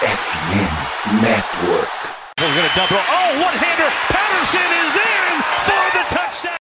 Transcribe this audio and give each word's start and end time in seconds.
FM 0.00 1.20
Network. 1.20 1.92
We're 2.38 2.54
going 2.56 2.66
to 2.66 2.74
double. 2.74 2.96
Oh, 2.96 3.42
one 3.44 3.52
hander. 3.52 3.90
Patterson 4.08 4.70
is 4.80 4.96
in 4.96 5.42
for 5.66 5.84
the 5.92 6.04
touchdown. 6.08 6.56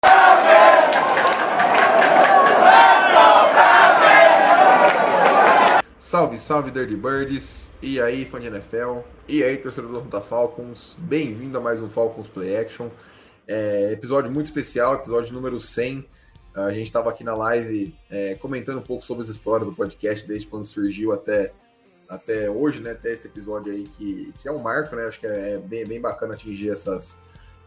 Salve, 6.00 6.38
salve 6.38 6.72
Dirty 6.72 6.98
Birds! 6.98 7.72
E 7.82 8.02
aí, 8.02 8.26
fã 8.26 8.42
de 8.42 8.48
NFL? 8.48 9.06
E 9.26 9.42
aí, 9.42 9.56
torcedor 9.56 10.02
da 10.02 10.20
Falcons? 10.20 10.98
Bem-vindo 10.98 11.58
a 11.58 11.62
mais 11.62 11.82
um 11.82 11.88
Falcons 11.88 12.28
Play 12.28 12.58
Action. 12.58 12.90
É, 13.48 13.94
episódio 13.94 14.30
muito 14.30 14.48
especial, 14.48 14.96
episódio 14.96 15.34
número 15.34 15.62
100. 15.62 16.06
A 16.54 16.74
gente 16.74 16.88
estava 16.88 17.10
aqui 17.10 17.24
na 17.24 17.36
live 17.36 17.96
é, 18.10 18.36
comentando 18.36 18.80
um 18.80 18.84
pouco 18.84 19.06
sobre 19.06 19.24
as 19.24 19.30
histórias 19.30 19.66
do 19.66 19.74
podcast, 19.74 20.28
desde 20.28 20.46
quando 20.46 20.66
surgiu 20.66 21.14
até, 21.14 21.54
até 22.10 22.50
hoje, 22.50 22.82
né? 22.82 22.92
Até 22.92 23.14
esse 23.14 23.28
episódio 23.28 23.72
aí, 23.72 23.84
que, 23.84 24.34
que 24.40 24.48
é 24.48 24.52
um 24.52 24.58
marco, 24.58 24.96
né? 24.96 25.06
Acho 25.06 25.20
que 25.20 25.28
é, 25.28 25.54
é 25.54 25.58
bem, 25.60 25.86
bem 25.86 26.02
bacana 26.02 26.34
atingir 26.34 26.72
essas, 26.72 27.18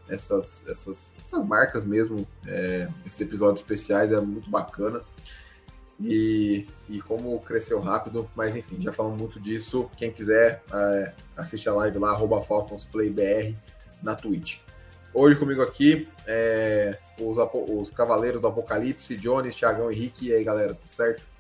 essas, 0.08 0.64
essas, 0.68 1.14
essas 1.24 1.46
marcas 1.46 1.84
mesmo. 1.84 2.26
É, 2.46 2.88
esses 3.06 3.20
episódios 3.20 3.60
especiais 3.60 4.12
é 4.12 4.20
muito 4.20 4.50
bacana. 4.50 5.00
E, 6.00 6.66
e 6.88 7.00
como 7.00 7.38
cresceu 7.40 7.78
rápido, 7.78 8.28
mas 8.34 8.56
enfim, 8.56 8.80
já 8.80 8.92
falamos 8.92 9.20
muito 9.20 9.38
disso. 9.38 9.88
Quem 9.96 10.10
quiser, 10.10 10.60
é, 10.72 11.12
assiste 11.36 11.68
a 11.68 11.74
live 11.74 11.98
lá, 11.98 12.10
arroba 12.10 12.42
FalconsPlayBR 12.42 13.54
na 14.02 14.16
Twitch. 14.16 14.58
Hoje 15.14 15.36
comigo 15.36 15.62
aqui, 15.62 16.08
é, 16.26 16.98
os, 17.20 17.36
os 17.68 17.90
Cavaleiros 17.92 18.40
do 18.40 18.48
Apocalipse, 18.48 19.14
Jones, 19.16 19.54
Thiagão 19.54 19.92
e 19.92 19.94
Rick. 19.94 20.26
E 20.26 20.34
aí, 20.34 20.42
galera, 20.42 20.74
tudo 20.74 20.90
certo? 20.90 21.31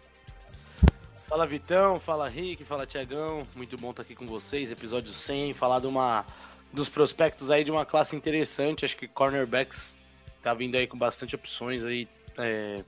Fala 1.32 1.46
Vitão, 1.46 1.98
fala 1.98 2.28
Rick, 2.28 2.62
fala 2.62 2.84
Tiagão, 2.84 3.48
muito 3.56 3.78
bom 3.78 3.88
estar 3.88 4.02
aqui 4.02 4.14
com 4.14 4.26
vocês, 4.26 4.70
episódio 4.70 5.10
100, 5.10 5.54
falar 5.54 5.80
de 5.80 5.86
uma, 5.86 6.26
dos 6.70 6.90
prospectos 6.90 7.48
aí 7.48 7.64
de 7.64 7.70
uma 7.70 7.86
classe 7.86 8.14
interessante, 8.14 8.84
acho 8.84 8.94
que 8.94 9.08
cornerbacks 9.08 9.98
tá 10.42 10.52
vindo 10.52 10.76
aí 10.76 10.86
com 10.86 10.98
bastante 10.98 11.34
opções 11.34 11.86
aí, 11.86 12.06
é, 12.36 12.84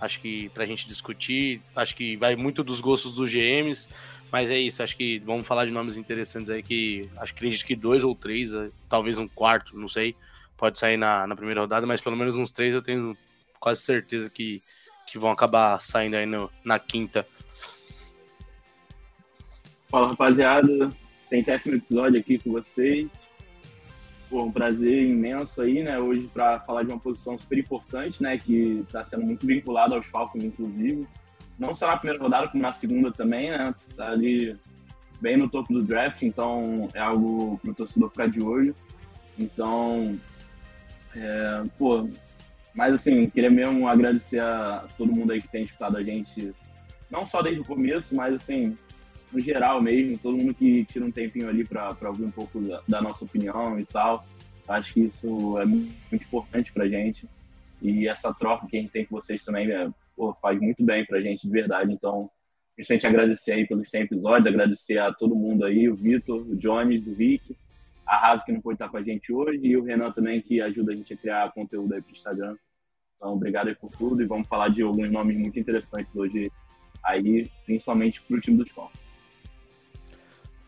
acho 0.00 0.20
que 0.20 0.48
pra 0.48 0.66
gente 0.66 0.88
discutir, 0.88 1.62
acho 1.76 1.94
que 1.94 2.16
vai 2.16 2.34
muito 2.34 2.64
dos 2.64 2.80
gostos 2.80 3.14
dos 3.14 3.30
GMs, 3.30 3.88
mas 4.28 4.50
é 4.50 4.58
isso, 4.58 4.82
acho 4.82 4.96
que 4.96 5.20
vamos 5.20 5.46
falar 5.46 5.64
de 5.64 5.70
nomes 5.70 5.96
interessantes 5.96 6.50
aí 6.50 6.64
que 6.64 7.08
acho 7.18 7.32
que 7.32 7.38
acredito 7.38 7.64
que 7.64 7.76
dois 7.76 8.02
ou 8.02 8.12
três, 8.12 8.50
talvez 8.88 9.18
um 9.18 9.28
quarto, 9.28 9.78
não 9.78 9.86
sei, 9.86 10.16
pode 10.56 10.80
sair 10.80 10.96
na, 10.96 11.28
na 11.28 11.36
primeira 11.36 11.60
rodada, 11.60 11.86
mas 11.86 12.00
pelo 12.00 12.16
menos 12.16 12.34
uns 12.34 12.50
três 12.50 12.74
eu 12.74 12.82
tenho 12.82 13.16
quase 13.60 13.82
certeza 13.82 14.28
que, 14.28 14.60
que 15.06 15.16
vão 15.16 15.30
acabar 15.30 15.80
saindo 15.80 16.16
aí 16.16 16.26
no, 16.26 16.50
na 16.64 16.80
quinta. 16.80 17.24
Fala 19.94 20.08
rapaziada, 20.08 20.90
centésimo 21.22 21.76
episódio 21.76 22.18
aqui 22.18 22.36
com 22.36 22.50
vocês. 22.50 23.08
Pô, 24.28 24.42
um 24.42 24.50
prazer 24.50 25.04
imenso 25.04 25.62
aí, 25.62 25.84
né? 25.84 26.00
Hoje 26.00 26.28
para 26.34 26.58
falar 26.58 26.82
de 26.82 26.88
uma 26.90 26.98
posição 26.98 27.38
super 27.38 27.58
importante, 27.58 28.20
né? 28.20 28.36
Que 28.36 28.80
está 28.80 29.04
sendo 29.04 29.24
muito 29.24 29.46
vinculada 29.46 29.94
aos 29.94 30.04
Falcons, 30.06 30.42
inclusive. 30.42 31.06
Não 31.56 31.76
só 31.76 31.86
na 31.86 31.96
primeira 31.96 32.20
rodada, 32.20 32.48
como 32.48 32.60
na 32.60 32.72
segunda 32.72 33.12
também, 33.12 33.52
né? 33.52 33.72
Tá 33.96 34.08
ali 34.08 34.56
bem 35.20 35.36
no 35.36 35.48
topo 35.48 35.72
do 35.72 35.84
draft, 35.84 36.22
então 36.22 36.88
é 36.92 36.98
algo 36.98 37.56
para 37.58 37.70
o 37.70 37.74
torcedor 37.74 38.10
ficar 38.10 38.28
de 38.28 38.42
olho. 38.42 38.74
Então, 39.38 40.18
é, 41.14 41.62
pô, 41.78 42.10
mas 42.74 42.94
assim, 42.94 43.30
queria 43.30 43.48
mesmo 43.48 43.86
agradecer 43.86 44.40
a 44.40 44.88
todo 44.98 45.14
mundo 45.14 45.30
aí 45.30 45.40
que 45.40 45.52
tem 45.52 45.62
escutado 45.62 45.96
a 45.96 46.02
gente, 46.02 46.52
não 47.08 47.24
só 47.24 47.40
desde 47.40 47.60
o 47.60 47.64
começo, 47.64 48.12
mas 48.12 48.34
assim, 48.34 48.76
no 49.34 49.40
geral 49.40 49.82
mesmo, 49.82 50.16
todo 50.16 50.36
mundo 50.36 50.54
que 50.54 50.84
tira 50.84 51.04
um 51.04 51.10
tempinho 51.10 51.48
ali 51.48 51.64
para 51.64 51.96
ouvir 52.04 52.24
um 52.24 52.30
pouco 52.30 52.60
da, 52.60 52.80
da, 52.86 53.02
nossa 53.02 53.24
opinião 53.24 53.78
e 53.78 53.84
tal. 53.84 54.24
Acho 54.68 54.94
que 54.94 55.00
isso 55.00 55.58
é 55.58 55.66
muito, 55.66 55.92
importante 56.12 56.72
pra 56.72 56.88
gente. 56.88 57.28
E 57.82 58.08
essa 58.08 58.32
troca 58.32 58.66
que 58.66 58.76
a 58.76 58.80
gente 58.80 58.92
tem 58.92 59.04
com 59.04 59.16
vocês 59.16 59.44
também 59.44 59.70
é, 59.70 59.90
pô, 60.16 60.32
faz 60.34 60.58
muito 60.60 60.82
bem 60.84 61.04
pra 61.04 61.20
gente, 61.20 61.46
de 61.46 61.52
verdade. 61.52 61.92
Então, 61.92 62.30
principalmente 62.76 63.06
agradecer 63.06 63.52
aí 63.52 63.66
pelos 63.66 63.90
100 63.90 64.02
episódios, 64.02 64.46
agradecer 64.46 64.98
a 64.98 65.12
todo 65.12 65.34
mundo 65.34 65.64
aí, 65.64 65.88
o 65.88 65.96
Vitor, 65.96 66.40
o 66.40 66.56
Jones, 66.56 67.04
o 67.06 67.14
Rick, 67.14 67.56
a 68.06 68.16
Raso 68.16 68.44
que 68.44 68.52
não 68.52 68.60
pôde 68.60 68.76
estar 68.76 68.88
com 68.88 68.96
a 68.96 69.02
gente 69.02 69.32
hoje 69.32 69.66
e 69.66 69.76
o 69.76 69.82
Renan 69.82 70.12
também 70.12 70.40
que 70.40 70.60
ajuda 70.60 70.92
a 70.92 70.96
gente 70.96 71.12
a 71.12 71.16
criar 71.16 71.52
conteúdo 71.52 71.92
aí 71.92 72.00
pro 72.00 72.14
Instagram. 72.14 72.56
Então, 73.16 73.34
obrigado 73.34 73.68
aí 73.68 73.74
por 73.74 73.90
tudo 73.90 74.22
e 74.22 74.26
vamos 74.26 74.46
falar 74.46 74.68
de 74.68 74.82
alguns 74.82 75.10
nomes 75.10 75.36
muito 75.36 75.58
interessantes 75.58 76.14
hoje 76.14 76.50
aí, 77.02 77.50
principalmente 77.66 78.22
pro 78.22 78.40
time 78.40 78.58
do 78.58 78.66
Falcons. 78.70 79.03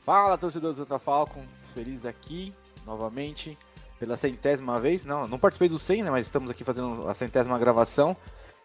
Fala, 0.07 0.39
torcedor 0.39 0.73
do 0.73 0.79
Santa 0.79 1.01
Falcon, 1.01 1.43
feliz 1.75 2.07
aqui 2.07 2.55
novamente 2.87 3.59
pela 3.99 4.17
centésima 4.17 4.79
vez. 4.79 5.05
Não, 5.05 5.27
não 5.27 5.37
participei 5.37 5.69
do 5.69 5.81
100, 5.81 6.05
né, 6.05 6.11
mas 6.13 6.27
estamos 6.27 6.49
aqui 6.49 6.63
fazendo 6.63 7.09
a 7.09 7.13
centésima 7.13 7.59
gravação. 7.59 8.17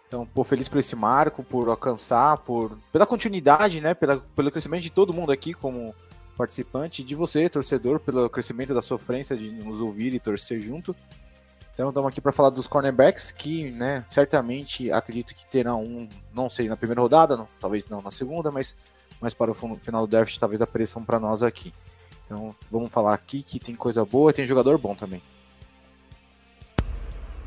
Então, 0.08 0.24
pô, 0.24 0.44
feliz 0.44 0.70
por 0.70 0.78
esse 0.78 0.96
marco, 0.96 1.44
por 1.44 1.68
alcançar, 1.68 2.38
por 2.38 2.78
pela 2.92 3.08
continuidade, 3.08 3.82
né, 3.82 3.96
pela, 3.96 4.18
pelo 4.36 4.52
crescimento 4.52 4.84
de 4.84 4.92
todo 4.92 5.12
mundo 5.12 5.32
aqui 5.32 5.52
como 5.52 5.96
participante, 6.38 7.04
de 7.04 7.16
você, 7.16 7.50
torcedor, 7.50 8.00
pelo 8.00 8.30
crescimento 8.30 8.72
da 8.72 8.82
sofrência 8.82 9.36
de 9.36 9.50
nos 9.50 9.82
ouvir 9.82 10.14
e 10.14 10.20
torcer 10.20 10.62
junto. 10.62 10.96
Então, 11.74 11.90
estamos 11.90 12.08
aqui 12.08 12.22
para 12.22 12.32
falar 12.32 12.52
dos 12.52 12.68
cornerbacks 12.68 13.32
que, 13.32 13.72
né, 13.72 14.06
certamente 14.12 14.92
acredito 14.92 15.34
que 15.34 15.48
terão 15.48 15.82
um, 15.82 16.08
não 16.32 16.52
sei, 16.52 16.68
na 16.68 16.78
primeira 16.78 17.02
rodada, 17.02 17.36
não, 17.36 17.48
talvez 17.60 17.88
não 17.88 18.00
na 18.00 18.12
segunda, 18.12 18.52
mas 18.52 18.78
mas 19.22 19.34
para 19.34 19.52
o 19.52 19.78
final 19.78 20.08
do 20.08 20.10
draft 20.10 20.38
talvez 20.38 20.62
apareçam 20.62 21.04
para 21.04 21.20
nós 21.20 21.44
aqui. 21.44 21.74
Então 22.26 22.56
vamos 22.72 22.90
falar 22.90 23.14
aqui 23.14 23.44
que 23.44 23.60
tem 23.60 23.76
coisa 23.76 24.04
boa 24.04 24.32
e 24.32 24.34
tem 24.34 24.46
jogador 24.46 24.78
bom 24.78 24.96
também. 24.96 25.22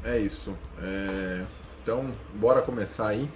É 0.05 0.19
isso. 0.19 0.55
É... 0.83 1.45
Então, 1.83 2.11
bora 2.34 2.63
começar 2.63 3.09
aí. 3.09 3.29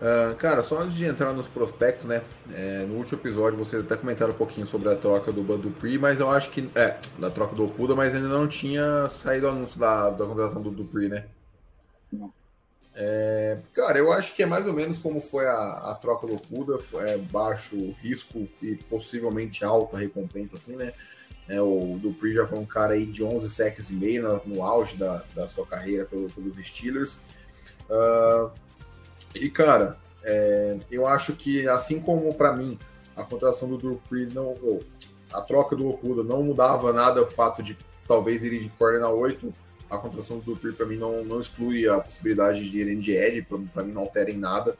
Uh, 0.00 0.34
cara, 0.36 0.62
só 0.62 0.80
antes 0.80 0.96
de 0.96 1.04
entrar 1.04 1.34
nos 1.34 1.46
prospectos, 1.46 2.06
né? 2.06 2.22
É, 2.54 2.86
no 2.86 2.94
último 2.94 3.18
episódio 3.20 3.58
vocês 3.58 3.84
até 3.84 3.96
comentaram 3.96 4.32
um 4.32 4.36
pouquinho 4.36 4.66
sobre 4.66 4.88
a 4.88 4.96
troca 4.96 5.30
do 5.30 5.42
Dupree, 5.58 5.98
mas 5.98 6.20
eu 6.20 6.30
acho 6.30 6.50
que. 6.50 6.70
É, 6.74 6.96
da 7.18 7.30
troca 7.30 7.54
do 7.54 7.66
Okuda, 7.66 7.94
mas 7.94 8.14
ainda 8.14 8.28
não 8.28 8.48
tinha 8.48 9.08
saído 9.10 9.46
o 9.46 9.50
anúncio 9.50 9.78
da, 9.78 10.08
da 10.08 10.24
contratação 10.24 10.62
do 10.62 10.70
Dupree, 10.70 11.08
né? 11.08 11.26
Não. 12.10 12.32
É, 12.94 13.58
cara, 13.72 13.98
eu 13.98 14.12
acho 14.12 14.34
que 14.34 14.42
é 14.42 14.46
mais 14.46 14.66
ou 14.66 14.72
menos 14.72 14.98
como 14.98 15.20
foi 15.20 15.46
a, 15.46 15.90
a 15.90 15.94
troca 15.94 16.26
do 16.26 16.34
Okuda, 16.34 16.78
é 17.06 17.16
baixo 17.16 17.94
risco 18.02 18.48
e 18.60 18.76
possivelmente 18.76 19.64
alta 19.64 19.96
recompensa, 19.96 20.56
assim, 20.56 20.76
né? 20.76 20.92
É, 21.48 21.60
o 21.60 21.98
Dupree 22.00 22.34
já 22.34 22.46
foi 22.46 22.58
um 22.58 22.66
cara 22.66 22.94
aí 22.94 23.06
de 23.06 23.24
11 23.24 23.50
sacks 23.50 23.90
e 23.90 23.92
meio 23.92 24.22
no, 24.22 24.54
no 24.54 24.62
auge 24.62 24.96
da, 24.96 25.24
da 25.34 25.48
sua 25.48 25.66
carreira 25.66 26.04
pelo, 26.04 26.28
pelos 26.30 26.56
Steelers. 26.64 27.20
Uh, 27.88 28.50
e, 29.34 29.50
cara, 29.50 29.96
é, 30.22 30.78
eu 30.90 31.06
acho 31.06 31.34
que, 31.34 31.66
assim 31.68 32.00
como 32.00 32.32
para 32.34 32.52
mim 32.54 32.78
a 33.16 33.24
contratação 33.24 33.68
do 33.68 33.78
Dupree 33.78 34.28
não. 34.32 34.54
A 35.32 35.40
troca 35.40 35.76
do 35.76 35.88
Okuda 35.88 36.24
não 36.24 36.42
mudava 36.42 36.92
nada 36.92 37.22
o 37.22 37.26
fato 37.26 37.62
de 37.62 37.78
talvez 38.06 38.42
ir 38.42 38.58
de 38.60 38.68
corner 38.70 39.00
na 39.00 39.10
8 39.10 39.52
a 39.90 39.98
contratação 39.98 40.38
do 40.38 40.54
Dupree 40.54 40.72
para 40.72 40.86
mim 40.86 40.96
não, 40.96 41.24
não 41.24 41.40
exclui 41.40 41.88
a 41.88 41.98
possibilidade 41.98 42.70
de 42.70 42.78
irem 42.78 43.00
de 43.00 43.12
Ed, 43.12 43.46
para 43.74 43.82
mim 43.82 43.92
não 43.92 44.02
altera 44.02 44.30
em 44.30 44.38
nada. 44.38 44.76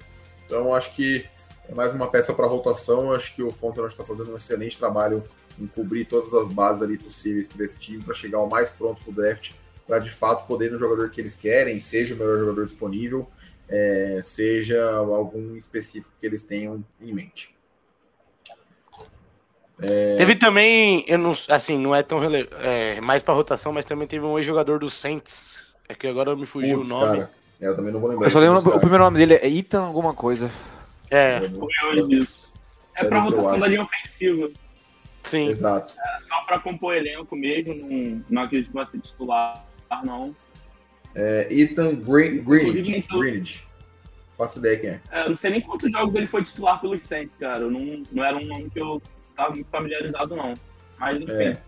Então 0.47 0.75
acho 0.75 0.95
que 0.95 1.25
é 1.69 1.75
mais 1.75 1.93
uma 1.93 2.09
peça 2.09 2.33
para 2.33 2.47
rotação. 2.47 3.13
Acho 3.13 3.35
que 3.35 3.43
o 3.43 3.51
Fontenot 3.51 3.93
está 3.93 4.05
fazendo 4.05 4.33
um 4.33 4.37
excelente 4.37 4.79
trabalho 4.79 5.23
em 5.59 5.67
cobrir 5.67 6.05
todas 6.05 6.33
as 6.35 6.49
bases 6.49 6.83
ali 6.83 6.97
possíveis 6.97 7.49
para 7.49 7.65
esse 7.65 7.79
time 7.79 8.03
para 8.03 8.15
chegar 8.15 8.41
o 8.41 8.49
mais 8.49 8.71
pronto 8.71 9.03
para 9.03 9.11
o 9.11 9.15
draft, 9.15 9.53
para 9.87 9.99
de 9.99 10.11
fato 10.11 10.47
poder 10.47 10.71
no 10.71 10.79
jogador 10.79 11.11
que 11.11 11.21
eles 11.21 11.35
querem, 11.35 11.79
seja 11.81 12.15
o 12.15 12.19
melhor 12.19 12.39
jogador 12.39 12.67
disponível, 12.67 13.29
é, 13.69 14.21
seja 14.25 14.91
algum 14.91 15.57
específico 15.57 16.13
que 16.19 16.27
eles 16.27 16.43
tenham 16.43 16.85
em 17.01 17.13
mente. 17.13 17.60
É... 19.83 20.17
Teve 20.17 20.37
também, 20.37 21.05
eu 21.09 21.19
não, 21.19 21.33
assim, 21.49 21.79
não 21.79 21.95
é 21.95 22.03
tão 22.03 22.19
rele... 22.19 22.49
é, 22.63 23.01
mais 23.01 23.23
para 23.23 23.35
rotação, 23.35 23.73
mas 23.73 23.85
também 23.85 24.07
teve 24.07 24.25
um 24.25 24.39
ex-jogador 24.39 24.79
do 24.79 24.91
Saints, 24.91 25.77
é 25.89 25.95
que 25.95 26.07
agora 26.07 26.37
me 26.37 26.47
fugiu 26.47 26.79
Puts, 26.79 26.91
o 26.91 26.95
nome. 26.95 27.19
Cara, 27.19 27.31
é, 27.61 27.69
eu 27.69 27.77
também 27.77 27.93
não 27.93 28.01
vou 28.01 28.11
lembrar. 28.11 28.27
Eu 28.27 28.31
só 28.31 28.39
lembro, 28.39 28.59
o 28.59 28.81
primeiro 28.81 29.05
nome 29.05 29.19
dele 29.19 29.35
é 29.35 29.49
Ethan 29.49 29.83
alguma 29.83 30.15
coisa. 30.15 30.51
É. 31.11 31.41
É 32.95 33.05
para 33.05 33.21
rotação 33.21 33.59
da 33.59 33.67
linha 33.67 33.83
ofensiva. 33.83 34.51
Sim. 35.23 35.49
Exato. 35.49 35.95
É, 35.99 36.21
só 36.21 36.41
para 36.43 36.59
compor 36.59 36.95
elenco 36.95 37.37
mesmo, 37.37 37.75
não, 37.75 38.19
não 38.29 38.43
acredito 38.43 38.69
que 38.69 38.75
vai 38.75 38.87
ser 38.87 39.01
titular, 39.01 39.65
não. 40.05 40.35
É, 41.15 41.49
Ethan 41.51 41.95
Green, 41.97 42.43
Greenwich. 42.43 43.09
Greenwich. 43.09 43.67
Faço 44.37 44.59
ideia 44.59 44.79
quem 44.79 44.91
é. 44.91 45.01
é. 45.11 45.25
Eu 45.25 45.31
não 45.31 45.37
sei 45.37 45.51
nem 45.51 45.61
quantos 45.61 45.91
jogos 45.91 46.15
ele 46.15 46.27
foi 46.27 46.43
titular 46.43 46.81
pelos 46.81 47.03
Saints, 47.03 47.35
cara. 47.39 47.61
Eu 47.61 47.71
não, 47.71 48.03
não 48.11 48.25
era 48.25 48.37
um 48.37 48.45
nome 48.47 48.71
que 48.71 48.81
eu 48.81 49.03
tá 49.45 49.51
muito 49.51 49.69
familiarizado, 49.71 50.37
não. 50.37 50.55
Mas, 50.99 51.21
enfim. 51.21 51.33
É. 51.33 51.63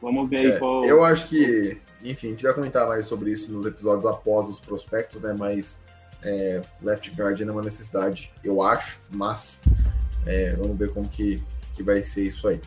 Vamos 0.00 0.30
ver 0.30 0.38
aí 0.38 0.50
é, 0.52 0.58
qual. 0.58 0.84
Eu 0.84 1.04
acho 1.04 1.28
que, 1.28 1.80
enfim, 2.02 2.28
a 2.28 2.30
gente 2.30 2.42
vai 2.44 2.54
comentar 2.54 2.86
mais 2.86 3.06
sobre 3.06 3.30
isso 3.32 3.50
nos 3.50 3.66
episódios 3.66 4.06
após 4.06 4.48
os 4.48 4.60
prospectos, 4.60 5.20
né? 5.20 5.34
Mas 5.36 5.80
é, 6.22 6.62
left 6.80 7.10
guard 7.14 7.40
é 7.40 7.50
uma 7.50 7.62
necessidade, 7.62 8.32
eu 8.42 8.62
acho, 8.62 9.00
mas 9.10 9.58
é, 10.26 10.54
vamos 10.54 10.78
ver 10.78 10.92
como 10.92 11.08
que, 11.08 11.42
que 11.74 11.82
vai 11.82 12.02
ser 12.02 12.24
isso 12.24 12.46
aí. 12.48 12.60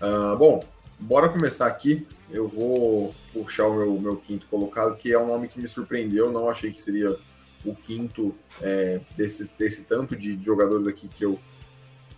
Uh, 0.00 0.36
bom, 0.36 0.62
bora 0.98 1.28
começar 1.28 1.66
aqui. 1.66 2.06
Eu 2.30 2.48
vou 2.48 3.14
puxar 3.32 3.66
o 3.66 3.74
meu, 3.74 4.00
meu 4.00 4.16
quinto 4.16 4.46
colocado, 4.48 4.96
que 4.96 5.12
é 5.12 5.18
um 5.18 5.26
nome 5.26 5.48
que 5.48 5.60
me 5.60 5.68
surpreendeu. 5.68 6.30
Não 6.30 6.50
achei 6.50 6.72
que 6.72 6.80
seria 6.80 7.16
o 7.64 7.74
quinto 7.74 8.34
é, 8.60 9.00
desse, 9.16 9.50
desse 9.56 9.84
tanto 9.84 10.16
de 10.16 10.40
jogadores 10.42 10.86
aqui 10.86 11.08
que, 11.08 11.24
eu, 11.24 11.38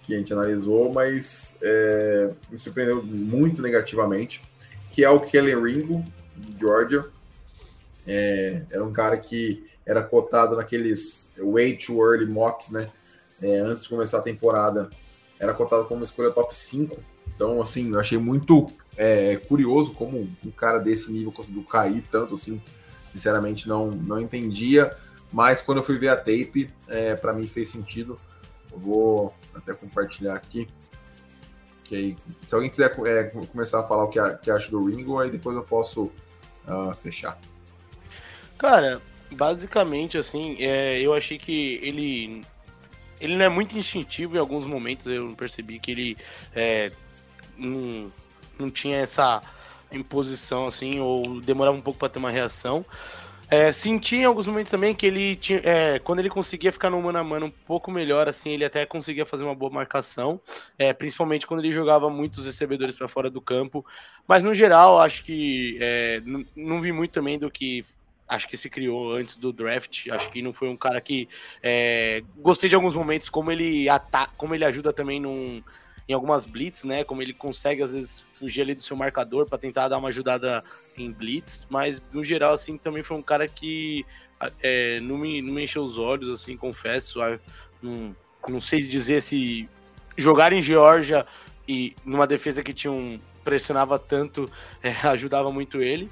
que 0.08 0.14
a 0.14 0.19
gente 0.19 0.32
analisou, 0.32 0.90
mas 0.90 1.58
é, 1.60 2.31
me 2.50 2.56
surpreendeu 2.58 3.02
muito 3.02 3.60
negativamente, 3.60 4.40
que 4.90 5.05
é 5.05 5.10
o 5.10 5.20
Kellen 5.20 5.62
Ringo, 5.62 6.02
de 6.34 6.58
Georgia. 6.58 7.05
É, 8.06 8.62
era 8.70 8.82
um 8.82 8.90
cara 8.90 9.19
que 9.19 9.66
era 9.87 10.02
cotado 10.02 10.56
naqueles 10.56 11.31
way 11.37 11.76
too 11.76 12.02
early 12.02 12.25
mocks, 12.25 12.70
né? 12.70 12.87
É, 13.43 13.58
antes 13.58 13.82
de 13.82 13.90
começar 13.90 14.19
a 14.19 14.22
temporada, 14.22 14.88
era 15.38 15.52
cotado 15.52 15.84
como 15.84 16.02
escolha 16.02 16.31
top 16.31 16.56
5. 16.56 16.96
Então, 17.34 17.60
assim, 17.60 17.93
eu 17.93 18.00
achei 18.00 18.16
muito 18.16 18.66
é, 18.96 19.37
curioso 19.37 19.93
como 19.93 20.26
um 20.43 20.50
cara 20.50 20.78
desse 20.78 21.12
nível 21.12 21.31
conseguiu 21.31 21.64
cair 21.64 22.02
tanto 22.10 22.34
assim. 22.34 22.62
Sinceramente, 23.12 23.69
não, 23.69 23.90
não 23.90 24.19
entendia. 24.19 24.96
Mas 25.31 25.60
quando 25.60 25.78
eu 25.78 25.84
fui 25.84 25.99
ver 25.99 26.08
a 26.08 26.16
tape, 26.16 26.70
é, 26.88 27.14
para 27.14 27.34
mim 27.34 27.46
fez 27.46 27.69
sentido. 27.69 28.19
Eu 28.72 28.78
vou 28.78 29.34
até 29.54 29.72
compartilhar 29.74 30.34
aqui. 30.34 30.68
Que 31.84 31.96
aí, 31.96 32.16
se 32.46 32.54
alguém 32.54 32.70
quiser 32.70 32.94
é, 33.06 33.24
começar 33.24 33.80
a 33.80 33.84
falar 33.84 34.04
o 34.04 34.08
que, 34.08 34.18
a, 34.18 34.36
que 34.36 34.50
acha 34.50 34.70
do 34.70 34.84
Ringo, 34.84 35.18
aí 35.18 35.30
depois 35.30 35.56
eu 35.56 35.62
posso 35.62 36.10
uh, 36.66 36.94
fechar. 36.94 37.38
Cara, 38.58 39.00
basicamente 39.30 40.18
assim, 40.18 40.56
é, 40.58 41.00
eu 41.00 41.14
achei 41.14 41.38
que 41.38 41.80
ele 41.82 42.42
ele 43.20 43.36
não 43.36 43.44
é 43.44 43.48
muito 43.48 43.76
instintivo 43.76 44.36
em 44.36 44.38
alguns 44.38 44.64
momentos. 44.64 45.06
Eu 45.06 45.34
percebi 45.36 45.78
que 45.78 45.90
ele 45.90 46.16
é, 46.54 46.92
não, 47.56 48.12
não 48.58 48.70
tinha 48.70 48.98
essa 48.98 49.42
imposição 49.90 50.66
assim, 50.66 51.00
ou 51.00 51.40
demorava 51.40 51.76
um 51.76 51.80
pouco 51.80 51.98
para 51.98 52.08
ter 52.08 52.18
uma 52.18 52.30
reação. 52.30 52.84
É, 53.50 53.72
senti 53.72 54.16
em 54.16 54.24
alguns 54.24 54.46
momentos 54.46 54.70
também 54.70 54.94
que 54.94 55.06
ele 55.06 55.34
tinha. 55.36 55.60
É, 55.64 55.98
quando 55.98 56.18
ele 56.18 56.28
conseguia 56.28 56.70
ficar 56.70 56.90
no 56.90 57.00
mano 57.00 57.18
a 57.18 57.24
mano 57.24 57.46
um 57.46 57.50
pouco 57.50 57.90
melhor, 57.90 58.28
assim, 58.28 58.50
ele 58.50 58.64
até 58.64 58.84
conseguia 58.84 59.24
fazer 59.24 59.44
uma 59.44 59.54
boa 59.54 59.72
marcação. 59.72 60.40
É, 60.78 60.92
principalmente 60.92 61.46
quando 61.46 61.60
ele 61.60 61.72
jogava 61.72 62.10
muitos 62.10 62.44
recebedores 62.44 62.94
para 62.94 63.08
fora 63.08 63.30
do 63.30 63.40
campo. 63.40 63.84
Mas 64.26 64.42
no 64.42 64.52
geral, 64.52 64.98
acho 65.00 65.24
que 65.24 65.78
é, 65.80 66.20
não, 66.24 66.44
não, 66.54 66.80
vi 66.82 66.92
muito 66.92 67.12
também 67.12 67.38
do 67.38 67.50
que 67.50 67.82
acho 68.28 68.46
que 68.46 68.56
se 68.58 68.68
criou 68.68 69.12
antes 69.12 69.38
do 69.38 69.50
draft. 69.50 70.08
Acho 70.10 70.30
que 70.30 70.42
não 70.42 70.52
foi 70.52 70.68
um 70.68 70.76
cara 70.76 71.00
que. 71.00 71.26
É, 71.62 72.22
gostei 72.36 72.68
de 72.68 72.74
alguns 72.74 72.94
momentos, 72.94 73.30
como 73.30 73.50
ele, 73.50 73.88
ata 73.88 74.28
como 74.36 74.54
ele 74.54 74.64
ajuda 74.64 74.92
também 74.92 75.20
num 75.20 75.62
em 76.08 76.12
algumas 76.12 76.44
blitz, 76.44 76.84
né? 76.84 77.05
Como 77.05 77.20
ele 77.20 77.32
consegue 77.32 77.82
às 77.82 77.93
vezes 77.93 78.26
fugir 78.38 78.62
ali 78.62 78.75
do 78.75 78.82
seu 78.82 78.96
marcador 78.96 79.46
para 79.46 79.58
tentar 79.58 79.88
dar 79.88 79.99
uma 79.99 80.08
ajudada 80.08 80.64
em 80.96 81.12
blitz, 81.12 81.66
mas 81.70 82.02
no 82.12 82.25
geral 82.25 82.55
assim 82.55 82.76
também 82.78 83.02
foi 83.02 83.16
um 83.16 83.22
cara 83.22 83.46
que 83.46 84.06
é, 84.62 85.00
não, 85.00 85.19
me, 85.19 85.43
não 85.43 85.52
me 85.52 85.64
encheu 85.64 85.82
os 85.82 85.99
olhos, 85.99 86.28
assim, 86.28 86.56
confesso. 86.56 87.19
Não, 87.82 88.14
não 88.49 88.60
sei 88.60 88.81
dizer 88.81 89.20
se 89.22 89.69
jogar 90.16 90.52
em 90.52 90.62
Georgia 90.62 91.26
e 91.66 91.94
numa 92.05 92.26
defesa 92.26 92.62
que 92.62 92.72
tinha 92.72 92.93
um 92.93 93.20
pressionava 93.44 93.99
tanto, 93.99 94.50
é, 94.82 94.90
ajudava 95.08 95.50
muito 95.50 95.81
ele, 95.81 96.10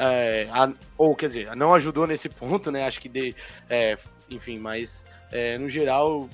é, 0.00 0.48
a, 0.50 0.72
ou 0.98 1.14
quer 1.14 1.28
dizer, 1.28 1.56
não 1.56 1.74
ajudou 1.74 2.06
nesse 2.06 2.28
ponto, 2.28 2.70
né? 2.70 2.86
Acho 2.86 3.00
que 3.00 3.08
de, 3.08 3.34
é, 3.68 3.96
enfim, 4.28 4.58
mas 4.58 5.06
é, 5.30 5.58
no 5.58 5.68
geral 5.68 6.28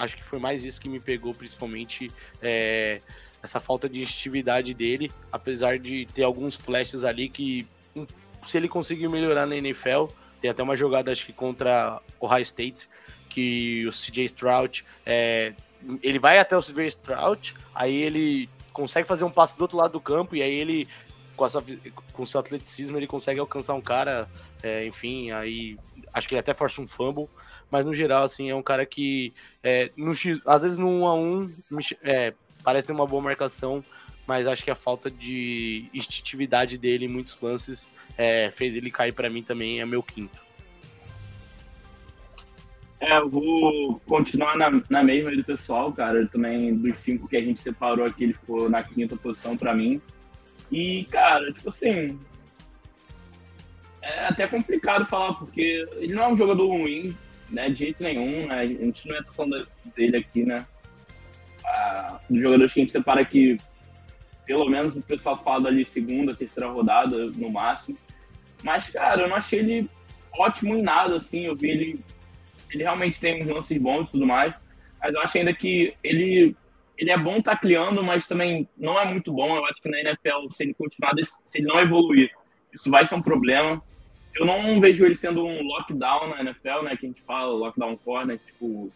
acho 0.00 0.16
que 0.16 0.24
foi 0.24 0.38
mais 0.38 0.64
isso 0.64 0.80
que 0.80 0.88
me 0.88 0.98
pegou, 0.98 1.34
principalmente 1.34 2.10
é, 2.40 3.02
essa 3.42 3.60
falta 3.60 3.88
de 3.88 4.00
instintividade 4.00 4.72
dele, 4.72 5.12
apesar 5.30 5.78
de 5.78 6.06
ter 6.06 6.22
alguns 6.22 6.56
flashes 6.56 7.04
ali 7.04 7.28
que, 7.28 7.66
hum, 7.94 8.06
se 8.46 8.56
ele 8.56 8.66
conseguir 8.66 9.08
melhorar 9.08 9.46
na 9.46 9.56
NFL, 9.56 10.06
tem 10.40 10.50
até 10.50 10.62
uma 10.62 10.74
jogada, 10.74 11.12
acho 11.12 11.26
que 11.26 11.34
contra 11.34 12.00
o 12.18 12.26
High 12.26 12.42
State, 12.42 12.88
que 13.28 13.86
o 13.86 13.90
CJ 13.90 14.24
Stroud, 14.24 14.84
é, 15.04 15.52
ele 16.02 16.18
vai 16.18 16.38
até 16.38 16.56
o 16.56 16.62
CJ 16.62 16.86
Stroud, 16.86 17.54
aí 17.74 17.94
ele 17.94 18.48
consegue 18.72 19.06
fazer 19.06 19.24
um 19.24 19.30
passe 19.30 19.58
do 19.58 19.62
outro 19.62 19.76
lado 19.76 19.92
do 19.92 20.00
campo, 20.00 20.34
e 20.34 20.42
aí 20.42 20.54
ele, 20.54 20.88
com, 21.36 21.44
essa, 21.44 21.62
com 22.14 22.24
seu 22.24 22.40
atleticismo, 22.40 22.96
ele 22.96 23.06
consegue 23.06 23.38
alcançar 23.38 23.74
um 23.74 23.82
cara, 23.82 24.26
é, 24.62 24.86
enfim, 24.86 25.30
aí 25.30 25.78
acho 26.12 26.28
que 26.28 26.34
ele 26.34 26.40
até 26.40 26.54
força 26.54 26.80
um 26.80 26.86
fumble, 26.86 27.28
mas 27.70 27.84
no 27.84 27.94
geral, 27.94 28.24
assim, 28.24 28.50
é 28.50 28.54
um 28.54 28.62
cara 28.62 28.84
que, 28.84 29.32
é, 29.62 29.90
no 29.96 30.14
X, 30.14 30.40
às 30.46 30.62
vezes 30.62 30.78
no 30.78 30.88
1 30.88 31.06
a 31.06 31.14
1 31.14 31.54
é, 32.02 32.34
parece 32.62 32.86
ter 32.86 32.92
uma 32.92 33.06
boa 33.06 33.22
marcação, 33.22 33.84
mas 34.26 34.46
acho 34.46 34.62
que 34.62 34.70
a 34.70 34.74
falta 34.74 35.10
de 35.10 35.88
instintividade 35.92 36.78
dele 36.78 37.06
em 37.06 37.08
muitos 37.08 37.40
lances 37.40 37.90
é, 38.16 38.50
fez 38.50 38.76
ele 38.76 38.90
cair 38.90 39.12
para 39.12 39.30
mim 39.30 39.42
também, 39.42 39.80
é 39.80 39.86
meu 39.86 40.02
quinto. 40.02 40.38
É, 43.00 43.16
eu 43.16 43.30
vou 43.30 43.98
continuar 44.06 44.56
na, 44.58 44.70
na 44.90 45.02
mesma 45.02 45.34
do 45.34 45.42
pessoal, 45.42 45.90
cara. 45.90 46.26
também, 46.26 46.74
dos 46.76 46.98
cinco 46.98 47.26
que 47.26 47.36
a 47.36 47.40
gente 47.40 47.60
separou 47.60 48.04
aqui, 48.04 48.24
ele 48.24 48.34
ficou 48.34 48.68
na 48.68 48.82
quinta 48.82 49.16
posição 49.16 49.56
para 49.56 49.74
mim. 49.74 50.00
E, 50.70 51.04
cara, 51.04 51.50
tipo 51.50 51.70
assim, 51.70 52.20
é 54.02 54.26
até 54.26 54.46
complicado 54.46 55.06
falar, 55.06 55.34
porque 55.34 55.86
ele 55.96 56.14
não 56.14 56.24
é 56.24 56.28
um 56.28 56.36
jogador 56.36 56.66
ruim, 56.66 57.16
né, 57.48 57.68
de 57.68 57.80
jeito 57.80 58.02
nenhum, 58.02 58.46
né, 58.46 58.56
a 58.56 58.66
gente 58.66 59.06
não 59.08 59.16
é 59.16 59.22
falando 59.34 59.66
dele 59.94 60.16
aqui, 60.16 60.44
né, 60.44 60.66
ah, 61.64 62.20
dos 62.28 62.40
jogadores 62.40 62.72
que 62.72 62.80
a 62.80 62.82
gente 62.82 62.92
separa 62.92 63.20
aqui, 63.20 63.58
pelo 64.46 64.68
menos 64.68 64.96
o 64.96 65.02
pessoal 65.02 65.42
fala 65.42 65.68
ali 65.68 65.84
segunda, 65.84 66.34
terceira 66.34 66.70
rodada, 66.70 67.26
no 67.26 67.50
máximo, 67.50 67.96
mas, 68.62 68.88
cara, 68.88 69.22
eu 69.22 69.28
não 69.28 69.36
achei 69.36 69.58
ele 69.58 69.90
ótimo 70.32 70.74
em 70.74 70.82
nada, 70.82 71.16
assim, 71.16 71.46
eu 71.46 71.56
vi 71.56 71.70
ele, 71.70 72.00
ele 72.70 72.82
realmente 72.82 73.20
tem 73.20 73.42
uns 73.42 73.48
lances 73.48 73.80
bons 73.80 74.08
e 74.08 74.12
tudo 74.12 74.26
mais, 74.26 74.54
mas 75.00 75.14
eu 75.14 75.20
acho 75.20 75.38
ainda 75.38 75.52
que 75.54 75.94
ele 76.02 76.56
ele 77.00 77.10
é 77.10 77.16
bom 77.16 77.40
tacleando, 77.40 78.04
mas 78.04 78.26
também 78.26 78.68
não 78.76 79.00
é 79.00 79.06
muito 79.06 79.32
bom. 79.32 79.56
Eu 79.56 79.64
acho 79.64 79.80
que 79.80 79.88
na 79.88 79.98
NFL, 80.00 80.50
se 80.50 80.64
ele 80.64 80.74
continuar, 80.74 81.12
se 81.46 81.58
ele 81.58 81.66
não 81.66 81.80
evoluir, 81.80 82.30
isso 82.74 82.90
vai 82.90 83.06
ser 83.06 83.14
um 83.14 83.22
problema 83.22 83.82
eu 84.34 84.46
não 84.46 84.80
vejo 84.80 85.04
ele 85.04 85.14
sendo 85.14 85.44
um 85.44 85.62
lockdown 85.62 86.28
na 86.28 86.40
NFL, 86.40 86.82
né? 86.82 86.96
Que 86.96 87.06
a 87.06 87.08
gente 87.08 87.22
fala, 87.22 87.52
lockdown 87.52 87.96
corner, 87.96 88.38
tipo, 88.38 88.90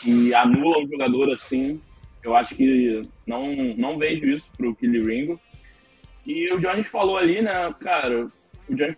que 0.00 0.34
anula 0.34 0.78
um 0.78 0.88
jogador 0.88 1.32
assim. 1.32 1.80
Eu 2.22 2.36
acho 2.36 2.54
que 2.54 3.02
não, 3.26 3.52
não 3.76 3.98
vejo 3.98 4.26
isso 4.26 4.50
pro 4.56 4.74
Kelly 4.74 5.02
Ringo. 5.02 5.40
E 6.24 6.52
o 6.52 6.60
Jones 6.60 6.86
falou 6.86 7.16
ali, 7.16 7.40
né, 7.40 7.74
cara, 7.80 8.30
o 8.68 8.74
Jones 8.74 8.96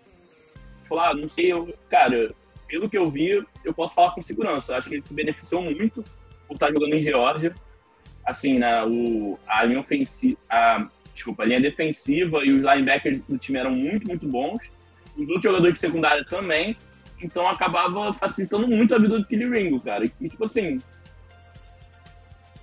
falou, 0.88 1.04
ah, 1.04 1.14
não 1.14 1.28
sei, 1.28 1.52
eu, 1.52 1.72
cara, 1.88 2.34
pelo 2.66 2.88
que 2.88 2.98
eu 2.98 3.06
vi, 3.06 3.42
eu 3.64 3.72
posso 3.72 3.94
falar 3.94 4.10
com 4.10 4.20
segurança. 4.20 4.76
Acho 4.76 4.88
que 4.88 4.96
ele 4.96 5.06
se 5.06 5.14
beneficiou 5.14 5.62
muito 5.62 6.04
por 6.46 6.54
estar 6.54 6.72
jogando 6.72 6.94
em 6.94 7.02
Georgia. 7.02 7.54
Assim, 8.24 8.58
né, 8.58 8.84
o, 8.84 9.38
a 9.46 9.64
linha 9.64 9.80
ofensiva, 9.80 10.38
a, 10.48 10.86
desculpa, 11.14 11.42
a 11.42 11.46
linha 11.46 11.60
defensiva 11.60 12.44
e 12.44 12.52
os 12.52 12.60
linebackers 12.60 13.22
do 13.28 13.38
time 13.38 13.58
eram 13.58 13.72
muito, 13.72 14.06
muito 14.06 14.26
bons 14.28 14.60
os 15.16 15.28
outros 15.28 15.44
jogadores 15.44 15.74
de 15.74 15.80
secundária 15.80 16.24
também. 16.24 16.76
Então 17.22 17.48
acabava 17.48 18.12
facilitando 18.14 18.66
muito 18.66 18.94
a 18.94 18.98
vida 18.98 19.18
do 19.18 19.24
Kelly 19.24 19.48
Ringo, 19.48 19.80
cara. 19.80 20.04
E 20.04 20.28
tipo 20.28 20.44
assim. 20.44 20.80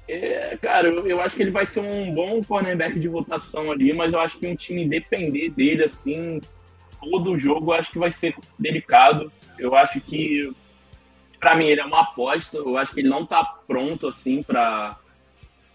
É, 0.07 0.57
cara, 0.57 0.87
eu, 0.87 1.07
eu, 1.07 1.21
acho 1.21 1.35
que 1.35 1.43
ele 1.43 1.51
vai 1.51 1.67
ser 1.67 1.81
um 1.81 2.11
bom 2.11 2.43
cornerback 2.43 2.99
de 2.99 3.07
votação 3.07 3.71
ali, 3.71 3.93
mas 3.93 4.11
eu 4.11 4.19
acho 4.19 4.39
que 4.39 4.47
um 4.47 4.55
time 4.55 4.89
depender 4.89 5.49
dele, 5.51 5.83
assim, 5.83 6.41
todo 6.99 7.31
o 7.31 7.39
jogo, 7.39 7.71
eu 7.71 7.79
acho 7.79 7.91
que 7.91 7.99
vai 7.99 8.11
ser 8.11 8.35
delicado. 8.57 9.31
Eu 9.57 9.75
acho 9.75 10.01
que, 10.01 10.51
para 11.39 11.55
mim, 11.55 11.67
ele 11.67 11.81
é 11.81 11.85
uma 11.85 12.01
aposta. 12.01 12.57
Eu 12.57 12.75
acho 12.75 12.91
que 12.91 13.01
ele 13.01 13.09
não 13.09 13.25
tá 13.25 13.43
pronto, 13.67 14.07
assim, 14.07 14.41
para 14.41 14.97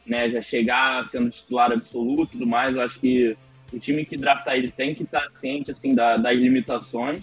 né, 0.05 0.29
já 0.29 0.43
chegar 0.43 1.07
sendo 1.07 1.31
titular 1.31 1.73
absoluto 1.73 2.25
e 2.25 2.33
tudo 2.33 2.47
mais. 2.47 2.75
Eu 2.75 2.83
acho 2.83 2.99
que 2.99 3.37
o 3.75 3.79
time 3.79 4.05
que 4.05 4.17
draftar 4.17 4.57
ele 4.57 4.71
tem 4.71 4.95
que 4.95 5.03
estar 5.03 5.29
ciente 5.35 5.71
assim 5.71 5.95
da, 5.95 6.17
das 6.17 6.37
limitações, 6.37 7.23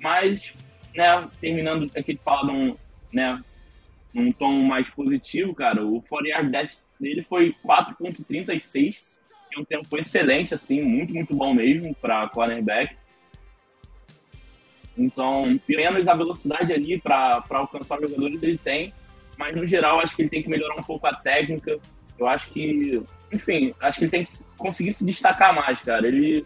mas 0.00 0.54
né, 0.94 1.28
terminando 1.40 1.90
aqui 1.96 2.14
de 2.14 2.20
falar 2.20 2.44
num, 2.44 2.76
né, 3.12 3.42
num 4.14 4.32
tom 4.32 4.52
mais 4.62 4.88
positivo, 4.90 5.54
cara, 5.54 5.84
o 5.84 6.02
4 6.02 6.50
dash 6.50 6.76
dele 6.98 7.22
foi 7.22 7.54
4.36, 7.64 8.62
que 8.72 9.56
é 9.56 9.58
um 9.58 9.64
tempo 9.64 9.98
excelente 9.98 10.54
assim, 10.54 10.80
muito 10.82 11.12
muito 11.12 11.34
bom 11.34 11.54
mesmo 11.54 11.94
para 11.94 12.28
cornerback. 12.28 12.96
Então, 14.96 15.58
menos 15.66 16.06
a 16.06 16.14
velocidade 16.14 16.72
ali 16.72 17.00
para 17.00 17.42
alcançar 17.50 17.98
os 17.98 18.10
jogadores 18.10 18.42
ele 18.42 18.58
tem, 18.58 18.92
mas 19.38 19.56
no 19.56 19.66
geral 19.66 20.00
acho 20.00 20.14
que 20.14 20.22
ele 20.22 20.28
tem 20.28 20.42
que 20.42 20.48
melhorar 20.48 20.76
um 20.76 20.82
pouco 20.82 21.06
a 21.06 21.14
técnica. 21.14 21.78
Eu 22.18 22.26
acho 22.26 22.50
que, 22.50 23.02
enfim, 23.32 23.74
acho 23.80 23.98
que 23.98 24.04
ele 24.04 24.10
tem 24.10 24.24
que 24.24 24.32
conseguir 24.56 24.92
se 24.92 25.04
destacar 25.04 25.54
mais, 25.54 25.80
cara. 25.80 26.06
Ele, 26.06 26.44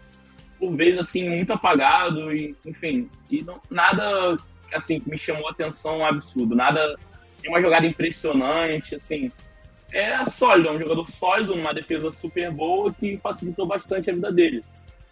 por 0.59 0.75
vezes, 0.75 0.99
assim, 0.99 1.29
muito 1.29 1.51
apagado 1.51 2.33
e, 2.33 2.55
enfim, 2.65 3.09
e 3.29 3.41
não, 3.43 3.59
nada, 3.69 4.37
assim, 4.73 4.99
que 4.99 5.09
me 5.09 5.17
chamou 5.17 5.47
a 5.47 5.51
atenção 5.51 6.05
absurdo. 6.05 6.55
Nada, 6.55 6.95
uma 7.47 7.61
jogada 7.61 7.85
impressionante, 7.85 8.95
assim. 8.95 9.31
é 9.91 10.25
sólido, 10.25 10.69
é 10.69 10.71
um 10.71 10.79
jogador 10.79 11.09
sólido, 11.09 11.53
uma 11.53 11.73
defesa 11.73 12.11
super 12.11 12.51
boa 12.51 12.93
que 12.93 13.17
facilitou 13.17 13.65
bastante 13.65 14.09
a 14.09 14.13
vida 14.13 14.31
dele. 14.31 14.63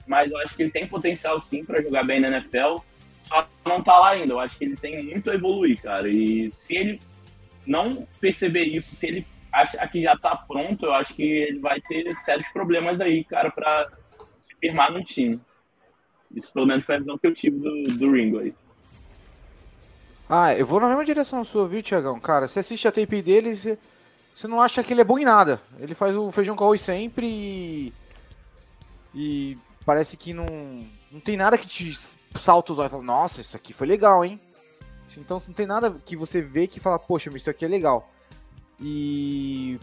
Mas 0.05 0.29
eu 0.31 0.37
acho 0.39 0.55
que 0.55 0.63
ele 0.63 0.71
tem 0.71 0.87
potencial 0.87 1.41
sim 1.41 1.63
para 1.63 1.81
jogar 1.81 2.03
bem 2.03 2.19
na 2.19 2.27
NFL, 2.27 2.77
só 3.21 3.47
não 3.65 3.81
tá 3.81 3.97
lá 3.97 4.09
ainda. 4.11 4.33
Eu 4.33 4.39
acho 4.39 4.57
que 4.57 4.65
ele 4.65 4.75
tem 4.75 5.03
muito 5.03 5.31
a 5.31 5.35
evoluir, 5.35 5.81
cara. 5.81 6.09
E 6.09 6.51
se 6.51 6.75
ele 6.75 6.99
não 7.65 8.05
perceber 8.19 8.65
isso, 8.65 8.93
se 8.93 9.07
ele 9.07 9.25
acha 9.53 9.87
que 9.87 10.01
já 10.01 10.17
tá 10.17 10.35
pronto, 10.35 10.85
eu 10.85 10.93
acho 10.93 11.13
que 11.13 11.23
ele 11.23 11.59
vai 11.59 11.79
ter 11.79 12.15
sérios 12.17 12.47
problemas 12.51 12.99
aí, 12.99 13.23
cara, 13.23 13.51
para 13.51 13.89
se 14.41 14.55
firmar 14.55 14.91
no 14.91 15.03
time. 15.03 15.39
Isso 16.33 16.51
pelo 16.51 16.65
menos 16.65 16.83
foi 16.83 16.95
a 16.95 16.99
visão 16.99 17.17
que 17.17 17.27
eu 17.27 17.33
tive 17.33 17.59
do, 17.59 17.97
do 17.97 18.11
Ringo 18.11 18.39
aí. 18.39 18.53
Ah, 20.27 20.55
eu 20.55 20.65
vou 20.65 20.79
na 20.79 20.87
mesma 20.87 21.05
direção 21.05 21.43
sua, 21.43 21.67
viu, 21.67 21.83
Tiagão? 21.83 22.19
Cara, 22.19 22.47
você 22.47 22.59
assiste 22.59 22.87
a 22.87 22.91
tape 22.91 23.21
dele, 23.21 23.53
você, 23.53 23.77
você 24.33 24.47
não 24.47 24.59
acha 24.59 24.83
que 24.83 24.91
ele 24.91 25.01
é 25.01 25.05
bom 25.05 25.19
em 25.19 25.25
nada. 25.25 25.61
Ele 25.79 25.93
faz 25.93 26.15
o 26.15 26.31
feijão 26.31 26.55
com 26.55 26.63
arroz 26.63 26.81
sempre 26.81 27.27
e. 27.27 27.93
E 29.13 29.57
parece 29.85 30.17
que 30.17 30.33
não. 30.33 30.45
Não 31.11 31.19
tem 31.19 31.37
nada 31.37 31.57
que 31.57 31.67
te 31.67 31.93
salta 32.33 32.73
os 32.73 32.79
olhos 32.79 32.89
e 32.89 32.91
fala, 32.91 33.03
nossa, 33.03 33.41
isso 33.41 33.55
aqui 33.55 33.71
foi 33.73 33.85
legal, 33.85 34.25
hein? 34.25 34.39
Então 35.15 35.39
não 35.47 35.53
tem 35.53 35.67
nada 35.67 35.95
que 36.03 36.15
você 36.15 36.41
vê 36.41 36.65
que 36.65 36.79
fala, 36.79 36.97
poxa, 36.97 37.29
isso 37.35 37.49
aqui 37.49 37.63
é 37.63 37.67
legal. 37.67 38.09
E 38.79 39.79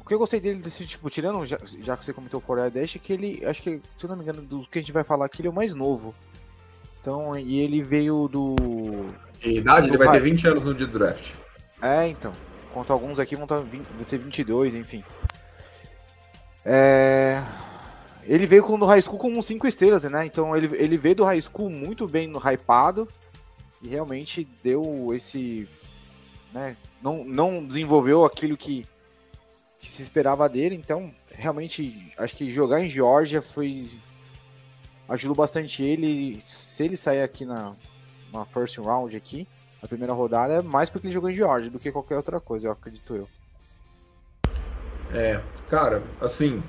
o 0.00 0.04
que 0.06 0.14
eu 0.14 0.18
gostei 0.18 0.40
dele 0.40 0.62
desse 0.62 0.86
tipo, 0.86 1.10
tirando, 1.10 1.44
já, 1.44 1.58
já 1.82 1.96
que 1.96 2.04
você 2.04 2.12
comentou 2.12 2.38
o 2.38 2.42
Coreia 2.42 2.70
Dash, 2.70 2.96
é 2.96 2.98
que 2.98 3.12
ele, 3.12 3.44
acho 3.44 3.62
que, 3.62 3.80
se 3.98 4.04
eu 4.04 4.08
não 4.08 4.16
me 4.16 4.22
engano, 4.22 4.42
do 4.42 4.66
que 4.66 4.78
a 4.78 4.80
gente 4.80 4.92
vai 4.92 5.04
falar 5.04 5.26
aqui, 5.26 5.40
ele 5.40 5.48
é 5.48 5.50
o 5.50 5.54
mais 5.54 5.74
novo. 5.74 6.14
Então, 7.00 7.38
e 7.38 7.60
ele 7.60 7.82
veio 7.82 8.28
do. 8.28 8.56
De 9.40 9.58
idade, 9.58 9.88
ele 9.88 9.96
vai 9.96 10.10
ter 10.10 10.20
20 10.20 10.48
anos 10.48 10.64
no 10.64 10.74
dia 10.74 10.86
do 10.86 10.98
draft. 10.98 11.34
É, 11.80 12.08
então. 12.08 12.32
Enquanto 12.70 12.92
alguns 12.92 13.18
aqui 13.18 13.34
vão, 13.36 13.46
tá, 13.46 13.56
vão 13.56 14.04
ter 14.06 14.18
22, 14.18 14.74
enfim. 14.74 15.02
É... 16.64 17.42
Ele 18.24 18.44
veio 18.44 18.64
com, 18.64 18.76
no 18.76 18.86
high 18.86 19.00
school 19.00 19.18
com 19.18 19.40
5 19.40 19.66
estrelas, 19.66 20.02
né? 20.04 20.26
Então 20.26 20.54
ele, 20.56 20.76
ele 20.76 20.98
veio 20.98 21.14
do 21.14 21.24
high 21.24 21.40
school 21.40 21.70
muito 21.70 22.08
bem 22.08 22.26
no 22.26 22.38
hypado 22.38 23.08
e 23.80 23.88
realmente 23.88 24.46
deu 24.62 25.12
esse. 25.14 25.68
Né? 26.56 26.74
Não, 27.02 27.22
não 27.22 27.62
desenvolveu 27.62 28.24
aquilo 28.24 28.56
que, 28.56 28.86
que 29.78 29.92
se 29.92 30.00
esperava 30.00 30.48
dele, 30.48 30.74
então 30.74 31.12
realmente 31.30 32.10
acho 32.16 32.34
que 32.34 32.50
jogar 32.50 32.80
em 32.80 32.88
Georgia 32.88 33.42
foi 33.42 33.90
ajudou 35.06 35.36
bastante 35.36 35.82
ele. 35.82 36.42
Se 36.46 36.82
ele 36.82 36.96
sair 36.96 37.20
aqui 37.20 37.44
na, 37.44 37.74
na 38.32 38.46
first 38.46 38.78
round 38.78 39.14
aqui, 39.14 39.46
a 39.82 39.86
primeira 39.86 40.14
rodada, 40.14 40.54
é 40.54 40.62
mais 40.62 40.88
porque 40.88 41.08
ele 41.08 41.12
jogou 41.12 41.28
em 41.28 41.34
Georgia 41.34 41.70
do 41.70 41.78
que 41.78 41.92
qualquer 41.92 42.16
outra 42.16 42.40
coisa, 42.40 42.68
eu 42.68 42.72
acredito 42.72 43.14
eu. 43.14 43.28
É, 45.12 45.38
cara, 45.68 46.02
assim, 46.18 46.62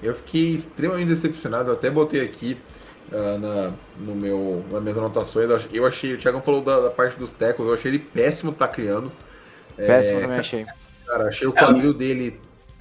eu 0.00 0.14
fiquei 0.14 0.50
extremamente 0.52 1.08
decepcionado, 1.08 1.70
eu 1.70 1.74
até 1.74 1.90
botei 1.90 2.20
aqui 2.20 2.56
uh, 3.10 3.38
na, 3.38 3.74
no 3.98 4.14
meu, 4.14 4.64
nas 4.70 4.80
minhas 4.80 4.98
anotações, 4.98 5.48
eu 5.72 5.84
achei, 5.84 6.14
o 6.14 6.18
Thiago 6.18 6.40
falou 6.42 6.62
da, 6.62 6.78
da 6.78 6.90
parte 6.90 7.18
dos 7.18 7.32
tecos, 7.32 7.66
eu 7.66 7.74
achei 7.74 7.90
ele 7.90 7.98
péssimo 7.98 8.52
tacleando. 8.52 9.10
Péssimo 9.76 10.18
é, 10.18 10.22
também 10.22 10.38
achei. 10.38 10.66
Cara, 11.06 11.28
achei 11.28 11.46
o 11.46 11.52
quadril 11.52 11.94
dele 11.94 12.40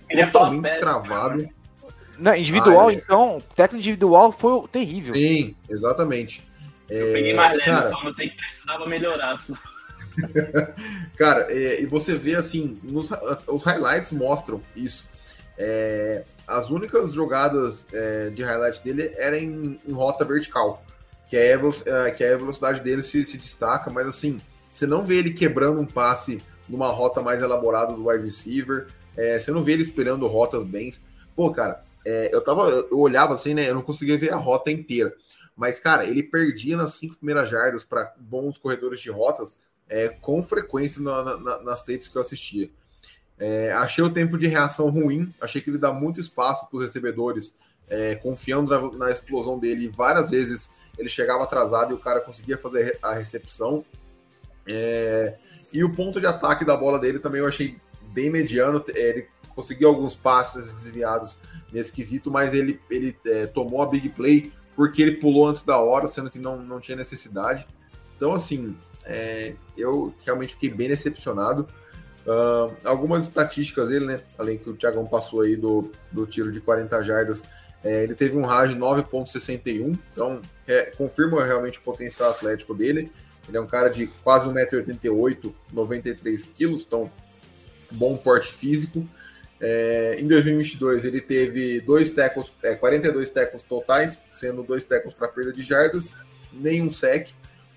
é 0.09 0.25
totalmente 0.25 0.79
travado. 0.79 1.47
Não, 2.17 2.35
individual, 2.35 2.89
ah, 2.89 2.93
é. 2.93 2.95
então, 2.95 3.41
técnico 3.55 3.77
individual 3.77 4.31
foi 4.31 4.67
terrível. 4.67 5.15
Sim, 5.15 5.55
exatamente. 5.67 6.47
Eu 6.87 7.09
é, 7.09 7.13
peguei 7.13 7.33
mais 7.33 7.51
leve, 7.53 7.65
cara... 7.65 7.89
só 7.89 8.03
notei 8.03 8.29
que 8.29 8.37
precisava 8.37 8.85
melhorar. 8.85 9.37
Só. 9.39 9.55
cara, 11.17 11.47
é, 11.49 11.81
e 11.81 11.85
você 11.85 12.15
vê 12.15 12.35
assim, 12.35 12.79
nos, 12.83 13.09
os 13.47 13.63
highlights 13.63 14.11
mostram 14.11 14.61
isso. 14.75 15.09
É, 15.57 16.23
as 16.47 16.69
únicas 16.69 17.13
jogadas 17.13 17.87
é, 17.91 18.29
de 18.29 18.43
highlight 18.43 18.83
dele 18.83 19.13
eram 19.17 19.37
em, 19.37 19.79
em 19.87 19.91
rota 19.91 20.25
vertical, 20.25 20.83
que 21.29 21.37
é, 21.37 21.53
é, 21.53 22.11
que 22.11 22.23
é 22.23 22.33
a 22.33 22.37
velocidade 22.37 22.81
dele 22.81 23.01
se, 23.01 23.23
se 23.23 23.37
destaca, 23.37 23.89
mas 23.89 24.05
assim, 24.05 24.41
você 24.69 24.85
não 24.85 25.03
vê 25.03 25.17
ele 25.17 25.33
quebrando 25.33 25.79
um 25.79 25.85
passe 25.85 26.41
numa 26.71 26.89
rota 26.89 27.21
mais 27.21 27.41
elaborada 27.41 27.93
do 27.93 28.07
wide 28.07 28.23
receiver, 28.23 28.87
é, 29.15 29.39
você 29.39 29.51
não 29.51 29.61
vê 29.61 29.73
ele 29.73 29.83
esperando 29.83 30.25
rotas 30.27 30.63
bem. 30.63 30.91
Pô, 31.35 31.51
cara, 31.51 31.83
é, 32.05 32.29
eu 32.33 32.41
tava, 32.41 32.69
eu 32.69 32.99
olhava 32.99 33.33
assim, 33.33 33.53
né? 33.53 33.69
Eu 33.69 33.75
não 33.75 33.81
conseguia 33.81 34.17
ver 34.17 34.33
a 34.33 34.37
rota 34.37 34.71
inteira. 34.71 35.13
Mas, 35.55 35.79
cara, 35.79 36.05
ele 36.05 36.23
perdia 36.23 36.77
nas 36.77 36.93
cinco 36.93 37.15
primeiras 37.17 37.49
jardas 37.49 37.83
para 37.83 38.13
bons 38.17 38.57
corredores 38.57 39.01
de 39.01 39.11
rotas 39.11 39.59
é, 39.87 40.07
com 40.07 40.41
frequência 40.41 41.01
na, 41.01 41.37
na, 41.37 41.61
nas 41.61 41.83
tapes 41.83 42.07
que 42.07 42.17
eu 42.17 42.21
assistia. 42.21 42.69
É, 43.37 43.71
achei 43.73 44.03
o 44.03 44.09
tempo 44.09 44.37
de 44.37 44.47
reação 44.47 44.89
ruim, 44.89 45.33
achei 45.41 45.59
que 45.61 45.69
ele 45.69 45.77
dá 45.77 45.91
muito 45.91 46.19
espaço 46.19 46.69
para 46.69 46.77
os 46.77 46.83
recebedores, 46.83 47.55
é, 47.89 48.15
confiando 48.15 48.69
na, 48.69 48.97
na, 49.05 49.11
explosão 49.11 49.59
dele. 49.59 49.91
Várias 49.93 50.29
vezes 50.29 50.71
ele 50.97 51.09
chegava 51.09 51.43
atrasado 51.43 51.91
e 51.91 51.95
o 51.95 51.99
cara 51.99 52.21
conseguia 52.21 52.57
fazer 52.57 52.97
a 53.01 53.13
recepção. 53.13 53.83
É, 54.67 55.37
e 55.71 55.83
o 55.83 55.93
ponto 55.93 56.19
de 56.19 56.25
ataque 56.25 56.65
da 56.65 56.75
bola 56.75 56.99
dele 56.99 57.19
também 57.19 57.41
eu 57.41 57.47
achei 57.47 57.77
bem 58.11 58.29
mediano. 58.29 58.83
Ele 58.89 59.27
conseguiu 59.55 59.89
alguns 59.89 60.15
passes 60.15 60.71
desviados 60.73 61.37
nesse 61.71 61.91
quesito, 61.91 62.29
mas 62.29 62.53
ele, 62.53 62.79
ele 62.89 63.17
é, 63.25 63.47
tomou 63.47 63.81
a 63.81 63.85
big 63.85 64.09
play 64.09 64.51
porque 64.75 65.01
ele 65.01 65.17
pulou 65.17 65.47
antes 65.47 65.63
da 65.63 65.77
hora, 65.77 66.07
sendo 66.07 66.29
que 66.29 66.39
não, 66.39 66.57
não 66.57 66.79
tinha 66.79 66.95
necessidade. 66.95 67.67
Então, 68.15 68.33
assim, 68.33 68.75
é, 69.05 69.55
eu 69.77 70.13
realmente 70.25 70.53
fiquei 70.53 70.69
bem 70.69 70.89
decepcionado. 70.89 71.67
Uh, 72.25 72.75
algumas 72.83 73.23
estatísticas 73.23 73.89
dele, 73.89 74.05
né? 74.05 74.21
Além 74.37 74.57
que 74.57 74.69
o 74.69 74.75
Thiagão 74.75 75.05
passou 75.07 75.41
aí 75.41 75.55
do, 75.55 75.91
do 76.11 76.25
tiro 76.27 76.51
de 76.51 76.61
40 76.61 77.01
jardas, 77.01 77.43
é, 77.83 78.03
ele 78.03 78.13
teve 78.13 78.37
um 78.37 78.45
RAJ 78.45 78.75
9.61, 78.75 79.97
então 80.13 80.39
é, 80.67 80.91
confirma 80.95 81.43
realmente 81.43 81.79
o 81.79 81.81
potencial 81.81 82.29
atlético 82.29 82.75
dele. 82.75 83.11
Ele 83.47 83.57
é 83.57 83.61
um 83.61 83.67
cara 83.67 83.89
de 83.89 84.07
quase 84.23 84.47
1,88m, 84.47 85.53
93 85.71 86.45
kg, 86.45 86.71
então 86.73 87.11
bom 87.91 88.15
porte 88.17 88.53
físico. 88.53 89.07
É, 89.59 90.15
em 90.19 90.27
2022, 90.27 91.05
ele 91.05 91.21
teve 91.21 91.81
dois 91.81 92.09
tecos, 92.09 92.51
é, 92.63 92.73
42 92.73 93.29
tecos 93.29 93.61
totais, 93.61 94.19
sendo 94.31 94.63
dois 94.63 94.83
tecos 94.83 95.13
para 95.13 95.27
perda 95.27 95.53
de 95.53 95.61
jardas, 95.61 96.15
nenhum 96.51 96.91
sec, 96.91 97.29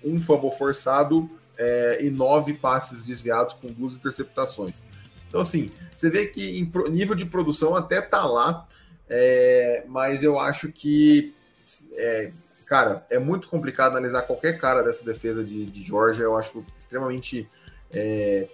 um 0.03 0.19
fumble 0.19 0.51
forçado 0.51 1.29
é, 1.57 1.99
e 2.01 2.09
nove 2.09 2.53
passes 2.53 3.03
desviados 3.03 3.53
com 3.53 3.67
duas 3.67 3.93
interceptações. 3.93 4.83
Então, 5.27 5.41
assim, 5.41 5.69
você 5.95 6.09
vê 6.09 6.25
que 6.25 6.59
em 6.59 6.71
nível 6.89 7.15
de 7.15 7.25
produção 7.25 7.75
até 7.75 8.01
tá 8.01 8.25
lá, 8.25 8.67
é, 9.07 9.83
mas 9.87 10.23
eu 10.23 10.39
acho 10.39 10.71
que, 10.71 11.35
é, 11.93 12.31
cara, 12.65 13.05
é 13.09 13.19
muito 13.19 13.47
complicado 13.47 13.91
analisar 13.91 14.23
qualquer 14.23 14.59
cara 14.59 14.81
dessa 14.81 15.05
defesa 15.05 15.43
de, 15.43 15.65
de 15.65 15.83
Georgia. 15.83 16.23
Eu 16.23 16.35
acho 16.35 16.65
extremamente 16.77 17.47
é, 17.93 18.47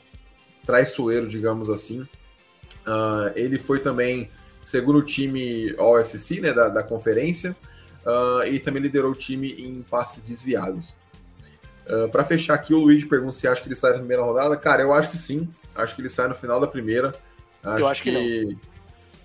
traiçoeiro, 0.65 1.27
digamos 1.27 1.69
assim. 1.69 2.01
Uh, 2.81 3.31
ele 3.35 3.57
foi 3.57 3.79
também 3.79 4.29
segundo 4.65 5.01
time 5.01 5.73
OSC, 5.77 6.39
né, 6.39 6.53
da, 6.53 6.69
da 6.69 6.83
conferência, 6.83 7.55
uh, 8.05 8.45
e 8.47 8.59
também 8.59 8.81
liderou 8.81 9.11
o 9.11 9.15
time 9.15 9.51
em 9.51 9.81
passes 9.81 10.23
desviados. 10.23 10.95
Uh, 11.87 12.09
para 12.09 12.23
fechar 12.23 12.53
aqui, 12.53 12.73
o 12.73 12.79
Luigi 12.79 13.05
pergunta 13.05 13.33
se 13.33 13.47
acha 13.47 13.61
que 13.61 13.67
ele 13.67 13.75
sai 13.75 13.91
na 13.91 13.99
primeira 13.99 14.23
rodada. 14.23 14.55
Cara, 14.55 14.81
eu 14.81 14.93
acho 14.93 15.09
que 15.09 15.17
sim. 15.17 15.49
Acho 15.75 15.95
que 15.95 16.01
ele 16.01 16.09
sai 16.09 16.27
no 16.27 16.35
final 16.35 16.59
da 16.59 16.67
primeira. 16.67 17.13
Acho 17.63 17.79
eu 17.79 17.87
acho 17.87 18.03
que, 18.03 18.11
que 18.11 18.57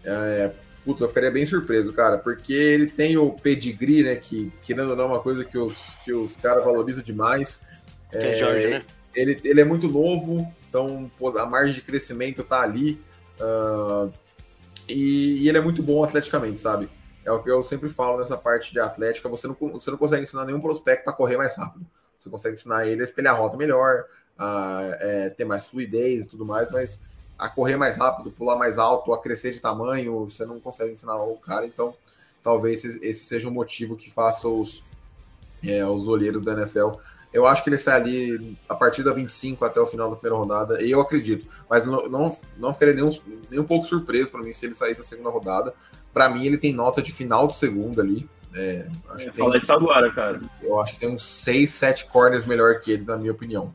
não. 0.04 0.14
É, 0.14 0.52
putz, 0.86 1.00
eu 1.00 1.08
ficaria 1.08 1.32
bem 1.32 1.44
surpreso, 1.44 1.92
cara, 1.92 2.16
porque 2.16 2.52
ele 2.52 2.86
tem 2.86 3.16
o 3.16 3.32
pedigree, 3.32 4.04
né, 4.04 4.14
que, 4.14 4.52
querendo 4.62 4.90
ou 4.90 4.96
não, 4.96 5.04
é 5.04 5.08
uma 5.08 5.20
coisa 5.20 5.44
que 5.44 5.58
os, 5.58 5.76
que 6.04 6.12
os 6.12 6.36
caras 6.36 6.64
valorizam 6.64 7.02
demais. 7.02 7.60
Que 8.08 8.18
é, 8.18 8.38
Jorge, 8.38 8.68
né? 8.68 8.84
Ele, 9.12 9.40
ele 9.44 9.60
é 9.60 9.64
muito 9.64 9.88
novo, 9.88 10.46
então 10.68 11.10
pô, 11.18 11.36
a 11.36 11.44
margem 11.44 11.74
de 11.74 11.82
crescimento 11.82 12.44
tá 12.44 12.60
ali. 12.60 13.02
Uh, 13.40 14.12
e, 14.88 15.42
e, 15.42 15.48
ele 15.48 15.58
é 15.58 15.60
muito 15.60 15.82
bom 15.82 16.04
atleticamente, 16.04 16.60
sabe? 16.60 16.88
É 17.24 17.32
o 17.32 17.42
que 17.42 17.50
eu 17.50 17.62
sempre 17.64 17.88
falo 17.88 18.18
nessa 18.18 18.36
parte 18.36 18.72
de 18.72 18.78
atlética. 18.78 19.28
Você 19.28 19.48
não, 19.48 19.54
você 19.54 19.90
não 19.90 19.98
consegue 19.98 20.22
ensinar 20.22 20.44
nenhum 20.44 20.60
prospecto 20.60 21.10
a 21.10 21.12
correr 21.12 21.36
mais 21.36 21.56
rápido. 21.56 21.84
Você 22.20 22.30
consegue 22.30 22.54
ensinar 22.54 22.86
ele 22.86 23.00
a 23.00 23.04
espelhar 23.04 23.34
a 23.34 23.38
rota 23.38 23.56
melhor, 23.56 24.04
a 24.38 24.96
é, 25.00 25.30
ter 25.30 25.44
mais 25.44 25.66
fluidez 25.66 26.24
e 26.24 26.28
tudo 26.28 26.44
mais, 26.44 26.70
mas 26.70 27.00
a 27.38 27.48
correr 27.48 27.76
mais 27.76 27.96
rápido, 27.96 28.30
pular 28.30 28.56
mais 28.56 28.78
alto, 28.78 29.12
a 29.12 29.20
crescer 29.20 29.52
de 29.52 29.60
tamanho, 29.60 30.24
você 30.24 30.44
não 30.44 30.58
consegue 30.60 30.92
ensinar 30.92 31.16
o 31.16 31.36
cara. 31.36 31.66
Então, 31.66 31.94
talvez 32.42 32.84
esse 32.84 33.24
seja 33.24 33.48
o 33.48 33.52
motivo 33.52 33.96
que 33.96 34.10
faça 34.10 34.48
os, 34.48 34.82
é, 35.62 35.84
os 35.86 36.08
olheiros 36.08 36.42
da 36.42 36.52
NFL 36.52 36.92
eu 37.36 37.46
acho 37.46 37.62
que 37.62 37.68
ele 37.68 37.76
sai 37.76 38.00
ali 38.00 38.56
a 38.66 38.74
partir 38.74 39.02
da 39.02 39.12
25 39.12 39.62
até 39.62 39.78
o 39.78 39.86
final 39.86 40.08
da 40.08 40.16
primeira 40.16 40.38
rodada, 40.38 40.82
e 40.82 40.90
eu 40.90 41.02
acredito. 41.02 41.46
Mas 41.68 41.84
não, 41.84 42.08
não, 42.08 42.38
não 42.56 42.72
ficaria 42.72 42.94
nem 42.94 43.04
um, 43.04 43.10
nem 43.50 43.60
um 43.60 43.64
pouco 43.64 43.86
surpreso 43.86 44.30
para 44.30 44.40
mim 44.40 44.54
se 44.54 44.64
ele 44.64 44.74
sair 44.74 44.94
da 44.94 45.02
segunda 45.02 45.28
rodada. 45.28 45.74
Para 46.14 46.30
mim, 46.30 46.46
ele 46.46 46.56
tem 46.56 46.72
nota 46.72 47.02
de 47.02 47.12
final 47.12 47.46
do 47.46 47.52
segundo 47.52 48.00
ali. 48.00 48.26
É, 48.54 48.88
acho 49.10 49.26
que 49.26 49.32
tem, 49.32 49.56
isso 49.58 49.70
agora, 49.70 50.10
cara. 50.14 50.40
Eu 50.62 50.80
acho 50.80 50.94
que 50.94 51.00
tem 51.00 51.10
uns 51.10 51.26
6, 51.26 51.70
7 51.70 52.06
corners 52.06 52.46
melhor 52.46 52.80
que 52.80 52.92
ele, 52.92 53.04
na 53.04 53.18
minha 53.18 53.32
opinião. 53.32 53.74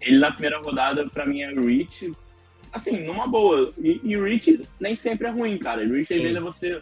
Ele 0.00 0.18
na 0.18 0.32
primeira 0.32 0.60
rodada, 0.60 1.08
para 1.08 1.24
mim, 1.24 1.42
é 1.42 1.52
Rich. 1.52 2.12
Assim, 2.76 3.04
numa 3.04 3.26
boa. 3.26 3.72
E, 3.78 4.00
e 4.02 4.16
o 4.16 4.24
Rich 4.24 4.62
nem 4.80 4.96
sempre 4.96 5.26
é 5.26 5.30
ruim, 5.30 5.58
cara. 5.58 5.82
O 5.82 5.92
Rich, 5.92 6.12
às 6.12 6.20
vezes, 6.20 6.36
é 6.36 6.40
você. 6.40 6.80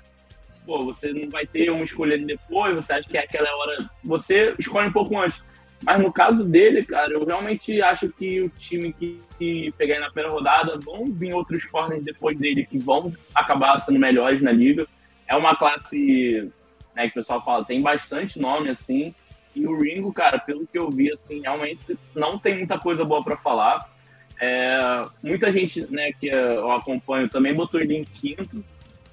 Pô, 0.66 0.84
você 0.84 1.12
não 1.12 1.28
vai 1.28 1.46
ter 1.46 1.70
uma 1.70 1.84
escolha 1.84 2.16
depois, 2.18 2.74
você 2.74 2.94
acha 2.94 3.08
que 3.08 3.18
é 3.18 3.24
aquela 3.24 3.48
hora. 3.56 3.90
Você 4.02 4.54
escolhe 4.58 4.88
um 4.88 4.92
pouco 4.92 5.18
antes. 5.18 5.40
Mas 5.82 6.00
no 6.00 6.10
caso 6.10 6.42
dele, 6.44 6.82
cara, 6.82 7.12
eu 7.12 7.24
realmente 7.24 7.82
acho 7.82 8.08
que 8.08 8.40
o 8.40 8.48
time 8.48 8.92
que, 8.92 9.20
que 9.38 9.72
pegar 9.76 10.00
na 10.00 10.06
primeira 10.06 10.30
rodada 10.30 10.78
vão 10.78 11.12
vir 11.12 11.34
outros 11.34 11.66
corners 11.66 12.02
depois 12.02 12.38
dele 12.38 12.64
que 12.64 12.78
vão 12.78 13.12
acabar 13.34 13.78
sendo 13.78 13.98
melhores 13.98 14.40
na 14.40 14.50
liga. 14.50 14.86
É 15.26 15.36
uma 15.36 15.54
classe, 15.54 16.50
né, 16.94 17.04
que 17.04 17.10
o 17.10 17.14
pessoal 17.14 17.44
fala, 17.44 17.64
tem 17.64 17.82
bastante 17.82 18.38
nome, 18.38 18.70
assim. 18.70 19.14
E 19.54 19.66
o 19.66 19.78
Ringo, 19.78 20.12
cara, 20.12 20.38
pelo 20.38 20.66
que 20.66 20.78
eu 20.78 20.90
vi, 20.90 21.12
assim, 21.12 21.40
realmente 21.42 21.98
não 22.14 22.38
tem 22.38 22.56
muita 22.56 22.78
coisa 22.78 23.04
boa 23.04 23.22
para 23.22 23.36
falar. 23.36 23.93
É, 24.40 25.02
muita 25.22 25.52
gente, 25.52 25.86
né, 25.92 26.12
que 26.12 26.26
eu 26.26 26.70
acompanho 26.72 27.28
também 27.28 27.54
botou 27.54 27.80
ele 27.80 27.96
em 27.96 28.04
quinto, 28.04 28.64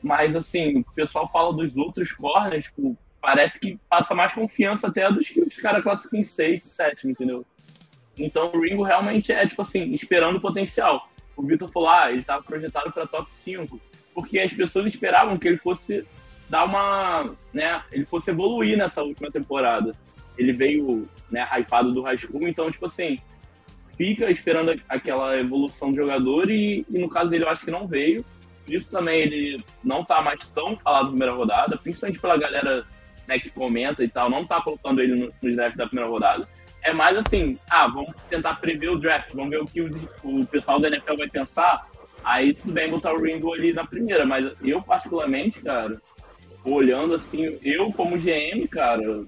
mas 0.02 0.36
assim, 0.36 0.80
o 0.80 0.92
pessoal 0.94 1.30
fala 1.32 1.54
dos 1.54 1.76
outros 1.78 2.12
corners, 2.12 2.66
tipo, 2.66 2.98
parece 3.22 3.60
que 3.60 3.80
passa 3.90 4.16
mais 4.16 4.34
confiança 4.34 4.88
até 4.88 5.10
dos 5.12 5.30
que 5.30 5.42
os 5.42 5.56
caras 5.58 5.84
classificam 5.84 6.20
em 6.20 6.24
6, 6.24 6.62
7, 6.66 7.08
entendeu? 7.08 7.46
Então 8.18 8.52
o 8.52 8.62
Ringo 8.62 8.84
realmente 8.84 9.32
é, 9.32 9.46
tipo 9.46 9.62
assim, 9.62 9.94
esperando 9.94 10.38
o 10.38 10.42
potencial. 10.42 11.08
O 11.36 11.44
Vitor 11.44 11.70
falou, 11.70 11.90
ah, 11.90 12.12
ele 12.12 12.22
estava 12.22 12.44
projetado 12.44 12.92
para 12.92 13.08
top 13.08 13.34
5, 13.34 13.80
porque 14.14 14.40
as 14.40 14.54
pessoas 14.54 14.88
esperavam 14.88 15.38
que 15.38 15.48
ele 15.48 15.58
fosse 15.58 16.06
dar 16.50 16.66
uma, 16.66 17.34
né, 17.54 17.82
ele 17.92 18.06
fosse 18.06 18.30
evoluir 18.32 18.78
nessa 18.78 19.02
última 19.02 19.32
temporada. 19.32 19.96
Ele 20.38 20.52
veio, 20.52 21.08
né, 21.30 21.48
hypado 21.58 21.94
do 21.94 22.02
High 22.02 22.18
School, 22.18 22.48
então, 22.48 22.70
tipo 22.70 22.86
assim, 22.86 23.20
fica 24.02 24.32
esperando 24.32 24.74
aquela 24.90 25.38
evolução 25.38 25.92
do 25.92 25.98
jogador 25.98 26.50
e, 26.50 26.84
e 26.90 26.98
no 26.98 27.08
caso 27.08 27.30
dele 27.30 27.44
eu 27.44 27.50
acho 27.50 27.64
que 27.64 27.70
não 27.70 27.88
veio. 27.88 28.26
Por 28.66 28.74
isso 28.74 28.90
também 28.90 29.22
ele 29.22 29.64
não 29.84 30.04
tá 30.04 30.24
mais 30.24 30.44
tão 30.48 30.76
falado 30.76 31.04
na 31.04 31.10
primeira 31.10 31.36
rodada, 31.36 31.78
principalmente 31.78 32.20
pela 32.20 32.36
galera 32.36 32.84
né, 33.28 33.38
que 33.38 33.52
comenta 33.52 34.04
e 34.04 34.10
tal, 34.10 34.28
não 34.28 34.44
tá 34.44 34.60
colocando 34.60 35.02
ele 35.02 35.16
no, 35.16 35.32
no 35.40 35.56
draft 35.56 35.76
da 35.76 35.86
primeira 35.86 36.10
rodada. 36.10 36.48
É 36.82 36.92
mais 36.92 37.16
assim, 37.16 37.60
ah, 37.70 37.88
vamos 37.88 38.12
tentar 38.28 38.56
prever 38.56 38.90
o 38.90 38.98
draft, 38.98 39.36
vamos 39.36 39.52
ver 39.52 39.62
o 39.62 39.66
que 39.66 39.82
o, 39.82 39.92
o 40.24 40.48
pessoal 40.48 40.80
da 40.80 40.88
NFL 40.88 41.18
vai 41.18 41.30
pensar. 41.30 41.88
Aí 42.24 42.56
tudo 42.56 42.74
bem 42.74 42.90
botar 42.90 43.14
o 43.14 43.22
Ringo 43.22 43.54
ali 43.54 43.72
na 43.72 43.86
primeira, 43.86 44.26
mas 44.26 44.52
eu 44.64 44.82
particularmente, 44.82 45.62
cara, 45.62 46.02
olhando 46.66 47.14
assim, 47.14 47.60
eu 47.62 47.92
como 47.94 48.18
GM, 48.18 48.68
cara, 48.68 49.24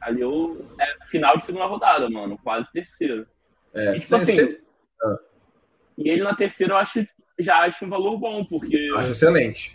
ali 0.00 0.22
eu 0.22 0.66
é 0.80 1.06
final 1.10 1.36
de 1.36 1.44
segunda 1.44 1.66
rodada, 1.66 2.08
mano, 2.08 2.38
quase 2.42 2.72
terceira. 2.72 3.26
É, 3.74 3.96
e, 3.96 4.00
tipo 4.00 4.16
assim, 4.16 4.56
ah. 5.02 5.18
e 5.98 6.08
ele 6.08 6.22
na 6.22 6.34
terceira 6.34 6.74
eu 6.74 6.76
acho, 6.76 7.06
já 7.38 7.58
acho 7.58 7.84
um 7.84 7.88
valor 7.88 8.18
bom, 8.18 8.44
porque. 8.44 8.88
Acho 8.96 9.10
excelente. 9.10 9.72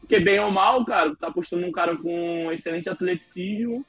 Porque 0.00 0.20
bem 0.20 0.38
ou 0.38 0.50
mal, 0.50 0.84
cara, 0.84 1.10
você 1.10 1.20
tá 1.20 1.28
apostando 1.28 1.62
num 1.62 1.72
cara 1.72 1.96
com 1.96 2.46
um 2.46 2.52
excelente 2.52 2.88
atleticismo 2.88 3.84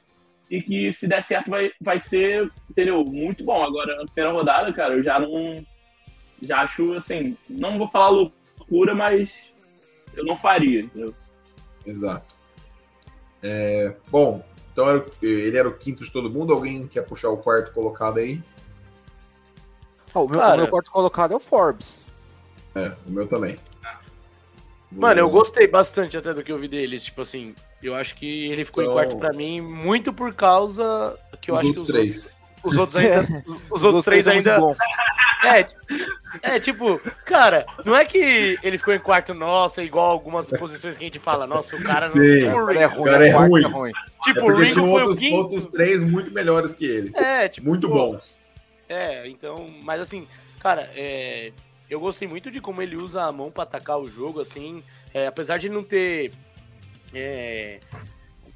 e 0.50 0.62
que 0.62 0.92
se 0.92 1.06
der 1.06 1.22
certo 1.22 1.50
vai, 1.50 1.70
vai 1.80 2.00
ser, 2.00 2.50
entendeu? 2.70 3.04
Muito 3.04 3.44
bom. 3.44 3.62
Agora, 3.62 3.96
na 3.96 4.04
primeira 4.04 4.32
rodada, 4.32 4.72
cara, 4.72 4.94
eu 4.94 5.02
já 5.02 5.18
não. 5.18 5.64
Já 6.42 6.58
acho 6.58 6.92
assim, 6.94 7.36
não 7.48 7.78
vou 7.78 7.88
falar 7.88 8.10
loucura, 8.10 8.94
mas 8.94 9.42
eu 10.14 10.24
não 10.24 10.36
faria, 10.36 10.80
entendeu? 10.80 11.14
Exato. 11.84 12.34
É, 13.42 13.96
bom, 14.10 14.44
então 14.72 15.04
ele 15.22 15.56
era 15.56 15.68
o 15.68 15.76
quinto 15.76 16.04
de 16.04 16.12
todo 16.12 16.30
mundo. 16.30 16.52
Alguém 16.52 16.86
quer 16.86 17.02
puxar 17.02 17.30
o 17.30 17.38
quarto 17.38 17.72
colocado 17.72 18.18
aí? 18.18 18.42
Oh, 20.16 20.24
o, 20.24 20.28
meu, 20.30 20.40
Cara, 20.40 20.54
o 20.54 20.56
meu 20.56 20.68
quarto 20.68 20.90
colocado 20.90 21.34
é 21.34 21.36
o 21.36 21.40
Forbes. 21.40 22.02
É, 22.74 22.90
o 23.06 23.10
meu 23.10 23.26
também. 23.26 23.56
Mano, 24.90 25.20
eu 25.20 25.28
gostei 25.28 25.66
bastante 25.66 26.16
até 26.16 26.32
do 26.32 26.42
que 26.42 26.50
eu 26.50 26.56
vi 26.56 26.68
deles. 26.68 27.04
Tipo 27.04 27.20
assim, 27.20 27.54
eu 27.82 27.94
acho 27.94 28.14
que 28.14 28.50
ele 28.50 28.64
ficou 28.64 28.82
então... 28.82 28.94
em 28.94 28.96
quarto 28.96 29.18
pra 29.18 29.30
mim 29.34 29.60
muito 29.60 30.14
por 30.14 30.32
causa 30.32 31.18
que 31.38 31.50
eu 31.50 31.54
os 31.54 31.60
acho 31.60 31.72
que 31.74 31.78
os 31.80 31.86
três. 31.86 32.34
Outros, 32.64 32.64
os 32.64 32.76
outros 32.78 32.96
ainda. 32.96 33.44
os 33.70 33.82
outros 33.82 34.04
três 34.04 34.26
ainda. 34.26 34.58
É, 35.44 36.54
é, 36.54 36.58
tipo, 36.58 36.98
cara, 37.24 37.66
não 37.84 37.94
é 37.94 38.04
que 38.04 38.58
ele 38.62 38.78
ficou 38.78 38.94
em 38.94 38.98
quarto 38.98 39.32
nossa, 39.32 39.82
igual 39.82 40.10
algumas 40.10 40.50
posições 40.50 40.96
que 40.96 41.04
a 41.04 41.06
gente 41.06 41.20
fala, 41.20 41.46
nossa, 41.46 41.76
o 41.76 41.82
cara 41.84 42.08
não 42.08 42.16
Sim, 42.16 42.38
tipo, 42.38 42.70
é 42.72 42.84
ruim. 42.86 43.02
O 43.02 43.04
cara 43.04 43.28
é 43.28 43.30
ruim. 43.30 43.62
É 43.62 43.68
ruim. 43.68 43.92
Tipo, 44.24 44.40
é 44.40 44.42
o 44.44 44.56
Ringo 44.56 44.74
foi 44.74 44.88
outros, 44.88 45.16
o 45.16 45.20
quinto. 45.20 45.36
outros 45.36 45.66
três 45.66 46.02
muito 46.02 46.32
melhores 46.32 46.72
que 46.72 46.86
ele. 46.86 47.12
É, 47.14 47.46
tipo. 47.48 47.68
Muito 47.68 47.86
pô, 47.86 47.94
bons. 47.94 48.38
É, 48.88 49.28
então, 49.28 49.66
mas 49.82 50.00
assim, 50.00 50.28
cara, 50.60 50.90
é, 50.94 51.52
eu 51.90 52.00
gostei 52.00 52.26
muito 52.28 52.50
de 52.50 52.60
como 52.60 52.82
ele 52.82 52.96
usa 52.96 53.24
a 53.24 53.32
mão 53.32 53.50
para 53.50 53.64
atacar 53.64 53.98
o 53.98 54.08
jogo, 54.08 54.40
assim, 54.40 54.82
é, 55.12 55.26
apesar 55.26 55.58
de 55.58 55.68
não 55.68 55.82
ter 55.82 56.32
é, 57.12 57.80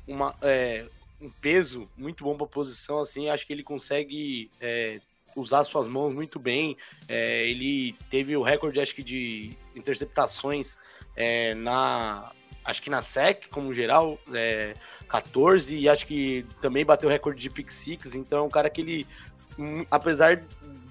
uma, 0.07 0.35
é, 0.43 0.87
um 1.21 1.31
peso 1.31 1.89
muito 1.97 2.25
bom 2.25 2.37
para 2.37 2.47
posição, 2.47 3.01
assim, 3.01 3.29
acho 3.29 3.47
que 3.47 3.53
ele 3.53 3.63
consegue 3.63 4.51
é, 4.61 5.01
usar 5.37 5.65
suas 5.65 5.87
mãos 5.89 6.13
muito 6.13 6.39
bem. 6.39 6.77
É, 7.09 7.47
ele 7.49 7.95
teve 8.09 8.37
o 8.37 8.43
recorde, 8.43 8.81
acho 8.81 8.95
que, 8.95 9.03
de 9.03 9.57
interceptações 9.75 10.79
na 11.59 12.33
acho 12.65 12.83
que 12.83 12.91
na 12.91 13.03
SEC, 13.03 13.49
como 13.51 13.75
geral, 13.75 14.19
é, 14.33 14.75
14, 15.09 15.77
e 15.77 15.89
acho 15.89 16.07
que 16.07 16.47
também 16.61 16.85
bateu 16.85 17.09
o 17.09 17.13
recorde 17.13 17.41
de 17.41 17.51
pick 17.51 17.71
six, 17.71 18.15
então 18.15 18.39
é 18.39 18.43
um 18.43 18.49
cara 18.51 18.71
que 18.71 18.81
ele 18.81 19.07
apesar 19.91 20.43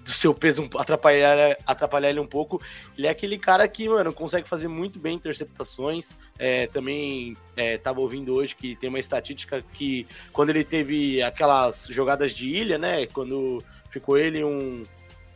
do 0.09 0.11
seu 0.11 0.33
peso 0.33 0.67
atrapalhar, 0.77 1.57
atrapalhar 1.65 2.09
ele 2.09 2.19
um 2.19 2.27
pouco, 2.27 2.61
ele 2.97 3.05
é 3.07 3.09
aquele 3.09 3.37
cara 3.37 3.67
que, 3.67 3.87
mano, 3.87 4.11
consegue 4.11 4.47
fazer 4.49 4.67
muito 4.67 4.99
bem 4.99 5.15
interceptações. 5.15 6.15
É, 6.37 6.67
também 6.67 7.37
é, 7.55 7.77
tava 7.77 7.99
ouvindo 8.01 8.33
hoje 8.33 8.55
que 8.55 8.75
tem 8.75 8.89
uma 8.89 8.99
estatística 8.99 9.63
que 9.73 10.07
quando 10.33 10.49
ele 10.49 10.63
teve 10.63 11.21
aquelas 11.21 11.87
jogadas 11.89 12.31
de 12.31 12.47
ilha, 12.47 12.77
né? 12.77 13.05
Quando 13.07 13.63
ficou 13.91 14.17
ele 14.17 14.43
um, 14.43 14.83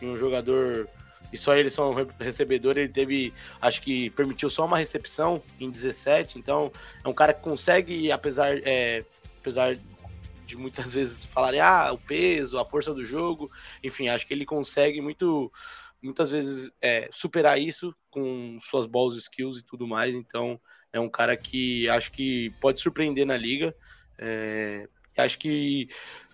um 0.01 0.17
jogador 0.17 0.89
e 1.31 1.38
só 1.38 1.55
ele 1.55 1.69
só 1.69 1.89
um 1.89 2.07
recebedor, 2.19 2.77
ele 2.77 2.89
teve, 2.89 3.33
acho 3.59 3.81
que 3.81 4.12
permitiu 4.12 4.49
só 4.49 4.65
uma 4.65 4.77
recepção 4.77 5.41
em 5.59 5.69
17, 5.69 6.38
então 6.38 6.71
é 7.03 7.07
um 7.07 7.13
cara 7.13 7.33
que 7.33 7.41
consegue, 7.41 8.12
apesar, 8.12 8.59
é, 8.63 9.03
apesar 9.41 9.75
de 10.45 10.58
muitas 10.58 10.93
vezes 10.95 11.25
falarem, 11.25 11.60
ah, 11.60 11.91
o 11.91 11.97
peso, 11.97 12.58
a 12.58 12.65
força 12.65 12.93
do 12.93 13.03
jogo, 13.03 13.49
enfim, 13.84 14.10
acho 14.10 14.25
que 14.25 14.34
ele 14.34 14.45
consegue 14.45 15.01
muito, 15.01 15.51
muitas 16.01 16.32
vezes 16.32 16.71
é, 16.82 17.10
superar 17.12 17.60
isso 17.60 17.95
com 18.10 18.58
suas 18.60 18.86
balls 18.86 19.17
skills 19.17 19.60
e 19.60 19.65
tudo 19.65 19.88
mais, 19.88 20.15
então 20.15 20.60
é 20.91 20.99
um 20.99 21.10
cara 21.10 21.36
que 21.36 21.88
acho 21.89 22.12
que 22.12 22.51
pode 22.62 22.82
surpreender 22.82 23.25
na 23.25 23.38
liga, 23.38 23.75
é, 24.17 24.88
acho 25.17 25.39
que 25.39 25.88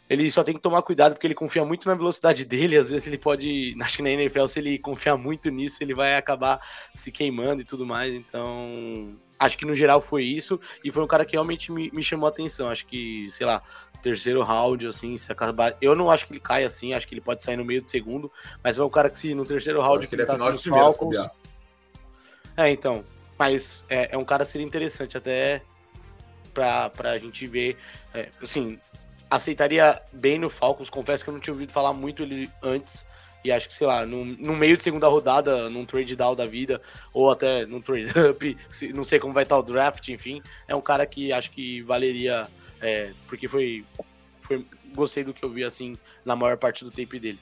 ele 0.09 0.29
só 0.31 0.43
tem 0.43 0.55
que 0.55 0.61
tomar 0.61 0.81
cuidado 0.81 1.13
porque 1.13 1.27
ele 1.27 1.35
confia 1.35 1.63
muito 1.63 1.87
na 1.87 1.93
velocidade 1.93 2.43
dele. 2.45 2.75
Às 2.75 2.89
vezes 2.89 3.05
ele 3.05 3.17
pode, 3.17 3.75
acho 3.79 3.97
que 3.97 4.03
na 4.03 4.09
NFL, 4.09 4.47
se 4.47 4.59
ele 4.59 4.79
confiar 4.79 5.15
muito 5.17 5.49
nisso, 5.49 5.77
ele 5.81 5.93
vai 5.93 6.15
acabar 6.15 6.59
se 6.95 7.11
queimando 7.11 7.61
e 7.61 7.65
tudo 7.65 7.85
mais. 7.85 8.13
Então, 8.13 9.15
acho 9.39 9.57
que 9.57 9.65
no 9.65 9.73
geral 9.73 10.01
foi 10.01 10.23
isso. 10.23 10.59
E 10.83 10.91
foi 10.91 11.01
um 11.01 11.07
cara 11.07 11.25
que 11.25 11.33
realmente 11.33 11.71
me, 11.71 11.89
me 11.91 12.03
chamou 12.03 12.27
a 12.27 12.29
atenção. 12.29 12.69
Acho 12.69 12.85
que, 12.85 13.27
sei 13.29 13.45
lá, 13.45 13.63
terceiro 14.01 14.43
round, 14.43 14.87
assim, 14.87 15.15
se 15.17 15.31
acabar. 15.31 15.75
Eu 15.81 15.95
não 15.95 16.11
acho 16.11 16.27
que 16.27 16.33
ele 16.33 16.39
cai 16.39 16.65
assim, 16.65 16.93
acho 16.93 17.07
que 17.07 17.13
ele 17.13 17.21
pode 17.21 17.41
sair 17.41 17.57
no 17.57 17.65
meio 17.65 17.81
do 17.81 17.89
segundo, 17.89 18.31
mas 18.63 18.77
é 18.77 18.83
um 18.83 18.89
cara 18.89 19.09
que 19.09 19.17
se 19.17 19.33
no 19.33 19.45
terceiro 19.45 19.81
round 19.81 20.07
que 20.07 20.15
ele 20.15 20.23
é 20.23 20.25
tá 20.25 20.35
de 20.35 20.69
Falcons. 20.69 21.27
É, 22.57 22.69
então. 22.69 23.03
Mas 23.37 23.85
é, 23.89 24.09
é, 24.11 24.17
um 24.17 24.25
cara 24.25 24.43
seria 24.43 24.67
interessante 24.67 25.15
até 25.15 25.61
pra, 26.53 26.89
pra 26.89 27.17
gente 27.17 27.47
ver. 27.47 27.77
É, 28.13 28.27
assim, 28.41 28.77
aceitaria 29.29 30.01
bem 30.11 30.37
no 30.37 30.49
Falcons. 30.49 30.89
Confesso 30.89 31.23
que 31.23 31.29
eu 31.29 31.33
não 31.33 31.39
tinha 31.39 31.53
ouvido 31.53 31.71
falar 31.71 31.93
muito 31.93 32.21
ele 32.21 32.51
antes. 32.61 33.05
E 33.43 33.51
acho 33.51 33.69
que, 33.69 33.75
sei 33.75 33.87
lá, 33.87 34.05
no, 34.05 34.25
no 34.25 34.55
meio 34.55 34.75
de 34.75 34.83
segunda 34.83 35.07
rodada, 35.07 35.69
num 35.69 35.85
trade 35.85 36.15
down 36.15 36.35
da 36.35 36.45
vida, 36.45 36.81
ou 37.13 37.31
até 37.31 37.65
num 37.65 37.81
trade 37.81 38.11
up, 38.29 38.57
não 38.93 39.03
sei 39.03 39.19
como 39.19 39.33
vai 39.33 39.43
estar 39.43 39.57
o 39.57 39.63
draft, 39.63 40.07
enfim, 40.09 40.41
é 40.67 40.75
um 40.75 40.81
cara 40.81 41.05
que 41.05 41.31
acho 41.31 41.51
que 41.51 41.81
valeria 41.81 42.47
é, 42.81 43.13
porque 43.27 43.47
foi, 43.47 43.85
foi. 44.41 44.65
Gostei 44.95 45.23
do 45.23 45.33
que 45.33 45.43
eu 45.43 45.49
vi 45.49 45.63
assim 45.63 45.97
na 46.25 46.35
maior 46.35 46.57
parte 46.57 46.83
do 46.83 46.89
tape 46.89 47.19
dele. 47.19 47.39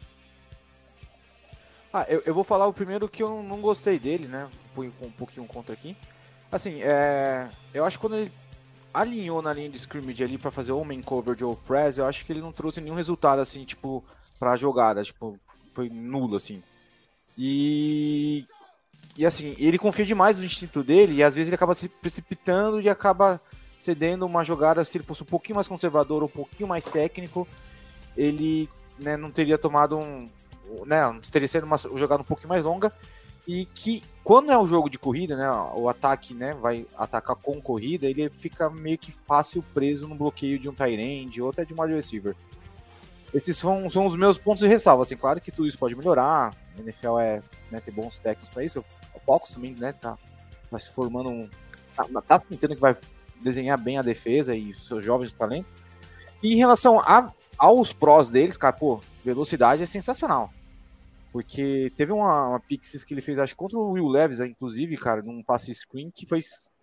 Ah, 1.93 2.05
eu, 2.09 2.21
eu 2.25 2.33
vou 2.33 2.43
falar 2.43 2.67
o 2.67 2.73
primeiro 2.73 3.07
que 3.07 3.23
eu 3.23 3.41
não 3.41 3.61
gostei 3.61 3.97
dele, 3.97 4.27
né? 4.27 4.49
Põe 4.75 4.91
um 5.01 5.11
pouquinho 5.11 5.45
contra 5.47 5.73
aqui. 5.73 5.95
Assim, 6.51 6.81
é, 6.81 7.47
eu 7.73 7.85
acho 7.85 7.97
que 7.97 8.01
quando 8.01 8.17
ele 8.17 8.31
alinhou 8.93 9.41
na 9.41 9.53
linha 9.53 9.69
de 9.69 9.77
scrimmage 9.77 10.23
ali 10.23 10.37
para 10.37 10.51
fazer 10.51 10.71
homem 10.71 11.01
cover 11.01 11.35
de 11.35 11.43
press, 11.65 11.97
eu 11.97 12.05
acho 12.05 12.25
que 12.25 12.33
ele 12.33 12.41
não 12.41 12.51
trouxe 12.51 12.81
nenhum 12.81 12.95
resultado 12.95 13.39
assim, 13.39 13.63
tipo, 13.63 14.03
pra 14.39 14.55
jogada, 14.55 15.03
tipo, 15.03 15.39
foi 15.77 15.89
nulo 15.89 16.35
assim. 16.35 16.63
E 17.37 18.43
e 19.15 19.25
assim, 19.25 19.55
ele 19.59 19.77
confia 19.77 20.05
demais 20.05 20.37
no 20.37 20.43
instinto 20.43 20.83
dele 20.83 21.15
e 21.15 21.23
às 21.23 21.35
vezes 21.35 21.49
ele 21.49 21.55
acaba 21.55 21.75
se 21.75 21.87
precipitando 21.87 22.81
e 22.81 22.89
acaba 22.89 23.39
cedendo 23.77 24.25
uma 24.25 24.43
jogada, 24.43 24.83
se 24.83 24.97
ele 24.97 25.05
fosse 25.05 25.21
um 25.21 25.27
pouquinho 25.27 25.55
mais 25.55 25.67
conservador, 25.67 26.23
um 26.23 26.27
pouquinho 26.27 26.67
mais 26.67 26.85
técnico, 26.85 27.47
ele 28.15 28.67
né, 28.99 29.15
não 29.15 29.29
teria 29.29 29.57
tomado 29.57 29.97
um. 29.97 30.27
Né, 30.85 30.97
teria 31.31 31.47
sido 31.47 31.63
uma 31.65 31.77
jogada 31.77 32.23
um 32.23 32.25
pouquinho 32.25 32.49
mais 32.49 32.65
longa. 32.65 32.91
e 33.47 33.65
que 33.65 34.03
quando 34.23 34.51
é 34.51 34.57
um 34.57 34.67
jogo 34.67 34.89
de 34.89 34.97
corrida, 34.97 35.37
né, 35.37 35.49
o 35.75 35.87
ataque, 35.87 36.33
né, 36.33 36.53
vai 36.53 36.85
atacar 36.97 37.35
com 37.35 37.61
corrida, 37.61 38.07
ele 38.07 38.29
fica 38.29 38.69
meio 38.69 38.97
que 38.97 39.13
fácil 39.25 39.63
preso 39.73 40.07
no 40.07 40.15
bloqueio 40.15 40.59
de 40.59 40.67
um 40.67 40.73
Tyrande 40.73 41.41
ou 41.41 41.51
até 41.51 41.63
de 41.63 41.73
um 41.73 41.81
wide 41.81 41.93
receiver. 41.93 42.35
Esses 43.33 43.57
são, 43.57 43.89
são 43.89 44.05
os 44.05 44.15
meus 44.15 44.37
pontos 44.37 44.61
de 44.61 44.67
ressalva, 44.67 45.03
assim, 45.03 45.17
claro 45.17 45.41
que 45.41 45.51
tudo 45.51 45.67
isso 45.67 45.77
pode 45.77 45.95
melhorar, 45.95 46.55
a 46.77 46.81
NFL 46.81 47.19
é, 47.19 47.41
né, 47.69 47.79
ter 47.81 47.91
bons 47.91 48.17
técnicos 48.19 48.49
para 48.49 48.63
isso, 48.63 48.83
o 49.13 49.19
Fox 49.19 49.53
também, 49.53 49.75
né, 49.75 49.91
tá, 49.91 50.17
tá 50.71 50.79
se 50.79 50.91
formando 50.91 51.29
um, 51.29 51.49
tá, 51.95 52.21
tá 52.21 52.39
sentindo 52.39 52.75
que 52.75 52.81
vai 52.81 52.95
desenhar 53.41 53.77
bem 53.77 53.97
a 53.97 54.01
defesa 54.01 54.55
e 54.55 54.73
seus 54.75 55.03
jovens 55.03 55.33
talentos. 55.33 55.75
E 56.41 56.53
em 56.53 56.57
relação 56.57 56.99
a, 56.99 57.31
aos 57.57 57.91
prós 57.91 58.29
deles, 58.29 58.57
cara, 58.57 58.73
pô, 58.73 59.01
velocidade 59.23 59.83
é 59.83 59.85
sensacional. 59.85 60.51
Porque 61.31 61.91
teve 61.95 62.11
uma, 62.11 62.49
uma 62.49 62.59
Pixis 62.59 63.03
que 63.03 63.13
ele 63.13 63.21
fez, 63.21 63.37
acho 63.37 63.55
contra 63.55 63.77
o 63.77 63.91
Will 63.91 64.07
Levis, 64.07 64.39
inclusive, 64.39 64.97
cara, 64.97 65.21
num 65.21 65.43
passe 65.43 65.73
screen 65.73 66.09
que 66.09 66.25
foi, 66.25 66.39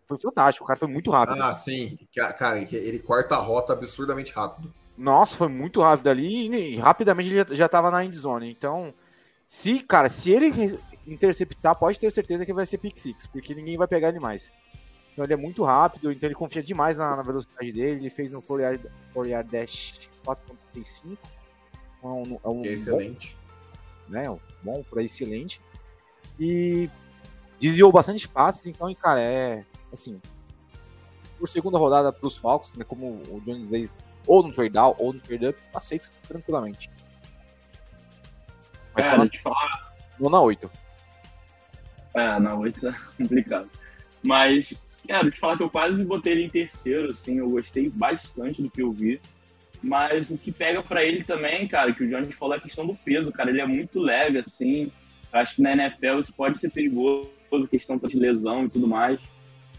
foi 0.06 0.18
fantástico. 0.18 0.64
O 0.64 0.66
cara 0.66 0.78
foi 0.78 0.88
muito 0.88 1.10
rápido. 1.10 1.42
Ah, 1.42 1.54
sim. 1.54 1.98
Cara, 2.38 2.60
ele 2.60 2.98
corta 2.98 3.34
a 3.34 3.38
rota 3.38 3.72
absurdamente 3.72 4.32
rápido. 4.32 4.72
Nossa, 4.96 5.36
foi 5.36 5.48
muito 5.48 5.80
rápido 5.80 6.08
ali 6.08 6.48
e, 6.48 6.74
e 6.74 6.76
rapidamente 6.76 7.30
ele 7.30 7.36
já, 7.36 7.54
já 7.54 7.68
tava 7.68 7.90
na 7.90 8.04
endzone. 8.04 8.50
Então, 8.50 8.94
se, 9.46 9.80
cara, 9.80 10.08
se 10.08 10.30
ele 10.30 10.78
interceptar, 11.06 11.76
pode 11.76 11.98
ter 11.98 12.10
certeza 12.10 12.46
que 12.46 12.52
vai 12.52 12.64
ser 12.66 12.78
pick 12.78 12.98
six, 12.98 13.26
porque 13.26 13.54
ninguém 13.54 13.76
vai 13.76 13.88
pegar 13.88 14.08
ele 14.08 14.20
mais. 14.20 14.50
Então 15.12 15.24
ele 15.24 15.32
é 15.32 15.36
muito 15.36 15.62
rápido, 15.62 16.10
então 16.10 16.26
ele 16.26 16.34
confia 16.34 16.62
demais 16.62 16.98
na, 16.98 17.16
na 17.16 17.22
velocidade 17.22 17.70
dele. 17.72 18.00
Ele 18.00 18.10
fez 18.10 18.30
no 18.30 18.42
4 18.42 18.62
yard, 18.62 18.90
yard 19.26 19.50
dash 19.50 20.10
4.35. 20.26 21.16
É 22.02 22.06
um, 22.06 22.40
é 22.42 22.48
um 22.48 22.64
é 22.64 22.68
excelente. 22.68 23.36
Bom, 24.06 24.12
né? 24.12 24.38
Bom 24.62 24.82
para 24.82 25.02
excelente. 25.02 25.60
E 26.38 26.90
desviou 27.58 27.92
bastante 27.92 28.28
passes, 28.28 28.66
então, 28.66 28.92
cara, 28.94 29.20
é 29.20 29.64
assim. 29.92 30.20
Por 31.38 31.48
segunda 31.48 31.78
rodada 31.78 32.12
para 32.12 32.26
os 32.26 32.36
Falcons, 32.36 32.74
né, 32.74 32.84
como 32.84 33.22
o 33.28 33.40
Jones 33.40 33.68
ou 34.26 34.42
no 34.42 34.52
trade 34.52 34.70
down 34.70 34.94
ou 34.98 35.12
no 35.12 35.20
trade 35.20 35.48
up, 35.48 35.58
aceito 35.74 36.10
tranquilamente. 36.26 36.90
Mas 38.94 39.06
é, 39.06 39.30
te 39.30 39.42
falar. 39.42 39.94
Ou 40.20 40.30
na 40.30 40.40
8. 40.40 40.70
É, 42.14 42.38
na 42.38 42.54
8 42.54 42.88
é 42.88 42.94
complicado. 43.18 43.70
Mas, 44.22 44.72
quero 45.06 45.30
te 45.30 45.40
falar 45.40 45.56
que 45.56 45.62
eu 45.62 45.70
quase 45.70 46.02
botei 46.04 46.32
ele 46.32 46.44
em 46.44 46.48
terceiro, 46.48 47.10
assim, 47.10 47.38
eu 47.38 47.50
gostei 47.50 47.90
bastante 47.90 48.62
do 48.62 48.70
que 48.70 48.82
eu 48.82 48.92
vi. 48.92 49.20
Mas 49.82 50.30
o 50.30 50.38
que 50.38 50.50
pega 50.50 50.82
para 50.82 51.04
ele 51.04 51.22
também, 51.22 51.68
cara, 51.68 51.92
que 51.92 52.02
o 52.02 52.08
Johnny 52.08 52.32
falou 52.32 52.54
é 52.54 52.58
a 52.58 52.60
questão 52.60 52.86
do 52.86 52.94
peso, 52.94 53.30
cara. 53.30 53.50
Ele 53.50 53.60
é 53.60 53.66
muito 53.66 54.00
leve, 54.00 54.38
assim. 54.38 54.90
Eu 55.30 55.40
acho 55.40 55.56
que 55.56 55.62
na 55.62 55.72
NFL 55.72 56.20
isso 56.20 56.32
pode 56.32 56.58
ser 56.58 56.70
perigoso, 56.70 57.28
questão 57.70 57.98
de 57.98 58.16
lesão 58.16 58.64
e 58.64 58.68
tudo 58.70 58.88
mais. 58.88 59.20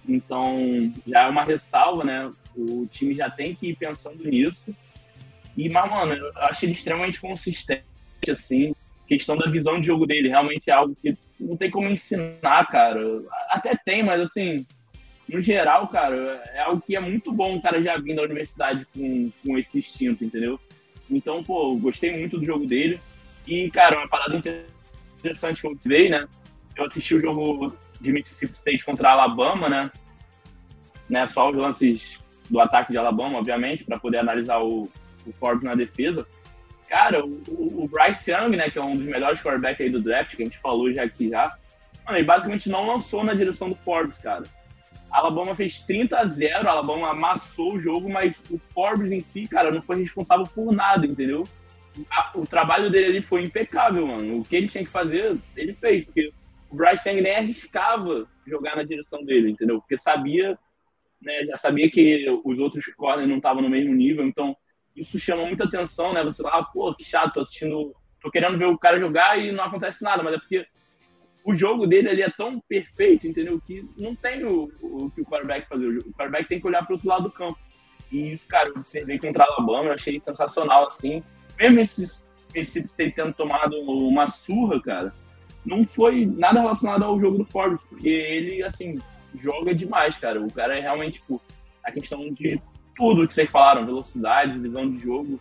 Então, 0.08 0.94
já 1.08 1.24
é 1.24 1.28
uma 1.28 1.44
ressalva, 1.44 2.04
né? 2.04 2.32
O 2.58 2.88
time 2.88 3.14
já 3.16 3.30
tem 3.30 3.56
que 3.56 3.70
ir 3.70 3.76
pensando 3.76 4.24
nisso. 4.24 4.76
E, 5.58 5.70
mas, 5.70 5.90
mano, 5.90 6.14
eu 6.14 6.32
acho 6.44 6.66
ele 6.66 6.74
extremamente 6.74 7.20
consistente, 7.20 7.84
assim. 8.30 8.74
questão 9.08 9.38
da 9.38 9.50
visão 9.50 9.80
de 9.80 9.88
jogo 9.88 10.06
dele 10.06 10.30
realmente 10.30 10.70
é 10.70 10.74
algo 10.74 10.96
que 11.02 11.14
não 11.40 11.56
tem 11.56 11.70
como 11.70 11.90
ensinar, 11.90 12.66
cara. 12.70 13.02
Até 13.50 13.76
tem, 13.76 14.04
mas, 14.04 14.22
assim, 14.22 14.66
no 15.28 15.42
geral, 15.42 15.88
cara, 15.88 16.44
é 16.54 16.62
algo 16.62 16.82
que 16.82 16.96
é 16.96 17.00
muito 17.00 17.32
bom 17.32 17.56
o 17.56 17.62
cara 17.62 17.82
já 17.82 17.98
vindo 17.98 18.18
da 18.18 18.24
universidade 18.24 18.86
com, 18.94 19.32
com 19.44 19.58
esse 19.58 19.80
instinto, 19.80 20.24
entendeu? 20.24 20.60
Então, 21.10 21.44
pô, 21.44 21.76
gostei 21.76 22.18
muito 22.18 22.38
do 22.38 22.46
jogo 22.46 22.66
dele. 22.66 23.00
E, 23.48 23.70
cara, 23.70 23.98
uma 23.98 24.08
parada 24.08 24.36
interessante 25.18 25.62
que 25.62 25.68
eu 25.68 25.78
vi, 25.84 26.10
né? 26.10 26.28
Eu 26.76 26.86
assisti 26.86 27.16
o 27.16 27.20
jogo 27.20 27.76
de 28.02 28.12
Mississippi 28.12 28.54
State 28.54 28.86
contra 28.86 29.10
a 29.10 29.12
Alabama, 29.14 29.70
né? 29.70 29.92
né? 31.10 31.28
Só 31.30 31.50
os 31.50 31.56
lances 31.56 32.18
do 32.50 32.60
ataque 32.60 32.92
de 32.92 32.98
Alabama, 32.98 33.40
obviamente, 33.40 33.84
para 33.84 34.00
poder 34.00 34.18
analisar 34.18 34.60
o, 34.60 34.90
o 35.26 35.34
Forbes 35.34 35.64
na 35.64 35.76
defesa. 35.76 36.26
Cara, 36.88 37.26
o, 37.26 37.84
o, 37.84 37.88
Bryce 37.88 38.32
Young, 38.32 38.56
né, 38.56 38.70
que 38.70 38.78
é 38.78 38.84
um 38.84 38.96
dos 38.96 39.06
melhores 39.06 39.42
quarterbacks 39.42 39.82
aí 39.82 39.90
do 39.90 40.02
draft, 40.02 40.36
que 40.36 40.42
a 40.42 40.46
gente 40.46 40.60
falou 40.60 40.92
já 40.94 41.04
aqui 41.04 41.30
já, 41.30 41.56
mano, 42.06 42.18
ele 42.18 42.26
basicamente 42.26 42.70
não 42.70 42.86
lançou 42.86 43.24
na 43.24 43.34
direção 43.34 43.70
do 43.70 43.76
Forbes, 43.76 44.20
cara. 44.20 44.44
A 45.12 45.20
Alabama 45.20 45.56
fez 45.56 45.82
30 45.82 46.18
a 46.18 46.26
0, 46.26 46.68
a 46.68 46.72
Alabama 46.72 47.10
amassou 47.10 47.76
o 47.76 47.82
jogo, 47.82 48.10
mas 48.10 48.42
o 48.50 48.60
Forbes 48.74 49.12
em 49.12 49.22
si, 49.22 49.48
cara, 49.48 49.72
não 49.72 49.82
foi 49.82 49.98
responsável 49.98 50.46
por 50.46 50.72
nada, 50.72 51.06
entendeu? 51.06 51.44
O 52.36 52.46
trabalho 52.46 52.92
dele 52.92 53.06
ali 53.06 53.22
foi 53.22 53.44
impecável, 53.44 54.06
mano. 54.06 54.40
O 54.40 54.44
que 54.44 54.56
ele 54.56 54.68
tinha 54.68 54.84
que 54.84 54.90
fazer, 54.90 55.38
ele 55.56 55.74
fez, 55.74 56.06
porque 56.06 56.32
o 56.70 56.76
Bryce 56.76 57.10
Young 57.10 57.22
nem 57.22 57.36
arriscava 57.36 58.28
jogar 58.46 58.76
na 58.76 58.84
direção 58.84 59.24
dele, 59.24 59.52
entendeu? 59.52 59.80
Porque 59.80 59.98
sabia, 59.98 60.58
né, 61.26 61.44
já 61.46 61.58
sabia 61.58 61.90
que 61.90 62.30
os 62.44 62.60
outros 62.60 62.86
corners 62.96 63.28
não 63.28 63.38
estavam 63.38 63.62
no 63.62 63.70
mesmo 63.70 63.94
nível, 63.94 64.26
então 64.26 64.56
isso 64.96 65.20
chama 65.20 65.46
muita 65.46 65.66
atenção, 65.66 66.14
né? 66.14 66.24
Você 66.24 66.42
fala, 66.42 66.60
ah, 66.60 66.64
pô, 66.64 66.94
que 66.94 67.04
chato, 67.04 67.34
tô 67.34 67.40
assistindo, 67.42 67.94
tô 68.22 68.32
querendo 68.32 68.58
ver 68.58 68.66
o 68.66 68.78
cara 68.78 69.00
jogar 69.00 69.38
e 69.38 69.52
não 69.52 69.64
acontece 69.64 70.04
nada, 70.04 70.24
mas 70.24 70.36
é 70.36 70.38
porque 70.38 70.66
o 71.44 71.56
jogo 71.56 71.86
dele 71.86 72.10
ali 72.10 72.22
é 72.22 72.30
tão 72.30 72.60
perfeito, 72.62 73.28
entendeu? 73.28 73.60
Que 73.60 73.84
não 73.98 74.16
tem 74.16 74.46
o, 74.46 74.72
o 74.82 75.12
que 75.12 75.22
o 75.22 75.26
quarterback 75.26 75.68
fazer. 75.68 75.98
O 75.98 76.14
quarterback 76.14 76.48
tem 76.48 76.60
que 76.60 76.68
olhar 76.68 76.84
para 76.86 76.94
outro 76.94 77.08
lado 77.08 77.24
do 77.24 77.32
campo. 77.32 77.60
E 78.12 78.32
isso, 78.32 78.48
cara, 78.48 78.70
eu 78.70 78.76
observei 78.78 79.20
contra 79.20 79.44
a 79.44 79.48
Alabama, 79.48 79.90
eu 79.90 79.94
achei 79.94 80.20
sensacional, 80.20 80.88
assim. 80.88 81.24
Mesmo 81.60 81.80
esses 81.80 82.22
princípios 82.52 82.94
tendo 82.94 83.34
tomado 83.34 83.76
uma 83.80 84.28
surra, 84.28 84.82
cara, 84.82 85.14
não 85.66 85.86
foi 85.86 86.26
nada 86.26 86.62
relacionado 86.62 87.04
ao 87.04 87.20
jogo 87.20 87.40
do 87.40 87.46
Forbes, 87.46 87.82
porque 87.90 88.10
ele, 88.10 88.64
assim, 88.64 89.00
joga 89.38 89.74
demais, 89.74 90.18
cara. 90.18 90.42
O 90.42 90.52
cara 90.52 90.78
é 90.78 90.82
realmente, 90.82 91.20
tipo, 91.20 91.42
a 91.84 91.92
questão 91.92 92.32
de 92.34 92.60
tudo 92.96 93.28
que 93.28 93.34
vocês 93.34 93.52
falaram, 93.52 93.86
velocidade, 93.86 94.58
visão 94.58 94.90
de 94.90 95.00
jogo. 95.00 95.40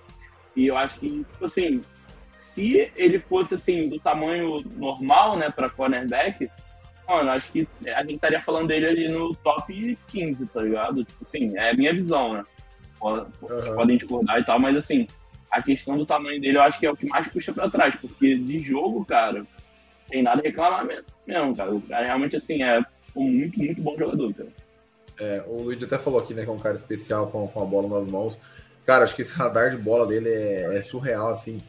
E 0.57 0.67
eu 0.67 0.77
acho 0.77 0.99
que, 0.99 1.09
tipo 1.09 1.45
assim, 1.45 1.81
se 2.39 2.91
ele 2.97 3.19
fosse 3.19 3.55
assim 3.55 3.89
do 3.89 3.99
tamanho 3.99 4.63
normal, 4.77 5.37
né, 5.37 5.51
para 5.51 5.71
cornerback, 5.71 6.49
mano, 7.09 7.31
acho 7.31 7.51
que 7.51 7.67
a 7.87 8.01
gente 8.03 8.15
estaria 8.15 8.41
falando 8.43 8.69
dele 8.69 8.87
ali 8.87 9.09
no 9.09 9.35
top 9.37 9.99
15, 10.09 10.47
tá 10.47 10.63
ligado? 10.63 11.05
Tipo 11.05 11.25
assim, 11.25 11.57
é 11.57 11.71
a 11.71 11.75
minha 11.75 11.93
visão, 11.93 12.35
né? 12.35 12.45
Podem, 12.99 13.27
uhum. 13.43 13.75
podem 13.75 13.97
discordar 13.97 14.39
e 14.39 14.45
tal, 14.45 14.59
mas 14.59 14.77
assim, 14.77 15.07
a 15.51 15.63
questão 15.63 15.97
do 15.97 16.07
tamanho 16.07 16.41
dele 16.41 16.59
eu 16.59 16.63
acho 16.63 16.79
que 16.79 16.87
é 16.87 16.91
o 16.91 16.97
que 16.97 17.07
mais 17.07 17.27
puxa 17.29 17.53
para 17.53 17.71
trás, 17.71 17.95
porque 17.97 18.37
de 18.37 18.59
jogo, 18.59 19.05
cara, 19.05 19.45
tem 20.09 20.23
nada 20.23 20.41
a 20.41 20.45
reclamar 20.45 20.87
mesmo, 21.27 21.57
cara. 21.57 21.75
O 21.75 21.81
cara 21.83 22.07
realmente 22.07 22.37
assim 22.37 22.63
é 22.63 22.85
um 23.15 23.31
muito, 23.31 23.59
muito 23.59 23.83
bom 23.83 23.97
jogador, 23.97 24.35
cara. 24.35 24.49
É, 25.19 25.45
o 25.47 25.63
Luigi 25.63 25.85
até 25.85 25.99
falou 25.99 26.21
aqui, 26.21 26.35
né, 26.35 26.43
que 26.43 26.51
é 26.51 26.53
um 26.53 26.59
cara 26.59 26.77
especial 26.77 27.29
com, 27.29 27.47
com 27.47 27.63
a 27.63 27.65
bola 27.65 28.01
nas 28.01 28.09
mãos. 28.09 28.39
Cara, 28.85 29.05
acho 29.05 29.15
que 29.15 29.23
esse 29.23 29.33
radar 29.33 29.71
de 29.71 29.77
bola 29.77 30.07
dele 30.07 30.29
é, 30.29 30.77
é 30.77 30.81
surreal, 30.83 31.29
assim. 31.29 31.63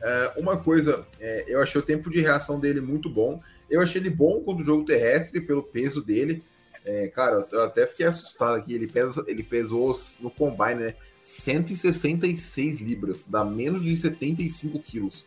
É, 0.00 0.32
uma 0.36 0.56
coisa, 0.56 1.06
é, 1.20 1.44
eu 1.48 1.60
achei 1.60 1.80
o 1.80 1.84
tempo 1.84 2.08
de 2.10 2.20
reação 2.20 2.60
dele 2.60 2.80
muito 2.80 3.08
bom. 3.08 3.40
Eu 3.68 3.80
achei 3.80 4.00
ele 4.00 4.10
bom 4.10 4.40
contra 4.40 4.62
o 4.62 4.66
jogo 4.66 4.84
terrestre, 4.84 5.40
pelo 5.40 5.62
peso 5.62 6.02
dele. 6.02 6.42
É, 6.84 7.08
cara, 7.08 7.46
eu 7.50 7.62
até 7.62 7.86
fiquei 7.86 8.06
assustado 8.06 8.56
aqui. 8.56 8.72
Ele, 8.72 8.86
pesa, 8.86 9.24
ele 9.26 9.42
pesou 9.42 9.94
no 10.20 10.30
combine, 10.30 10.74
né? 10.74 10.94
166 11.24 12.80
libras, 12.80 13.24
dá 13.26 13.42
menos 13.42 13.82
de 13.82 13.96
75 13.96 14.78
quilos. 14.80 15.24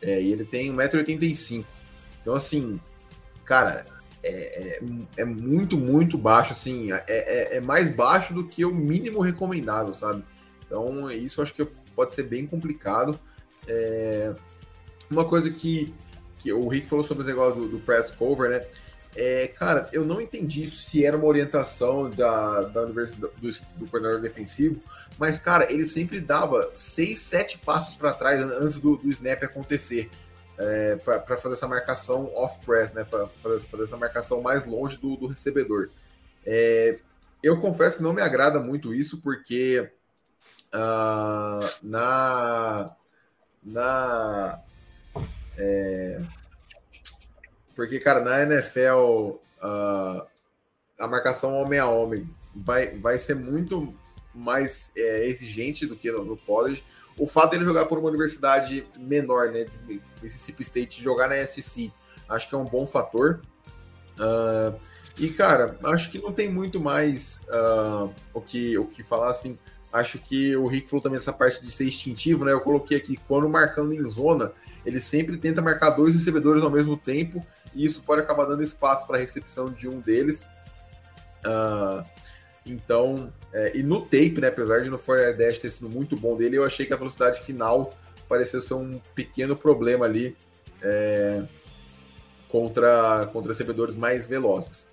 É, 0.00 0.20
e 0.20 0.30
ele 0.30 0.44
tem 0.44 0.70
1,85m. 0.72 1.64
Então, 2.20 2.34
assim, 2.34 2.78
cara, 3.44 3.86
é, 4.22 4.30
é, 4.30 4.80
é, 5.18 5.24
muito, 5.24 5.76
muito 5.76 6.18
baixo, 6.18 6.52
assim, 6.52 6.92
é, 6.92 7.04
é, 7.06 7.56
é, 7.56 7.60
mais 7.60 7.94
baixo 7.94 8.34
do 8.34 8.44
que 8.44 8.64
o 8.64 8.74
mínimo 8.74 9.20
recomendável, 9.20 9.94
sabe? 9.94 10.24
Então, 10.66 11.10
isso 11.10 11.40
acho 11.40 11.54
que 11.54 11.64
pode 11.94 12.14
ser 12.14 12.24
bem 12.24 12.46
complicado. 12.46 13.18
É, 13.66 14.34
uma 15.10 15.24
coisa 15.24 15.50
que, 15.50 15.94
que 16.38 16.52
o 16.52 16.68
Rick 16.68 16.88
falou 16.88 17.04
sobre 17.04 17.24
o 17.24 17.26
negócio 17.26 17.62
do, 17.62 17.68
do 17.68 17.78
press 17.78 18.10
cover, 18.10 18.50
né? 18.50 18.66
É, 19.16 19.48
cara, 19.48 19.88
eu 19.92 20.04
não 20.04 20.20
entendi 20.20 20.70
se 20.70 21.04
era 21.04 21.16
uma 21.16 21.26
orientação 21.26 22.08
da, 22.10 22.62
da 22.62 22.82
universidade 22.82 23.32
do, 23.40 23.50
do 23.76 23.90
coordenador 23.90 24.20
defensivo, 24.20 24.80
mas, 25.18 25.38
cara, 25.38 25.72
ele 25.72 25.84
sempre 25.84 26.20
dava 26.20 26.70
seis, 26.76 27.18
sete 27.18 27.58
passos 27.58 27.96
para 27.96 28.12
trás 28.12 28.40
antes 28.40 28.78
do, 28.78 28.96
do, 28.96 29.10
snap 29.10 29.42
acontecer. 29.42 30.08
É, 30.58 30.96
para 30.96 31.36
fazer 31.36 31.54
essa 31.54 31.68
marcação 31.68 32.32
off-press, 32.34 32.92
né? 32.92 33.04
Para 33.04 33.28
fazer, 33.42 33.84
essa 33.84 33.96
marcação 33.96 34.42
mais 34.42 34.66
longe 34.66 34.98
do, 34.98 35.16
do 35.16 35.28
recebedor. 35.28 35.90
É, 36.44 36.98
eu 37.42 37.60
confesso 37.60 37.98
que 37.98 38.02
não 38.02 38.12
me 38.12 38.20
agrada 38.20 38.58
muito 38.58 38.92
isso, 38.92 39.20
porque 39.22 39.88
uh, 40.74 41.70
na, 41.82 42.96
na. 43.62 44.60
É, 45.56 46.20
porque, 47.74 48.00
cara, 48.00 48.20
na 48.20 48.42
NFL, 48.42 49.38
uh, 49.62 50.26
a 50.98 51.06
marcação 51.06 51.54
homem 51.54 51.78
a 51.78 51.86
homem 51.86 52.28
vai, 52.54 52.98
vai 52.98 53.18
ser 53.18 53.36
muito 53.36 53.94
mais 54.34 54.90
é, 54.96 55.26
exigente 55.26 55.86
do 55.86 55.96
que 55.96 56.10
no, 56.10 56.24
no, 56.24 56.36
college. 56.36 56.84
O 57.18 57.26
fato 57.26 57.50
dele 57.50 57.64
jogar 57.64 57.86
por 57.86 57.98
uma 57.98 58.08
universidade 58.08 58.86
menor, 58.98 59.50
né? 59.50 59.66
Mississippi 60.22 60.62
State, 60.62 61.02
jogar 61.02 61.28
na 61.28 61.44
SC, 61.44 61.92
Acho 62.28 62.48
que 62.48 62.54
é 62.54 62.58
um 62.58 62.64
bom 62.64 62.86
fator. 62.86 63.40
Uh, 64.18 64.78
e, 65.18 65.30
cara, 65.30 65.76
acho 65.84 66.10
que 66.10 66.18
não 66.18 66.32
tem 66.32 66.52
muito 66.52 66.78
mais 66.78 67.46
uh, 67.48 68.12
o, 68.34 68.40
que, 68.40 68.76
o 68.76 68.84
que 68.84 69.02
falar, 69.02 69.30
assim. 69.30 69.58
Acho 69.90 70.18
que 70.18 70.54
o 70.54 70.66
Rick 70.66 70.88
falou 70.90 71.02
também 71.02 71.16
essa 71.16 71.32
parte 71.32 71.64
de 71.64 71.70
ser 71.72 71.86
instintivo, 71.86 72.44
né? 72.44 72.52
Eu 72.52 72.60
coloquei 72.60 72.98
aqui, 72.98 73.18
quando 73.26 73.48
marcando 73.48 73.94
em 73.94 74.04
zona, 74.04 74.52
ele 74.84 75.00
sempre 75.00 75.38
tenta 75.38 75.62
marcar 75.62 75.90
dois 75.90 76.14
recebedores 76.14 76.62
ao 76.62 76.70
mesmo 76.70 76.96
tempo, 76.96 77.44
e 77.74 77.84
isso 77.84 78.02
pode 78.02 78.20
acabar 78.20 78.44
dando 78.44 78.62
espaço 78.62 79.06
para 79.06 79.16
a 79.16 79.20
recepção 79.20 79.70
de 79.72 79.88
um 79.88 79.98
deles. 79.98 80.46
Uh, 81.42 82.04
então, 82.64 83.32
é, 83.52 83.76
e 83.76 83.82
no 83.82 84.02
tape, 84.02 84.40
né? 84.40 84.48
Apesar 84.48 84.80
de 84.80 84.90
no 84.90 84.98
Forward 84.98 85.38
Dash 85.38 85.58
ter 85.58 85.70
sido 85.70 85.88
muito 85.88 86.16
bom 86.16 86.36
dele, 86.36 86.56
eu 86.56 86.64
achei 86.64 86.84
que 86.84 86.92
a 86.92 86.96
velocidade 86.96 87.40
final 87.40 87.96
pareceu 88.28 88.60
ser 88.60 88.74
um 88.74 89.00
pequeno 89.14 89.56
problema 89.56 90.04
ali 90.04 90.36
é, 90.82 91.42
contra, 92.48 93.26
contra 93.32 93.52
recebedores 93.52 93.96
mais 93.96 94.26
velozes. 94.26 94.86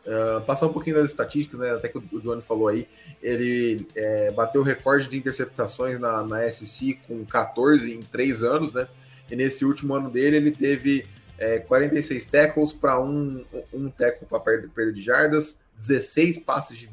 Uh, 0.00 0.40
passar 0.46 0.66
um 0.66 0.72
pouquinho 0.72 0.96
das 0.96 1.10
estatísticas, 1.10 1.60
né? 1.60 1.70
Até 1.72 1.88
que 1.88 1.98
o 1.98 2.20
Jones 2.20 2.44
falou 2.44 2.68
aí, 2.68 2.88
ele 3.22 3.86
é, 3.94 4.30
bateu 4.30 4.62
o 4.62 4.64
recorde 4.64 5.08
de 5.08 5.18
interceptações 5.18 6.00
na, 6.00 6.24
na 6.24 6.50
SC 6.50 6.98
com 7.06 7.24
14 7.24 7.92
em 7.92 8.00
3 8.00 8.42
anos, 8.42 8.72
né? 8.72 8.88
E 9.30 9.36
nesse 9.36 9.64
último 9.64 9.94
ano 9.94 10.10
dele, 10.10 10.36
ele 10.36 10.50
teve 10.50 11.06
é, 11.38 11.58
46 11.58 12.24
tackles 12.24 12.72
para 12.72 12.98
um, 12.98 13.44
um 13.72 13.90
tackle 13.90 14.26
para 14.26 14.40
perda 14.40 14.92
de 14.92 15.02
jardas, 15.02 15.60
16 15.80 16.40
passes 16.40 16.88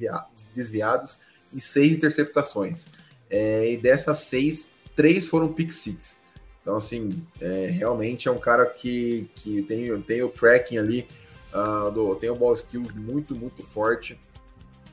desviados 0.56 1.20
e 1.54 1.62
6 1.62 1.92
interceptações. 1.94 2.88
É, 3.30 3.72
e 3.72 3.78
dessas 3.78 4.20
6, 4.20 4.70
3 4.96 5.28
foram 5.28 5.52
pick 5.54 5.72
six. 5.72 6.18
Então, 6.62 6.78
assim, 6.78 7.10
é, 7.40 7.68
realmente 7.68 8.28
é 8.28 8.32
um 8.32 8.40
cara 8.40 8.66
que, 8.66 9.30
que 9.36 9.62
tem, 9.64 10.02
tem 10.02 10.24
o 10.24 10.30
tracking 10.30 10.78
ali 10.78 11.08
Uh, 11.54 11.90
do, 11.92 12.16
tem 12.16 12.30
o 12.30 12.36
ball 12.36 12.54
skills 12.54 12.94
muito, 12.94 13.36
muito 13.36 13.64
forte. 13.64 14.20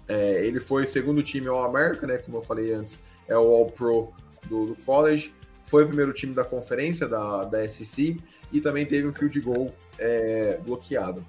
É, 0.07 0.47
ele 0.47 0.61
foi 0.61 0.87
segundo 0.87 1.23
time 1.23 1.49
All-America, 1.49 2.07
né? 2.07 2.19
Como 2.19 2.39
eu 2.39 2.43
falei 2.43 2.73
antes, 2.73 2.99
é 3.27 3.37
o 3.37 3.47
All-Pro 3.55 4.13
do, 4.47 4.67
do, 4.67 4.77
college. 4.85 5.35
Foi 5.65 5.85
o 5.85 5.87
primeiro 5.87 6.13
time 6.13 6.35
da 6.35 6.45
conferência 6.45 7.09
da, 7.09 7.45
da 7.45 7.69
SEC 7.69 8.19
e 8.53 8.61
também 8.61 8.87
teve 8.87 9.07
um 9.07 9.13
field 9.13 9.39
goal 9.41 9.75
é, 9.99 10.59
bloqueado. 10.65 11.25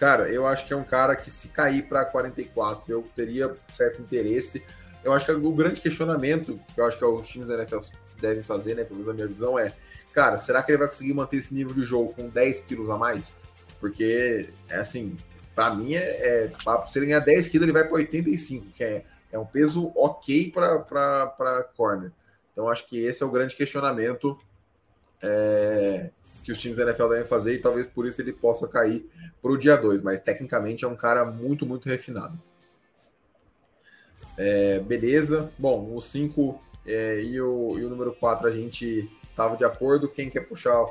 Cara, 0.00 0.30
eu 0.30 0.46
acho 0.46 0.66
que 0.66 0.72
é 0.72 0.76
um 0.76 0.82
cara 0.82 1.14
que 1.14 1.30
se 1.30 1.48
cair 1.48 1.86
para 1.86 2.06
44, 2.06 2.90
eu 2.90 3.02
teria 3.14 3.54
certo 3.70 4.00
interesse. 4.00 4.64
Eu 5.04 5.12
acho 5.12 5.26
que 5.26 5.32
o 5.32 5.52
grande 5.52 5.78
questionamento 5.78 6.58
que 6.74 6.80
eu 6.80 6.86
acho 6.86 6.96
que 6.96 7.04
os 7.04 7.28
times 7.28 7.46
da 7.46 7.56
NFL 7.56 7.80
devem 8.18 8.42
fazer, 8.42 8.74
né, 8.74 8.82
pelo 8.82 9.00
menos 9.00 9.10
a 9.10 9.14
minha 9.14 9.26
visão, 9.26 9.58
é: 9.58 9.74
cara, 10.10 10.38
será 10.38 10.62
que 10.62 10.72
ele 10.72 10.78
vai 10.78 10.88
conseguir 10.88 11.12
manter 11.12 11.36
esse 11.36 11.52
nível 11.52 11.74
de 11.74 11.82
jogo 11.82 12.14
com 12.14 12.30
10 12.30 12.62
quilos 12.62 12.88
a 12.88 12.96
mais? 12.96 13.36
Porque, 13.78 14.48
é 14.70 14.76
assim, 14.76 15.18
para 15.54 15.74
mim, 15.74 15.92
é, 15.92 16.46
é, 16.46 16.52
se 16.90 16.98
ele 16.98 17.04
ganhar 17.04 17.20
10 17.20 17.48
quilos, 17.48 17.64
ele 17.64 17.72
vai 17.72 17.84
para 17.84 17.96
85, 17.96 18.68
que 18.72 18.82
é, 18.82 19.04
é 19.30 19.38
um 19.38 19.44
peso 19.44 19.92
ok 19.94 20.50
para 20.50 21.68
corner. 21.76 22.10
Então, 22.52 22.70
acho 22.70 22.88
que 22.88 23.04
esse 23.04 23.22
é 23.22 23.26
o 23.26 23.30
grande 23.30 23.54
questionamento 23.54 24.40
é, 25.20 26.08
que 26.42 26.52
os 26.52 26.58
times 26.58 26.78
da 26.78 26.84
NFL 26.84 27.08
devem 27.08 27.24
fazer, 27.24 27.54
e 27.54 27.60
talvez 27.60 27.86
por 27.86 28.06
isso 28.06 28.20
ele 28.20 28.32
possa 28.32 28.66
cair 28.66 29.08
para 29.40 29.52
o 29.52 29.58
dia 29.58 29.76
2, 29.76 30.02
mas 30.02 30.20
tecnicamente 30.20 30.84
é 30.84 30.88
um 30.88 30.96
cara 30.96 31.24
muito, 31.24 31.66
muito 31.66 31.88
refinado. 31.88 32.38
É, 34.36 34.78
beleza. 34.80 35.52
Bom, 35.58 35.94
o 35.94 36.00
5 36.00 36.60
é, 36.86 37.22
e, 37.22 37.40
o, 37.40 37.78
e 37.78 37.84
o 37.84 37.90
número 37.90 38.12
4 38.12 38.48
a 38.48 38.50
gente 38.50 39.10
estava 39.28 39.56
de 39.56 39.64
acordo. 39.64 40.08
Quem 40.08 40.30
quer 40.30 40.40
puxar 40.40 40.86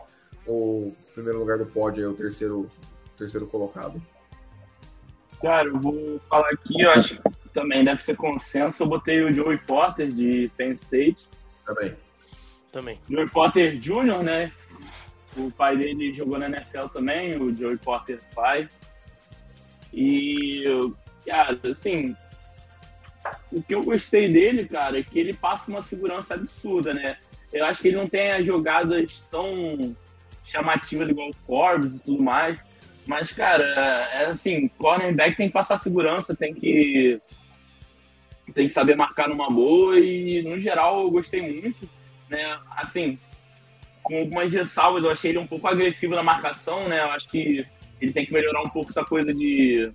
o 0.46 0.94
primeiro 1.14 1.40
lugar 1.40 1.58
do 1.58 1.66
pódio 1.66 2.04
é 2.04 2.08
o 2.08 2.14
terceiro, 2.14 2.70
terceiro 3.18 3.48
colocado? 3.48 4.02
Cara, 5.42 5.68
eu 5.68 5.80
vou 5.80 6.20
falar 6.30 6.50
aqui, 6.50 6.82
eu 6.82 6.92
acho 6.92 7.16
que 7.16 7.50
também 7.54 7.84
deve 7.84 8.04
ser 8.04 8.16
consenso. 8.16 8.84
Eu 8.84 8.88
botei 8.88 9.24
o 9.24 9.34
Joey 9.34 9.58
Potter 9.60 10.12
de 10.12 10.52
Penn 10.58 10.74
State. 10.74 11.28
Também. 11.66 11.96
Também. 12.72 13.00
Joey 13.10 13.30
Potter 13.30 13.80
Jr., 13.80 14.24
né? 14.24 14.52
O 15.38 15.52
pai 15.52 15.78
dele 15.78 16.14
jogou 16.14 16.40
na 16.40 16.48
NFL 16.48 16.88
também, 16.94 17.38
o 17.38 17.56
Joey 17.56 17.78
Potter 17.78 18.20
pai. 18.34 18.68
E, 19.94 20.64
cara, 21.26 21.58
assim, 21.72 22.16
o 23.52 23.62
que 23.62 23.76
eu 23.76 23.84
gostei 23.84 24.30
dele, 24.30 24.68
cara, 24.68 25.00
é 25.00 25.04
que 25.04 25.20
ele 25.20 25.34
passa 25.34 25.70
uma 25.70 25.82
segurança 25.82 26.34
absurda, 26.34 26.94
né? 26.94 27.18
Eu 27.52 27.66
acho 27.66 27.82
que 27.82 27.88
ele 27.88 27.98
não 27.98 28.08
tem 28.08 28.32
as 28.32 28.46
jogadas 28.46 29.24
tão 29.32 29.96
chamativa 30.44 31.04
igual 31.04 31.30
o 31.30 31.34
Forbes 31.46 31.96
e 31.96 32.00
tudo 32.00 32.22
mais. 32.22 32.60
Mas, 33.06 33.32
cara, 33.32 33.64
é 34.14 34.26
assim, 34.26 34.68
cornerback 34.68 35.36
tem 35.36 35.48
que 35.48 35.54
passar 35.54 35.78
segurança, 35.78 36.36
tem 36.36 36.54
que 36.54 37.20
tem 38.54 38.68
que 38.68 38.74
saber 38.74 38.96
marcar 38.96 39.30
numa 39.30 39.50
boa 39.50 40.00
e, 40.00 40.42
no 40.42 40.60
geral, 40.60 41.02
eu 41.02 41.12
gostei 41.12 41.42
muito, 41.42 41.88
né? 42.28 42.60
Assim, 42.78 43.20
com 44.10 44.20
algumas 44.22 44.52
ressalvas, 44.52 45.04
eu 45.04 45.12
achei 45.12 45.32
ele 45.32 45.38
um 45.38 45.48
pouco 45.48 45.68
agressivo 45.68 46.16
na 46.16 46.24
marcação, 46.24 46.90
né? 46.90 47.00
Eu 47.00 47.12
acho 47.12 47.30
que 47.30 47.66
ele 48.02 48.12
tem 48.12 48.26
que 48.26 48.34
melhorar 48.34 48.64
um 48.64 48.70
pouco 48.70 48.90
essa 48.90 49.06
coisa 49.06 49.32
de... 49.34 49.92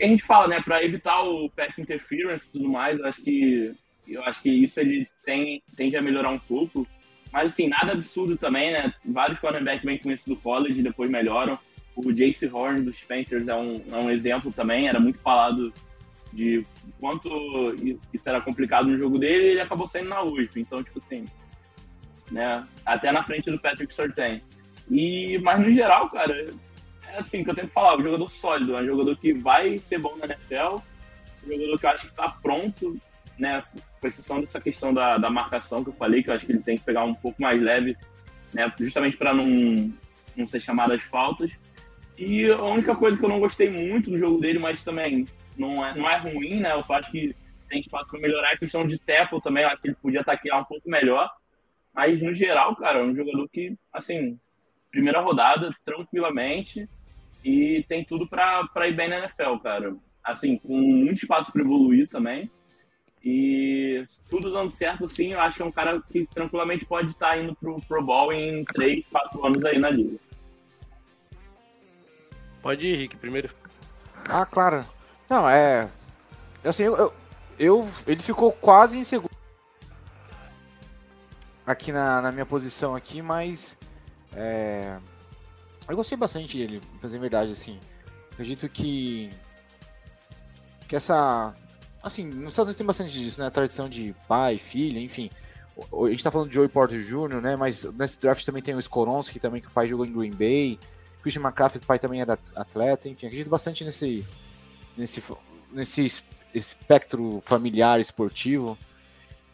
A 0.00 0.06
gente 0.06 0.24
fala, 0.24 0.48
né? 0.48 0.62
Para 0.62 0.82
evitar 0.82 1.22
o 1.22 1.50
pass 1.50 1.78
interference 1.78 2.48
e 2.48 2.52
tudo 2.52 2.68
mais, 2.68 2.98
eu 2.98 3.06
acho 3.06 3.22
que 3.22 3.74
eu 4.06 4.22
acho 4.24 4.42
que 4.42 4.50
isso 4.50 4.78
ele 4.80 5.06
tem, 5.24 5.62
tende 5.76 5.96
a 5.96 6.02
melhorar 6.02 6.30
um 6.30 6.38
pouco. 6.38 6.86
Mas, 7.32 7.52
assim, 7.52 7.68
nada 7.68 7.92
absurdo 7.92 8.36
também, 8.36 8.72
né? 8.72 8.92
Vários 9.04 9.38
cornerbacks 9.38 9.84
vêm 9.84 9.98
com 9.98 10.12
isso 10.12 10.24
do 10.26 10.36
college 10.36 10.78
e 10.78 10.82
depois 10.82 11.10
melhoram. 11.10 11.58
O 11.96 12.12
Jace 12.12 12.46
Horn 12.46 12.82
dos 12.82 13.02
Panthers 13.02 13.48
é 13.48 13.54
um, 13.54 13.82
é 13.90 13.96
um 13.96 14.10
exemplo 14.10 14.52
também. 14.52 14.88
Era 14.88 15.00
muito 15.00 15.18
falado 15.18 15.72
de 16.32 16.64
quanto 17.00 17.28
isso 18.12 18.24
era 18.24 18.40
complicado 18.40 18.88
no 18.88 18.98
jogo 18.98 19.18
dele 19.18 19.44
e 19.44 19.50
ele 19.52 19.60
acabou 19.60 19.88
saindo 19.88 20.08
na 20.08 20.22
USP. 20.22 20.60
Então, 20.60 20.82
tipo 20.82 20.98
assim, 20.98 21.24
né? 22.34 22.66
Até 22.84 23.12
na 23.12 23.22
frente 23.22 23.48
do 23.48 23.60
Patrick 23.60 23.94
Surtain. 23.94 24.42
E, 24.90 25.38
mas 25.38 25.60
no 25.60 25.72
geral, 25.72 26.10
cara, 26.10 26.50
é 27.08 27.18
assim 27.18 27.44
que 27.44 27.50
eu 27.50 27.54
tenho 27.54 27.68
que 27.68 27.72
falar, 27.72 27.96
um 27.96 28.02
jogador 28.02 28.28
sólido, 28.28 28.76
é 28.76 28.82
um 28.82 28.86
jogador 28.86 29.16
que 29.16 29.32
vai 29.32 29.78
ser 29.78 29.98
bom 29.98 30.16
na 30.16 30.26
NFL, 30.26 30.82
um 31.46 31.52
jogador 31.52 31.78
que 31.78 31.86
eu 31.86 31.90
acho 31.90 32.06
que 32.06 32.10
está 32.10 32.28
pronto 32.42 32.98
né, 33.38 33.62
com 34.00 34.08
exceção 34.08 34.40
dessa 34.40 34.60
questão 34.60 34.92
da, 34.92 35.16
da 35.16 35.30
marcação 35.30 35.82
que 35.82 35.90
eu 35.90 35.94
falei, 35.94 36.22
que 36.22 36.30
eu 36.30 36.34
acho 36.34 36.44
que 36.44 36.52
ele 36.52 36.62
tem 36.62 36.76
que 36.76 36.84
pegar 36.84 37.04
um 37.04 37.14
pouco 37.14 37.40
mais 37.40 37.62
leve, 37.62 37.96
né, 38.52 38.70
justamente 38.80 39.16
para 39.16 39.32
não, 39.32 39.92
não 40.36 40.48
ser 40.48 40.60
chamado 40.60 40.92
às 40.92 41.02
faltas. 41.04 41.52
E 42.18 42.50
a 42.50 42.62
única 42.62 42.96
coisa 42.96 43.16
que 43.16 43.24
eu 43.24 43.28
não 43.28 43.40
gostei 43.40 43.70
muito 43.70 44.10
do 44.10 44.18
jogo 44.18 44.40
dele, 44.40 44.58
mas 44.58 44.82
também 44.82 45.24
não 45.56 45.86
é, 45.86 45.94
não 45.94 46.10
é 46.10 46.16
ruim, 46.16 46.60
né, 46.60 46.72
eu 46.72 46.82
só 46.82 46.94
acho 46.94 47.12
que 47.12 47.34
tem 47.68 47.80
espaço 47.80 48.10
para 48.10 48.20
melhorar 48.20 48.52
a 48.52 48.58
questão 48.58 48.84
de 48.84 48.98
tackle 48.98 49.40
também, 49.40 49.62
eu 49.62 49.68
acho 49.68 49.80
que 49.80 49.88
ele 49.88 49.96
podia 50.02 50.20
ataquear 50.20 50.60
um 50.60 50.64
pouco 50.64 50.90
melhor. 50.90 51.30
Mas, 51.94 52.20
no 52.20 52.34
geral, 52.34 52.74
cara, 52.76 52.98
é 52.98 53.02
um 53.02 53.14
jogador 53.14 53.48
que, 53.48 53.76
assim, 53.92 54.38
primeira 54.90 55.20
rodada, 55.20 55.74
tranquilamente, 55.84 56.88
e 57.44 57.84
tem 57.88 58.04
tudo 58.04 58.26
para 58.26 58.88
ir 58.88 58.96
bem 58.96 59.08
na 59.08 59.18
NFL, 59.18 59.58
cara. 59.62 59.94
Assim, 60.24 60.58
com 60.58 60.72
muito 60.72 61.18
espaço 61.18 61.52
para 61.52 61.62
evoluir 61.62 62.08
também. 62.08 62.50
E 63.22 64.04
tudo 64.28 64.52
dando 64.52 64.70
certo, 64.70 65.08
sim, 65.08 65.32
eu 65.32 65.40
acho 65.40 65.56
que 65.56 65.62
é 65.62 65.66
um 65.66 65.72
cara 65.72 66.02
que 66.10 66.26
tranquilamente 66.26 66.84
pode 66.84 67.08
estar 67.12 67.38
indo 67.38 67.54
pro 67.54 67.80
Pro 67.80 68.02
Bowl 68.02 68.32
em 68.32 68.64
3, 68.64 69.04
4 69.10 69.46
anos 69.46 69.64
aí 69.64 69.78
na 69.78 69.88
liga. 69.88 70.18
Pode 72.60 72.86
ir, 72.86 72.96
Rick, 72.96 73.16
primeiro. 73.16 73.50
Ah, 74.28 74.44
claro. 74.44 74.84
Não, 75.28 75.48
é. 75.48 75.88
Assim, 76.62 76.84
eu, 76.84 76.96
eu, 76.96 77.12
eu 77.58 77.88
ele 78.06 78.22
ficou 78.22 78.52
quase 78.52 78.98
em 78.98 79.04
segundo 79.04 79.33
aqui 81.66 81.92
na, 81.92 82.20
na 82.22 82.32
minha 82.32 82.46
posição 82.46 82.94
aqui, 82.94 83.22
mas 83.22 83.76
é, 84.34 84.96
eu 85.88 85.96
gostei 85.96 86.16
bastante 86.16 86.58
dele, 86.58 86.80
pra 86.98 87.06
dizer 87.06 87.18
a 87.18 87.20
verdade, 87.20 87.52
assim. 87.52 87.78
Acredito 88.32 88.68
que 88.68 89.30
que 90.88 90.96
essa 90.96 91.54
assim, 92.02 92.26
nos 92.26 92.50
Estados 92.50 92.58
Unidos 92.66 92.76
tem 92.76 92.86
bastante 92.86 93.12
disso, 93.12 93.40
né? 93.40 93.46
A 93.46 93.50
tradição 93.50 93.88
de 93.88 94.14
pai, 94.28 94.58
filho, 94.58 94.98
enfim. 94.98 95.30
A 95.76 96.10
gente 96.10 96.22
tá 96.22 96.30
falando 96.30 96.48
de 96.48 96.54
Joey 96.54 96.68
Porter 96.68 97.00
Jr., 97.00 97.40
né? 97.40 97.56
Mas 97.56 97.84
nesse 97.84 98.20
draft 98.20 98.44
também 98.44 98.62
tem 98.62 98.74
o 98.74 98.78
Skoronski, 98.78 99.40
também, 99.40 99.60
que 99.60 99.68
o 99.68 99.70
pai 99.70 99.88
jogou 99.88 100.04
em 100.04 100.12
Green 100.12 100.30
Bay. 100.30 100.78
Christian 101.22 101.42
McCaffrey, 101.42 101.82
o 101.82 101.86
pai 101.86 101.98
também 101.98 102.20
era 102.20 102.38
atleta. 102.54 103.08
Enfim, 103.08 103.26
acredito 103.26 103.48
bastante 103.48 103.82
nesse, 103.84 104.24
nesse, 104.96 105.22
nesse 105.72 106.22
espectro 106.52 107.42
familiar 107.46 107.98
esportivo. 107.98 108.76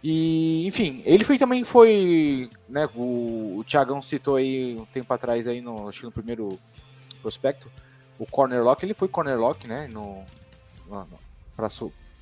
E, 0.02 0.66
enfim, 0.66 1.02
ele 1.04 1.24
foi 1.24 1.36
também 1.36 1.62
foi, 1.62 2.48
né, 2.68 2.88
o, 2.94 3.58
o 3.58 3.64
Thiagão 3.64 4.00
citou 4.00 4.36
aí 4.36 4.76
um 4.76 4.86
tempo 4.86 5.12
atrás 5.12 5.46
aí 5.46 5.60
no, 5.60 5.88
acho 5.88 6.00
que 6.00 6.06
no 6.06 6.12
primeiro 6.12 6.58
prospecto, 7.20 7.70
o 8.18 8.24
corner 8.24 8.62
lock, 8.62 8.82
ele 8.82 8.94
foi 8.94 9.08
corner 9.08 9.38
lock, 9.38 9.66
né, 9.68 9.88
no, 9.92 10.24
no 10.88 11.06
para 11.56 11.68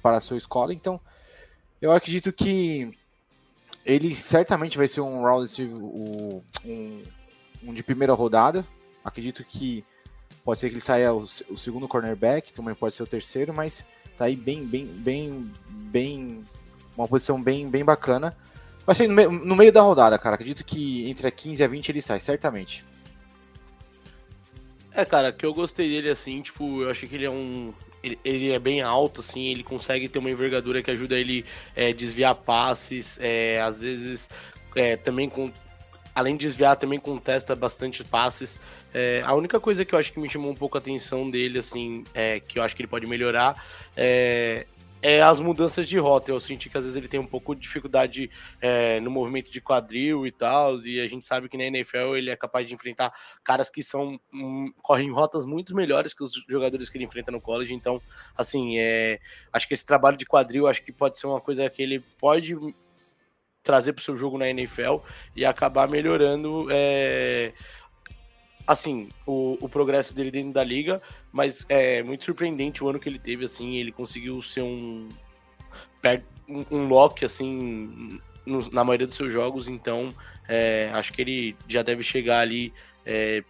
para 0.02 0.16
a 0.16 0.20
sua 0.20 0.36
escola. 0.36 0.72
Então, 0.72 1.00
eu 1.80 1.92
acredito 1.92 2.32
que 2.32 2.96
ele 3.84 4.14
certamente 4.14 4.76
vai 4.76 4.88
ser 4.88 5.00
um 5.00 5.22
round 5.22 5.62
um, 5.64 7.02
um 7.62 7.72
de 7.72 7.82
primeira 7.82 8.12
rodada. 8.14 8.66
Acredito 9.04 9.44
que 9.44 9.84
pode 10.44 10.60
ser 10.60 10.68
que 10.68 10.74
ele 10.74 10.80
saia 10.80 11.12
o, 11.12 11.22
o 11.50 11.56
segundo 11.56 11.88
cornerback, 11.88 12.52
também 12.52 12.74
pode 12.74 12.94
ser 12.94 13.02
o 13.02 13.06
terceiro, 13.06 13.54
mas 13.54 13.86
tá 14.16 14.26
aí 14.26 14.36
bem, 14.36 14.66
bem, 14.66 14.86
bem, 14.86 15.52
bem, 15.68 16.44
uma 17.02 17.08
posição 17.08 17.42
bem, 17.42 17.68
bem 17.68 17.84
bacana. 17.84 18.36
Vai 18.84 18.94
ser 18.94 19.06
no, 19.06 19.14
me 19.14 19.26
no 19.26 19.56
meio 19.56 19.72
da 19.72 19.82
rodada, 19.82 20.18
cara. 20.18 20.34
Acredito 20.34 20.64
que 20.64 21.08
entre 21.08 21.26
a 21.26 21.30
15 21.30 21.62
e 21.62 21.64
a 21.64 21.68
20 21.68 21.88
ele 21.90 22.02
sai, 22.02 22.20
certamente. 22.20 22.84
É, 24.92 25.04
cara, 25.04 25.30
que 25.30 25.46
eu 25.46 25.54
gostei 25.54 25.88
dele 25.88 26.10
assim, 26.10 26.40
tipo, 26.42 26.82
eu 26.82 26.90
achei 26.90 27.08
que 27.08 27.14
ele 27.14 27.24
é 27.24 27.30
um. 27.30 27.72
Ele, 28.02 28.18
ele 28.24 28.50
é 28.50 28.58
bem 28.58 28.80
alto, 28.80 29.20
assim, 29.20 29.48
ele 29.48 29.62
consegue 29.62 30.08
ter 30.08 30.18
uma 30.18 30.30
envergadura 30.30 30.82
que 30.82 30.90
ajuda 30.90 31.18
ele 31.18 31.44
é, 31.74 31.92
desviar 31.92 32.34
passes, 32.34 33.18
é, 33.20 33.60
às 33.60 33.82
vezes 33.82 34.30
é, 34.74 34.96
também 34.96 35.28
com. 35.28 35.52
Além 36.14 36.36
de 36.36 36.46
desviar, 36.46 36.76
também 36.76 36.98
contesta 36.98 37.54
bastante 37.54 38.02
passes. 38.02 38.58
É, 38.92 39.22
a 39.24 39.34
única 39.34 39.60
coisa 39.60 39.84
que 39.84 39.94
eu 39.94 39.98
acho 39.98 40.12
que 40.12 40.18
me 40.18 40.28
chamou 40.28 40.50
um 40.50 40.54
pouco 40.54 40.76
a 40.76 40.80
atenção 40.80 41.30
dele, 41.30 41.58
assim, 41.58 42.02
é, 42.12 42.40
que 42.40 42.58
eu 42.58 42.62
acho 42.62 42.74
que 42.74 42.82
ele 42.82 42.88
pode 42.88 43.06
melhorar, 43.06 43.62
é, 43.96 44.66
é 45.00 45.22
as 45.22 45.40
mudanças 45.40 45.86
de 45.88 45.98
rota. 45.98 46.30
Eu 46.30 46.40
senti 46.40 46.68
que 46.68 46.76
às 46.76 46.84
vezes 46.84 46.96
ele 46.96 47.08
tem 47.08 47.20
um 47.20 47.26
pouco 47.26 47.54
de 47.54 47.60
dificuldade 47.60 48.30
é, 48.60 49.00
no 49.00 49.10
movimento 49.10 49.50
de 49.50 49.60
quadril 49.60 50.26
e 50.26 50.32
tal, 50.32 50.76
e 50.80 51.00
a 51.00 51.06
gente 51.06 51.24
sabe 51.24 51.48
que 51.48 51.56
na 51.56 51.64
NFL 51.64 52.16
ele 52.16 52.30
é 52.30 52.36
capaz 52.36 52.66
de 52.66 52.74
enfrentar 52.74 53.12
caras 53.44 53.70
que 53.70 53.82
são 53.82 54.18
um, 54.32 54.72
correm 54.82 55.10
rotas 55.10 55.44
muito 55.44 55.74
melhores 55.74 56.14
que 56.14 56.22
os 56.22 56.32
jogadores 56.48 56.88
que 56.88 56.98
ele 56.98 57.04
enfrenta 57.04 57.30
no 57.30 57.40
college. 57.40 57.74
Então, 57.74 58.00
assim, 58.36 58.78
é, 58.78 59.20
acho 59.52 59.66
que 59.68 59.74
esse 59.74 59.86
trabalho 59.86 60.16
de 60.16 60.26
quadril 60.26 60.66
acho 60.66 60.82
que 60.82 60.92
pode 60.92 61.18
ser 61.18 61.26
uma 61.26 61.40
coisa 61.40 61.68
que 61.70 61.82
ele 61.82 62.00
pode 62.18 62.56
trazer 63.62 63.92
para 63.92 64.00
o 64.00 64.04
seu 64.04 64.16
jogo 64.16 64.38
na 64.38 64.48
NFL 64.48 64.98
e 65.36 65.44
acabar 65.44 65.88
melhorando. 65.88 66.68
É, 66.70 67.52
assim, 68.68 69.08
o, 69.26 69.56
o 69.62 69.68
progresso 69.68 70.14
dele 70.14 70.30
dentro 70.30 70.52
da 70.52 70.62
liga, 70.62 71.00
mas 71.32 71.64
é 71.70 72.02
muito 72.02 72.26
surpreendente 72.26 72.84
o 72.84 72.88
ano 72.90 73.00
que 73.00 73.08
ele 73.08 73.18
teve, 73.18 73.46
assim, 73.46 73.76
ele 73.76 73.90
conseguiu 73.90 74.42
ser 74.42 74.60
um 74.60 75.08
um, 76.46 76.64
um 76.70 76.86
lock, 76.86 77.24
assim, 77.24 78.20
no, 78.44 78.70
na 78.70 78.84
maioria 78.84 79.06
dos 79.06 79.16
seus 79.16 79.32
jogos, 79.32 79.68
então 79.68 80.10
é, 80.46 80.90
acho 80.92 81.14
que 81.14 81.22
ele 81.22 81.56
já 81.66 81.82
deve 81.82 82.02
chegar 82.02 82.40
ali, 82.40 82.72
é, 83.06 83.42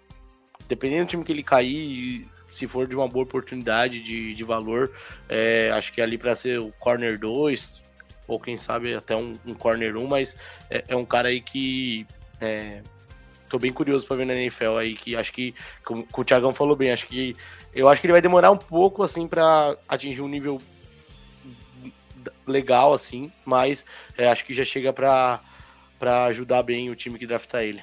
dependendo 0.69 1.07
do 1.07 1.09
time 1.09 1.25
que 1.25 1.33
ele 1.33 1.43
cair, 1.43 2.29
se 2.53 2.69
for 2.69 2.87
de 2.87 2.95
uma 2.95 3.09
boa 3.09 3.25
oportunidade 3.25 4.01
de, 4.01 4.33
de 4.33 4.45
valor, 4.45 4.93
é, 5.29 5.71
acho 5.75 5.93
que 5.93 6.01
é 6.01 6.05
ali 6.05 6.17
para 6.17 6.37
ser 6.37 6.61
o 6.61 6.71
corner 6.79 7.19
2, 7.19 7.83
ou 8.29 8.39
quem 8.39 8.57
sabe 8.57 8.95
até 8.95 9.17
um, 9.17 9.35
um 9.45 9.55
corner 9.55 9.97
1, 9.97 10.07
mas 10.07 10.37
é, 10.71 10.85
é, 10.87 10.95
um 10.95 11.05
cara 11.05 11.29
aí 11.29 11.41
que 11.41 12.07
é, 12.41 12.83
tô 13.49 13.59
bem 13.59 13.73
curioso 13.73 14.07
para 14.07 14.17
ver 14.17 14.27
na 14.27 14.35
NFL 14.35 14.77
aí, 14.79 14.95
que 14.95 15.17
acho 15.17 15.33
que, 15.33 15.55
como 15.85 16.07
o 16.17 16.25
Thiagão 16.25 16.55
falou 16.55 16.77
bem, 16.77 16.93
acho 16.93 17.07
que 17.07 17.37
eu 17.75 17.89
acho 17.89 18.01
que 18.01 18.07
ele 18.07 18.13
vai 18.13 18.23
demorar 18.23 18.51
um 18.51 18.57
pouco, 18.57 19.03
assim, 19.03 19.27
para 19.27 19.77
atingir 19.89 20.23
um 20.23 20.29
nível 20.29 20.61
legal, 22.47 22.93
assim, 22.93 23.31
mas 23.45 23.85
é, 24.17 24.29
acho 24.29 24.45
que 24.45 24.55
já 24.55 24.65
chega 24.65 24.93
para 24.93 25.41
ajudar 26.27 26.63
bem 26.63 26.91
o 26.91 26.97
time 26.97 27.19
que 27.19 27.27
draftar 27.27 27.63
ele. 27.63 27.83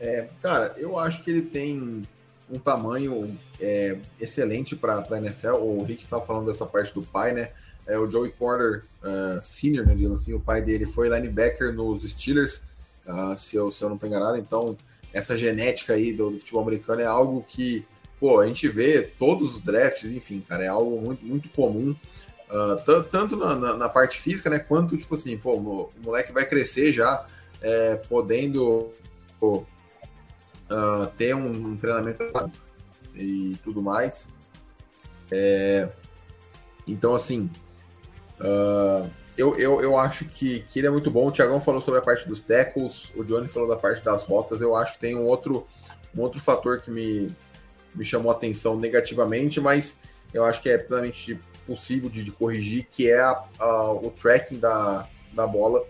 É, 0.00 0.28
cara, 0.40 0.74
eu 0.76 0.98
acho 0.98 1.22
que 1.22 1.30
ele 1.30 1.42
tem 1.42 2.02
um 2.50 2.58
tamanho 2.58 3.38
é, 3.60 3.98
excelente 4.20 4.74
para 4.74 4.98
a 4.98 5.18
NFL. 5.18 5.54
O 5.54 5.84
Rick 5.84 6.02
estava 6.02 6.24
falando 6.24 6.46
dessa 6.46 6.66
parte 6.66 6.92
do 6.92 7.02
pai, 7.02 7.32
né? 7.32 7.50
É, 7.86 7.98
o 7.98 8.10
Joey 8.10 8.30
Porter 8.30 8.84
uh, 9.02 9.42
Senior, 9.42 9.86
né, 9.86 9.94
assim, 10.12 10.32
o 10.34 10.40
pai 10.40 10.60
dele 10.60 10.86
foi 10.86 11.08
linebacker 11.08 11.72
nos 11.72 12.02
Steelers 12.08 12.62
uh, 13.06 13.36
se, 13.36 13.56
eu, 13.56 13.70
se 13.70 13.82
eu 13.82 13.88
não 13.88 13.96
estou 13.96 14.08
enganado. 14.08 14.36
Então, 14.36 14.76
essa 15.12 15.36
genética 15.36 15.94
aí 15.94 16.12
do, 16.12 16.30
do, 16.30 16.38
futebol 16.38 16.62
americano 16.62 17.00
é 17.00 17.06
algo 17.06 17.44
que, 17.46 17.86
pô, 18.18 18.40
a 18.40 18.46
gente 18.46 18.68
vê 18.68 19.02
todos 19.02 19.56
os 19.56 19.60
drafts, 19.60 20.10
enfim, 20.10 20.40
cara, 20.40 20.64
é 20.64 20.68
algo 20.68 21.00
muito, 21.00 21.24
muito 21.24 21.48
comum. 21.50 21.94
Uh, 22.50 23.02
tanto 23.10 23.34
na, 23.36 23.54
na, 23.54 23.76
na, 23.76 23.88
parte 23.88 24.20
física, 24.20 24.50
né, 24.50 24.58
quanto, 24.58 24.96
tipo 24.98 25.14
assim, 25.14 25.38
pô, 25.38 25.54
o 25.54 25.90
moleque 26.04 26.32
vai 26.32 26.46
crescer 26.46 26.92
já, 26.92 27.26
é, 27.62 27.96
podendo 27.96 28.92
pô, 29.40 29.64
uh, 30.70 31.06
ter 31.16 31.34
um, 31.34 31.48
um, 31.48 31.76
treinamento 31.76 32.22
e 33.14 33.56
tudo 33.64 33.80
mais. 33.80 34.28
É, 35.30 35.88
então, 36.86 37.14
assim, 37.14 37.50
uh, 38.38 39.10
eu, 39.36 39.56
eu, 39.58 39.80
eu 39.80 39.96
acho 39.96 40.26
que, 40.26 40.60
que 40.68 40.78
ele 40.78 40.86
é 40.86 40.90
muito 40.90 41.10
bom. 41.10 41.26
O 41.26 41.32
Thiagão 41.32 41.60
falou 41.60 41.80
sobre 41.80 42.00
a 42.00 42.02
parte 42.02 42.28
dos 42.28 42.40
tackles, 42.40 43.10
o 43.16 43.24
Johnny 43.24 43.48
falou 43.48 43.68
da 43.68 43.76
parte 43.76 44.04
das 44.04 44.24
rotas. 44.24 44.60
Eu 44.60 44.76
acho 44.76 44.94
que 44.94 45.00
tem 45.00 45.16
um 45.16 45.24
outro, 45.24 45.66
um 46.14 46.20
outro 46.20 46.40
fator 46.40 46.80
que 46.80 46.90
me, 46.90 47.34
me 47.94 48.04
chamou 48.04 48.30
a 48.30 48.34
atenção 48.34 48.76
negativamente, 48.76 49.60
mas 49.60 49.98
eu 50.32 50.44
acho 50.44 50.60
que 50.60 50.68
é 50.68 50.78
plenamente 50.78 51.38
possível 51.66 52.10
de, 52.10 52.24
de 52.24 52.30
corrigir, 52.30 52.86
que 52.90 53.08
é 53.08 53.20
a, 53.20 53.42
a, 53.58 53.92
o 53.92 54.10
tracking 54.10 54.58
da, 54.58 55.08
da 55.32 55.46
bola. 55.46 55.82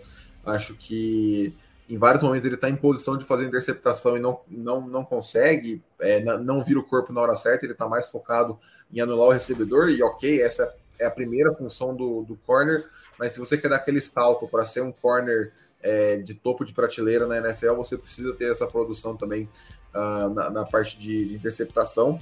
Acho 0.45 0.75
que 0.75 1.53
em 1.89 1.97
vários 1.97 2.23
momentos 2.23 2.45
ele 2.45 2.55
está 2.55 2.69
em 2.69 2.75
posição 2.75 3.17
de 3.17 3.25
fazer 3.25 3.45
interceptação 3.45 4.15
e 4.15 4.19
não, 4.19 4.39
não, 4.47 4.87
não 4.87 5.03
consegue, 5.03 5.83
é, 5.99 6.21
não 6.21 6.63
vira 6.63 6.79
o 6.79 6.83
corpo 6.83 7.11
na 7.11 7.21
hora 7.21 7.35
certa, 7.35 7.65
ele 7.65 7.73
está 7.73 7.87
mais 7.87 8.07
focado 8.07 8.57
em 8.91 9.01
anular 9.01 9.27
o 9.27 9.31
recebedor, 9.31 9.89
e 9.89 10.01
ok, 10.01 10.41
essa 10.41 10.73
é 10.99 11.05
a 11.05 11.11
primeira 11.11 11.51
função 11.53 11.95
do, 11.95 12.23
do 12.23 12.35
corner, 12.45 12.83
mas 13.17 13.33
se 13.33 13.39
você 13.39 13.57
quer 13.57 13.69
dar 13.69 13.77
aquele 13.77 14.01
salto 14.01 14.47
para 14.47 14.65
ser 14.65 14.81
um 14.81 14.91
corner 14.91 15.51
é, 15.81 16.17
de 16.17 16.33
topo 16.33 16.63
de 16.63 16.73
prateleira 16.73 17.27
na 17.27 17.37
NFL, 17.37 17.73
você 17.75 17.97
precisa 17.97 18.33
ter 18.33 18.51
essa 18.51 18.65
produção 18.65 19.15
também 19.15 19.49
uh, 19.93 20.29
na, 20.29 20.49
na, 20.49 20.65
parte 20.65 20.97
de, 20.97 21.25
de 21.25 21.35
interceptação. 21.35 22.21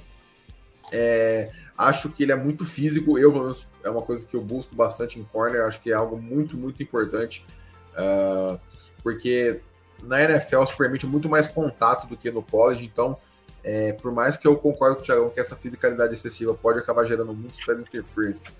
É, 0.90 1.50
acho 1.78 2.10
que 2.10 2.24
ele 2.24 2.32
é 2.32 2.36
muito 2.36 2.66
físico, 2.66 3.18
eu 3.18 3.32
pelo 3.32 3.44
menos 3.44 3.66
é 3.84 3.88
uma 3.88 4.02
coisa 4.02 4.26
que 4.26 4.34
eu 4.36 4.40
busco 4.40 4.74
bastante 4.74 5.18
em 5.18 5.24
corner, 5.24 5.62
acho 5.62 5.80
que 5.80 5.90
é 5.90 5.94
algo 5.94 6.20
muito, 6.20 6.56
muito 6.56 6.82
importante, 6.82 7.46
uh, 7.94 8.60
porque 9.02 9.60
na 10.02 10.22
NFL 10.22 10.64
se 10.64 10.76
permite 10.76 11.06
muito 11.06 11.28
mais 11.28 11.46
contato 11.46 12.06
do 12.06 12.16
que 12.16 12.30
no 12.30 12.42
college, 12.42 12.84
então 12.84 13.16
é, 13.64 13.92
por 13.92 14.10
mais 14.12 14.36
que 14.36 14.46
eu 14.46 14.56
concordo 14.56 14.96
com 14.96 15.02
o 15.02 15.04
Thiagão 15.04 15.30
que 15.30 15.38
essa 15.38 15.54
fisicalidade 15.54 16.14
excessiva 16.14 16.52
pode 16.52 16.80
acabar 16.80 17.04
gerando 17.04 17.32
muitos 17.32 17.64
pés 17.64 17.78
interference, 17.78 18.52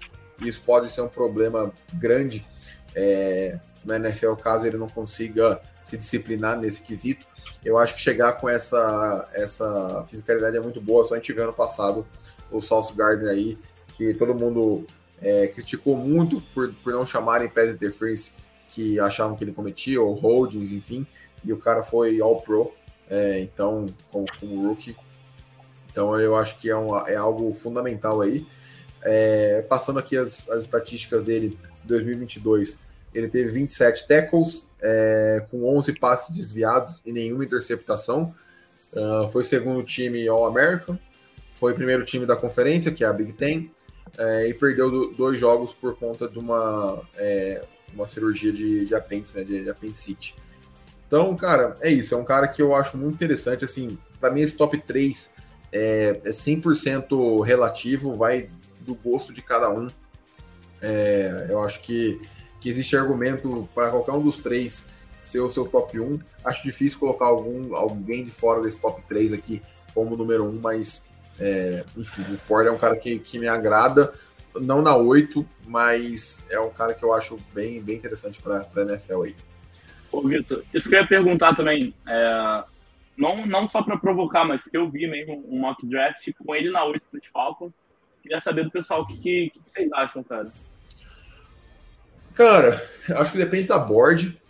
e 0.42 0.48
isso 0.48 0.62
pode 0.62 0.90
ser 0.90 1.00
um 1.02 1.08
problema 1.08 1.72
grande 1.94 2.44
é, 2.94 3.58
na 3.84 3.96
NFL 3.96 4.34
caso 4.34 4.66
ele 4.66 4.76
não 4.76 4.88
consiga 4.88 5.60
se 5.84 5.96
disciplinar 5.96 6.58
nesse 6.58 6.82
quesito. 6.82 7.26
Eu 7.64 7.78
acho 7.78 7.94
que 7.94 8.00
chegar 8.00 8.34
com 8.34 8.48
essa, 8.48 9.28
essa 9.32 10.04
fisicalidade 10.08 10.56
é 10.56 10.60
muito 10.60 10.80
boa. 10.80 11.04
Só 11.04 11.14
a 11.14 11.16
gente 11.16 11.32
viu 11.32 11.42
ano 11.42 11.52
passado 11.52 12.06
o 12.50 12.60
Sauce 12.60 12.94
Gardner 12.94 13.30
aí, 13.30 13.58
que 13.96 14.14
todo 14.14 14.34
mundo 14.34 14.86
é, 15.20 15.46
criticou 15.46 15.96
muito 15.96 16.40
por, 16.54 16.72
por 16.82 16.92
não 16.92 17.06
chamarem 17.06 17.48
pés 17.48 17.74
interference 17.74 18.32
que 18.70 18.98
achavam 18.98 19.36
que 19.36 19.44
ele 19.44 19.52
cometia, 19.52 20.00
ou 20.00 20.14
holdings, 20.14 20.72
enfim, 20.72 21.06
e 21.44 21.52
o 21.52 21.58
cara 21.58 21.82
foi 21.82 22.20
All-Pro 22.20 22.72
é, 23.10 23.40
então, 23.40 23.86
como, 24.10 24.24
como 24.40 24.68
rookie. 24.68 24.96
Então, 25.90 26.18
eu 26.18 26.34
acho 26.34 26.58
que 26.58 26.70
é, 26.70 26.76
um, 26.76 26.96
é 27.06 27.14
algo 27.14 27.52
fundamental 27.52 28.22
aí. 28.22 28.46
É, 29.04 29.64
passando 29.68 29.98
aqui 29.98 30.16
as, 30.16 30.48
as 30.48 30.64
estatísticas 30.64 31.24
dele, 31.24 31.58
2022, 31.84 32.78
ele 33.14 33.28
teve 33.28 33.50
27 33.50 34.06
tackles, 34.06 34.64
é, 34.80 35.44
com 35.50 35.64
11 35.76 35.92
passes 35.98 36.34
desviados 36.34 36.98
e 37.04 37.12
nenhuma 37.12 37.44
interceptação. 37.44 38.34
Uh, 38.92 39.28
foi 39.30 39.42
segundo 39.42 39.82
time 39.82 40.28
All-American, 40.28 40.98
foi 41.54 41.72
primeiro 41.72 42.04
time 42.04 42.26
da 42.26 42.36
conferência, 42.36 42.92
que 42.92 43.02
é 43.02 43.06
a 43.06 43.12
Big 43.12 43.32
Ten, 43.32 43.70
é, 44.18 44.48
e 44.48 44.54
perdeu 44.54 44.90
do, 44.90 45.12
dois 45.12 45.38
jogos 45.38 45.72
por 45.72 45.96
conta 45.96 46.28
de 46.28 46.38
uma, 46.38 47.02
é, 47.16 47.64
uma 47.94 48.06
cirurgia 48.06 48.52
de, 48.52 48.84
de 48.84 48.94
apêndice, 48.94 49.36
né, 49.38 49.44
de, 49.44 49.62
de 49.62 49.70
apendicite. 49.70 50.34
Então, 51.06 51.34
cara, 51.36 51.76
é 51.80 51.90
isso. 51.90 52.14
É 52.14 52.18
um 52.18 52.24
cara 52.24 52.48
que 52.48 52.60
eu 52.60 52.74
acho 52.74 52.96
muito 52.96 53.14
interessante. 53.14 53.64
Assim, 53.64 53.98
para 54.20 54.30
mim, 54.30 54.40
esse 54.40 54.56
top 54.56 54.78
3 54.78 55.30
é, 55.70 56.20
é 56.24 56.30
100% 56.30 57.44
relativo, 57.44 58.14
vai 58.14 58.48
do 58.82 58.94
gosto 58.94 59.32
de 59.32 59.42
cada 59.42 59.70
um. 59.70 59.88
É, 60.80 61.46
eu 61.48 61.62
acho 61.62 61.80
que, 61.80 62.20
que 62.60 62.68
existe 62.68 62.96
argumento 62.96 63.68
para 63.74 63.90
qualquer 63.90 64.12
um 64.12 64.22
dos 64.22 64.38
três 64.38 64.88
ser 65.20 65.40
o 65.40 65.50
seu 65.50 65.66
top 65.66 65.98
1. 65.98 66.18
Acho 66.44 66.62
difícil 66.64 66.98
colocar 66.98 67.26
algum, 67.26 67.74
alguém 67.76 68.24
de 68.24 68.30
fora 68.30 68.60
desse 68.60 68.80
top 68.80 69.00
3 69.08 69.32
aqui 69.32 69.62
como 69.94 70.16
número 70.16 70.44
1, 70.44 70.60
mas 70.60 71.06
é, 71.38 71.84
enfim, 71.96 72.22
o 72.34 72.38
Ford 72.38 72.66
é 72.66 72.70
um 72.70 72.78
cara 72.78 72.96
que, 72.96 73.18
que 73.18 73.38
me 73.38 73.48
agrada, 73.48 74.12
não 74.54 74.82
na 74.82 74.96
8, 74.96 75.46
mas 75.66 76.46
é 76.50 76.58
um 76.58 76.70
cara 76.70 76.94
que 76.94 77.04
eu 77.04 77.12
acho 77.12 77.38
bem, 77.54 77.80
bem 77.80 77.96
interessante 77.96 78.40
para 78.42 78.66
a 78.74 78.80
NFL 78.80 79.22
aí. 79.22 79.36
Ô, 80.10 80.20
Vitor, 80.20 80.62
isso 80.74 80.88
que 80.88 80.94
eu 80.94 81.00
ia 81.00 81.06
perguntar 81.06 81.54
também, 81.54 81.94
é, 82.06 82.64
não, 83.16 83.46
não 83.46 83.66
só 83.66 83.82
para 83.82 83.96
provocar, 83.96 84.44
mas 84.44 84.60
porque 84.60 84.76
eu 84.76 84.90
vi 84.90 85.06
mesmo 85.06 85.44
um 85.48 85.60
mock 85.60 85.86
draft 85.86 86.28
com 86.38 86.54
ele 86.54 86.70
na 86.70 86.84
8 86.84 87.02
dos 87.12 87.26
Falcons. 87.32 87.72
Queria 88.22 88.40
saber 88.40 88.64
do 88.64 88.70
pessoal 88.70 89.02
o 89.02 89.06
que, 89.06 89.16
que, 89.16 89.50
que, 89.50 89.60
vocês 89.64 89.92
acham, 89.92 90.22
cara. 90.22 90.52
Cara, 92.34 92.90
acho 93.16 93.32
que 93.32 93.38
depende 93.38 93.66
da 93.66 93.78
board. 93.78 94.40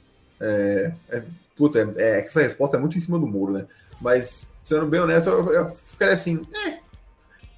É, 0.41 0.93
é, 1.09 1.23
puta, 1.57 1.79
é, 1.79 2.03
é, 2.03 2.21
essa 2.21 2.43
resposta 2.43 2.77
é 2.77 2.81
muito 2.81 2.99
em 2.99 3.01
cima 3.01 3.19
do 3.19 3.27
muro, 3.27 3.53
né? 3.53 3.67
Mas, 4.01 4.47
sendo 4.65 4.87
bem 4.87 5.01
honesto, 5.01 5.31
eu, 5.31 5.53
eu 5.53 5.71
ficaria 5.87 6.15
assim, 6.15 6.43
é. 6.67 6.83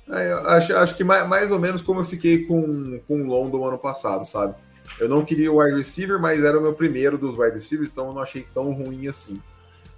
Eu 0.06 0.48
acho, 0.48 0.76
acho 0.76 0.94
que 0.94 1.02
mais, 1.02 1.26
mais 1.26 1.50
ou 1.50 1.58
menos 1.58 1.80
como 1.80 2.00
eu 2.00 2.04
fiquei 2.04 2.44
com, 2.44 3.00
com 3.08 3.22
o 3.22 3.26
London 3.26 3.66
ano 3.66 3.78
passado, 3.78 4.24
sabe? 4.26 4.54
Eu 5.00 5.08
não 5.08 5.24
queria 5.24 5.50
o 5.50 5.62
wide 5.62 5.78
receiver, 5.78 6.20
mas 6.20 6.44
era 6.44 6.58
o 6.58 6.62
meu 6.62 6.74
primeiro 6.74 7.16
dos 7.16 7.38
wide 7.38 7.54
receivers, 7.54 7.90
então 7.90 8.08
eu 8.08 8.12
não 8.12 8.22
achei 8.22 8.46
tão 8.54 8.72
ruim 8.72 9.08
assim. 9.08 9.40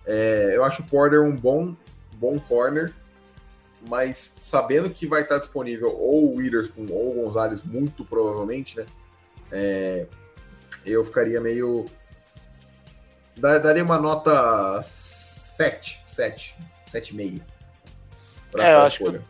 É, 0.07 0.53
eu 0.55 0.65
acho 0.65 0.83
o 0.83 0.87
Porter 0.87 1.21
um 1.23 1.35
bom, 1.35 1.75
bom 2.15 2.39
corner, 2.39 2.93
mas 3.89 4.33
sabendo 4.41 4.91
que 4.91 5.07
vai 5.07 5.23
estar 5.23 5.39
disponível 5.39 5.89
ou 5.89 6.33
o 6.33 6.37
Witherspoon 6.37 6.87
ou 6.91 7.11
o 7.11 7.25
Gonzalez, 7.25 7.63
muito 7.63 8.05
provavelmente, 8.05 8.77
né? 8.77 8.87
É, 9.51 10.07
eu 10.85 11.05
ficaria 11.05 11.41
meio. 11.41 11.87
Daria 13.37 13.85
uma 13.85 13.99
nota 13.99 14.83
7, 14.83 16.03
7, 16.07 16.57
7,5. 16.93 17.43
É, 18.59 18.73
eu 18.73 18.81
acho, 18.81 18.99
que 18.99 19.21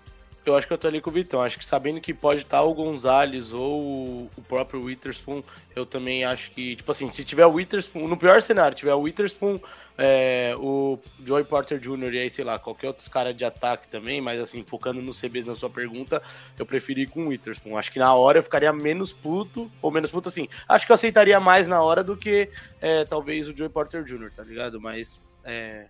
eu, 0.51 0.57
acho 0.57 0.67
que 0.67 0.73
eu 0.73 0.79
tô 0.79 0.87
ali 0.87 1.01
com 1.01 1.11
o 1.11 1.13
Vitão. 1.13 1.41
Acho 1.41 1.59
que 1.59 1.65
sabendo 1.65 2.01
que 2.01 2.15
pode 2.15 2.43
estar 2.43 2.63
o 2.63 2.75
Gonzalez 2.75 3.53
ou 3.53 4.31
o 4.37 4.43
próprio 4.49 4.83
Witherspoon, 4.83 5.43
eu 5.75 5.85
também 5.85 6.25
acho 6.25 6.51
que, 6.53 6.77
tipo 6.77 6.91
assim, 6.91 7.13
se 7.13 7.25
tiver 7.25 7.47
o 7.47 7.53
Witherspoon, 7.53 8.07
no 8.07 8.17
pior 8.17 8.41
cenário, 8.41 8.77
tiver 8.77 8.95
o 8.95 9.01
Witherspoon, 9.01 9.59
é, 9.99 10.55
o 10.59 10.99
Joey 11.25 11.45
Porter 11.45 11.79
Jr. 11.79 12.15
e 12.15 12.19
aí, 12.19 12.31
sei 12.31 12.45
lá, 12.45 12.59
qualquer 12.59 12.89
outro 12.89 13.11
cara 13.11 13.33
de 13.33 13.45
ataque 13.45 13.89
também, 13.89 14.21
mas 14.21 14.41
assim, 14.41 14.63
focando 14.63 15.01
nos 15.01 15.21
CBs 15.21 15.47
na 15.47 15.55
sua 15.55 15.71
pergunta, 15.71 16.23
eu 16.59 16.67
preferi 16.67 17.03
ir 17.03 17.07
com 17.09 17.25
o 17.25 17.29
Witherspoon. 17.29 17.77
Acho 17.77 17.93
que 17.93 17.99
na 17.99 18.15
hora 18.15 18.39
eu 18.39 18.43
ficaria 18.43 18.73
menos 18.73 19.13
puto, 19.13 19.71
ou 19.81 19.91
menos 19.91 20.11
puto 20.11 20.29
assim, 20.29 20.49
acho 20.69 20.87
que 20.87 20.93
eu 20.93 20.95
aceitaria 20.95 21.41
mais 21.41 21.67
na 21.67 21.83
hora 21.83 22.05
do 22.05 22.17
que 22.17 22.51
é, 22.81 23.05
talvez 23.05 23.49
o 23.49 23.57
Joey 23.57 23.71
Porter 23.71 24.05
Jr., 24.05 24.31
tá 24.35 24.43
ligado? 24.43 24.81
Mas, 24.81 25.21
é... 25.45 25.87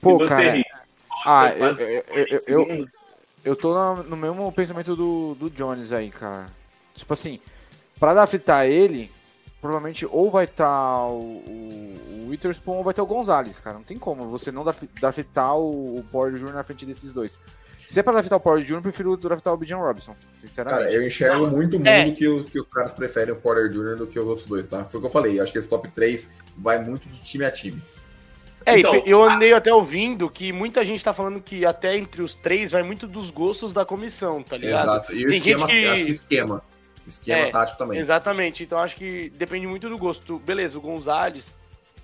Pô, 0.00 0.18
cara... 0.26 0.62
Ah, 1.28 1.50
eu, 1.50 1.74
eu, 1.76 2.04
eu, 2.46 2.68
eu, 2.68 2.88
eu 3.46 3.54
tô 3.54 3.94
no 4.02 4.16
mesmo 4.16 4.50
pensamento 4.50 4.96
do, 4.96 5.36
do 5.36 5.48
Jones 5.48 5.92
aí, 5.92 6.10
cara. 6.10 6.46
Tipo 6.92 7.12
assim, 7.12 7.38
pra 7.98 8.10
adaptar 8.10 8.66
ele, 8.66 9.08
provavelmente 9.60 10.04
ou 10.04 10.32
vai 10.32 10.46
estar 10.46 10.64
tá 10.64 11.06
o, 11.06 11.42
o, 11.44 12.26
Witherspoon 12.28 12.78
ou 12.78 12.82
vai 12.82 12.92
ter 12.92 13.02
o 13.02 13.06
Gonzalez, 13.06 13.60
cara. 13.60 13.76
Não 13.76 13.84
tem 13.84 13.96
como 13.96 14.26
você 14.28 14.50
não 14.50 14.64
draftar 14.64 15.56
o, 15.56 15.96
o 15.96 16.02
Porter 16.10 16.40
Jr. 16.40 16.54
na 16.54 16.64
frente 16.64 16.84
desses 16.84 17.12
dois. 17.12 17.38
Se 17.86 18.00
é 18.00 18.02
pra 18.02 18.14
draftar 18.14 18.36
o 18.36 18.40
Porter 18.40 18.66
Jr., 18.66 18.74
eu 18.74 18.82
prefiro 18.82 19.16
draftar 19.16 19.54
o 19.54 19.56
Bijan 19.56 19.76
Robinson, 19.76 20.16
sinceramente. 20.40 20.82
Cara, 20.82 20.92
eu 20.92 21.06
enxergo 21.06 21.46
muito 21.46 21.78
mundo 21.78 21.86
é. 21.86 22.10
que, 22.10 22.42
que 22.42 22.58
os 22.58 22.66
caras 22.66 22.90
preferem 22.90 23.32
o 23.32 23.36
Porter 23.36 23.70
Jr. 23.70 23.94
do 23.94 24.08
que 24.08 24.18
os 24.18 24.26
outros 24.26 24.48
dois, 24.48 24.66
tá? 24.66 24.84
Foi 24.86 24.98
o 24.98 25.00
que 25.00 25.06
eu 25.06 25.12
falei. 25.12 25.38
Acho 25.38 25.52
que 25.52 25.58
esse 25.58 25.68
top 25.68 25.88
3 25.88 26.32
vai 26.58 26.82
muito 26.82 27.08
de 27.08 27.22
time 27.22 27.44
a 27.44 27.50
time. 27.52 27.80
É, 28.66 28.80
então, 28.80 29.00
eu 29.06 29.22
andei 29.22 29.52
até 29.52 29.72
ouvindo 29.72 30.28
que 30.28 30.52
muita 30.52 30.84
gente 30.84 31.02
tá 31.02 31.14
falando 31.14 31.40
que 31.40 31.64
até 31.64 31.96
entre 31.96 32.20
os 32.20 32.34
três 32.34 32.72
vai 32.72 32.82
muito 32.82 33.06
dos 33.06 33.30
gostos 33.30 33.72
da 33.72 33.84
comissão, 33.84 34.42
tá 34.42 34.56
ligado? 34.56 34.88
Exato. 34.88 35.14
E 35.14 35.24
o 35.24 35.28
Tem 35.28 35.38
esquema, 35.38 35.58
gente 35.60 35.70
que... 35.70 35.86
acho 35.86 36.04
que 36.04 36.10
esquema. 36.10 36.62
Esquema 37.06 37.38
é, 37.38 37.50
tático 37.52 37.78
também. 37.78 37.98
Exatamente. 38.00 38.64
Então 38.64 38.78
acho 38.78 38.96
que 38.96 39.30
depende 39.36 39.68
muito 39.68 39.88
do 39.88 39.96
gosto. 39.96 40.40
Beleza, 40.40 40.76
o 40.76 40.80
Gonzalez 40.80 41.54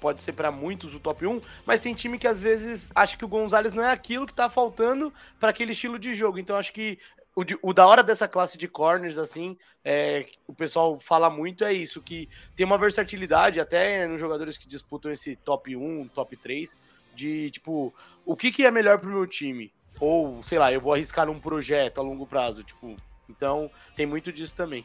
pode 0.00 0.22
ser 0.22 0.32
para 0.32 0.52
muitos 0.52 0.94
o 0.94 1.00
top 1.00 1.26
1, 1.26 1.40
mas 1.66 1.80
tem 1.80 1.94
time 1.94 2.18
que 2.18 2.26
às 2.26 2.40
vezes 2.40 2.90
acha 2.94 3.16
que 3.16 3.24
o 3.24 3.28
Gonzalez 3.28 3.72
não 3.72 3.82
é 3.82 3.90
aquilo 3.90 4.26
que 4.26 4.34
tá 4.34 4.48
faltando 4.48 5.12
para 5.40 5.50
aquele 5.50 5.72
estilo 5.72 5.98
de 5.98 6.14
jogo. 6.14 6.38
Então 6.38 6.56
acho 6.56 6.72
que 6.72 6.98
o, 7.35 7.45
o, 7.62 7.72
da 7.72 7.87
hora 7.87 8.03
dessa 8.03 8.28
classe 8.28 8.59
de 8.59 8.68
corners, 8.68 9.16
assim, 9.16 9.57
é, 9.85 10.26
o 10.47 10.55
pessoal 10.55 11.01
fala 11.01 11.30
muito 11.30 11.64
é 11.64 11.72
isso, 11.72 12.03
que 12.03 12.28
tem 12.55 12.66
uma 12.66 12.76
versatilidade 12.76 13.59
até 13.59 14.07
nos 14.07 14.20
jogadores 14.20 14.59
que 14.59 14.68
disputam 14.68 15.11
esse 15.11 15.37
top 15.37 15.74
1, 15.74 16.09
top 16.09 16.37
3, 16.37 16.76
de 17.14 17.51
tipo, 17.51 17.95
o 18.24 18.37
que, 18.37 18.53
que 18.53 18.66
é 18.66 18.70
melhor 18.70 18.99
pro 18.99 19.11
meu 19.11 19.26
time? 19.26 19.72
Ou, 19.99 20.43
sei 20.43 20.59
lá, 20.59 20.72
eu 20.72 20.80
vou 20.80 20.93
arriscar 20.93 21.30
um 21.30 21.41
projeto 21.41 21.99
a 21.99 22.03
longo 22.03 22.26
prazo, 22.26 22.62
tipo, 22.62 22.97
então 23.28 23.70
tem 23.97 24.05
muito 24.05 24.33
disso 24.33 24.57
também. 24.57 24.85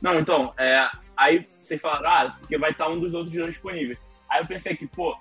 Não, 0.00 0.18
então, 0.18 0.54
é, 0.56 0.88
aí 1.16 1.46
vocês 1.62 1.80
falaram, 1.80 2.08
ah, 2.08 2.36
porque 2.40 2.56
vai 2.56 2.70
estar 2.70 2.88
um 2.88 2.98
dos 2.98 3.12
outros 3.12 3.32
jogadores 3.32 3.56
disponíveis. 3.56 3.98
Aí 4.30 4.40
eu 4.40 4.46
pensei 4.46 4.76
que, 4.76 4.86
pô, 4.86 5.18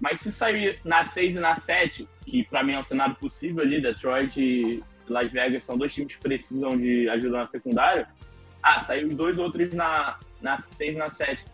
mas 0.00 0.20
se 0.20 0.30
sair 0.30 0.80
na 0.84 1.04
6 1.04 1.36
e 1.36 1.38
na 1.38 1.56
7, 1.56 2.08
que 2.26 2.44
para 2.44 2.62
mim 2.62 2.74
é 2.74 2.78
um 2.78 2.84
cenário 2.84 3.14
possível 3.14 3.62
ali, 3.62 3.80
Detroit 3.80 4.38
e 4.38 4.82
Las 5.12 5.30
Vegas 5.30 5.64
são 5.64 5.76
dois 5.76 5.94
times 5.94 6.14
que 6.14 6.20
precisam 6.20 6.70
de 6.70 7.08
ajuda 7.08 7.38
na 7.38 7.46
secundária. 7.46 8.08
Ah, 8.62 8.80
saiu 8.80 9.08
os 9.08 9.16
dois 9.16 9.38
outros 9.38 9.72
na, 9.72 10.18
na 10.40 10.58
6 10.58 10.94
e 10.94 10.98
na 10.98 11.10
7. 11.10 11.44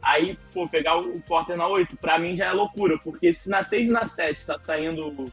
Aí, 0.00 0.38
pô, 0.52 0.68
pegar 0.68 0.96
o 0.96 1.20
Porter 1.20 1.56
na 1.56 1.66
8, 1.68 1.96
pra 1.96 2.18
mim 2.18 2.36
já 2.36 2.46
é 2.46 2.52
loucura, 2.52 2.98
porque 2.98 3.32
se 3.32 3.48
na 3.48 3.62
6 3.62 3.82
e 3.82 3.90
na 3.90 4.06
7 4.06 4.46
tá 4.46 4.58
saindo 4.62 5.30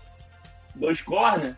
dois 0.75 1.01
corner, 1.01 1.55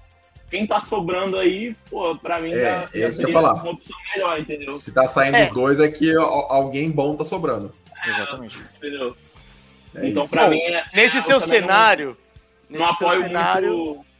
quem 0.50 0.68
tá 0.68 0.80
sobrando 0.80 1.38
aí, 1.38 1.76
pô, 1.90 2.16
pra 2.16 2.40
mim 2.40 2.52
é, 2.54 2.60
já, 2.60 2.90
já 2.94 3.12
seria 3.12 3.34
falar. 3.34 3.54
uma 3.54 3.72
opção 3.72 3.98
melhor, 4.14 4.40
entendeu? 4.40 4.78
Se 4.78 4.92
tá 4.92 5.08
saindo 5.08 5.38
é. 5.38 5.48
os 5.48 5.54
dois, 5.54 5.80
é 5.80 5.90
que 5.90 6.14
alguém 6.16 6.92
bom 6.92 7.16
tá 7.16 7.26
sobrando. 7.26 7.74
É, 8.06 8.10
Exatamente. 8.10 8.60
Entendeu? 8.78 9.18
É 9.96 10.08
então, 10.08 10.24
isso. 10.24 10.32
pra 10.32 10.44
Bom, 10.46 10.52
mim. 10.52 10.60
É, 10.60 10.86
nesse 10.94 11.22
seu 11.22 11.40
cenário. 11.40 12.18
Não, 12.70 12.80
não 12.80 12.86
apoio 12.88 13.24
cenário... 13.24 13.76
muito 13.76 14.11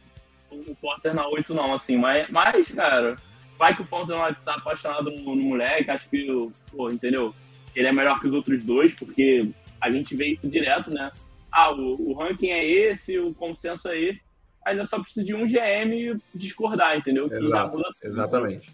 o 0.52 0.74
Porter 0.76 1.14
na 1.14 1.26
8, 1.28 1.54
não, 1.54 1.74
assim, 1.74 1.96
mas, 1.96 2.28
mas 2.30 2.70
cara, 2.70 3.16
vai 3.58 3.74
que 3.74 3.82
o 3.82 3.86
Porter 3.86 4.16
não 4.16 4.34
tá 4.34 4.54
apaixonado 4.54 5.10
no, 5.10 5.34
no 5.34 5.42
moleque, 5.42 5.90
acho 5.90 6.08
que, 6.08 6.26
pô, 6.70 6.90
entendeu? 6.90 7.34
Ele 7.74 7.88
é 7.88 7.92
melhor 7.92 8.20
que 8.20 8.28
os 8.28 8.34
outros 8.34 8.62
dois, 8.62 8.94
porque 8.94 9.48
a 9.80 9.90
gente 9.90 10.14
vê 10.14 10.28
isso 10.28 10.48
direto, 10.48 10.90
né? 10.90 11.10
Ah, 11.50 11.70
o, 11.72 12.10
o 12.10 12.12
ranking 12.14 12.50
é 12.50 12.64
esse, 12.64 13.18
o 13.18 13.34
consenso 13.34 13.88
é 13.88 13.98
esse, 13.98 14.22
eu 14.66 14.86
só 14.86 15.00
preciso 15.00 15.26
de 15.26 15.34
um 15.34 15.46
GM 15.46 16.20
discordar, 16.34 16.96
entendeu? 16.96 17.28
Que 17.28 17.36
Exato, 17.36 17.76
muda 17.76 17.88
exatamente. 18.02 18.70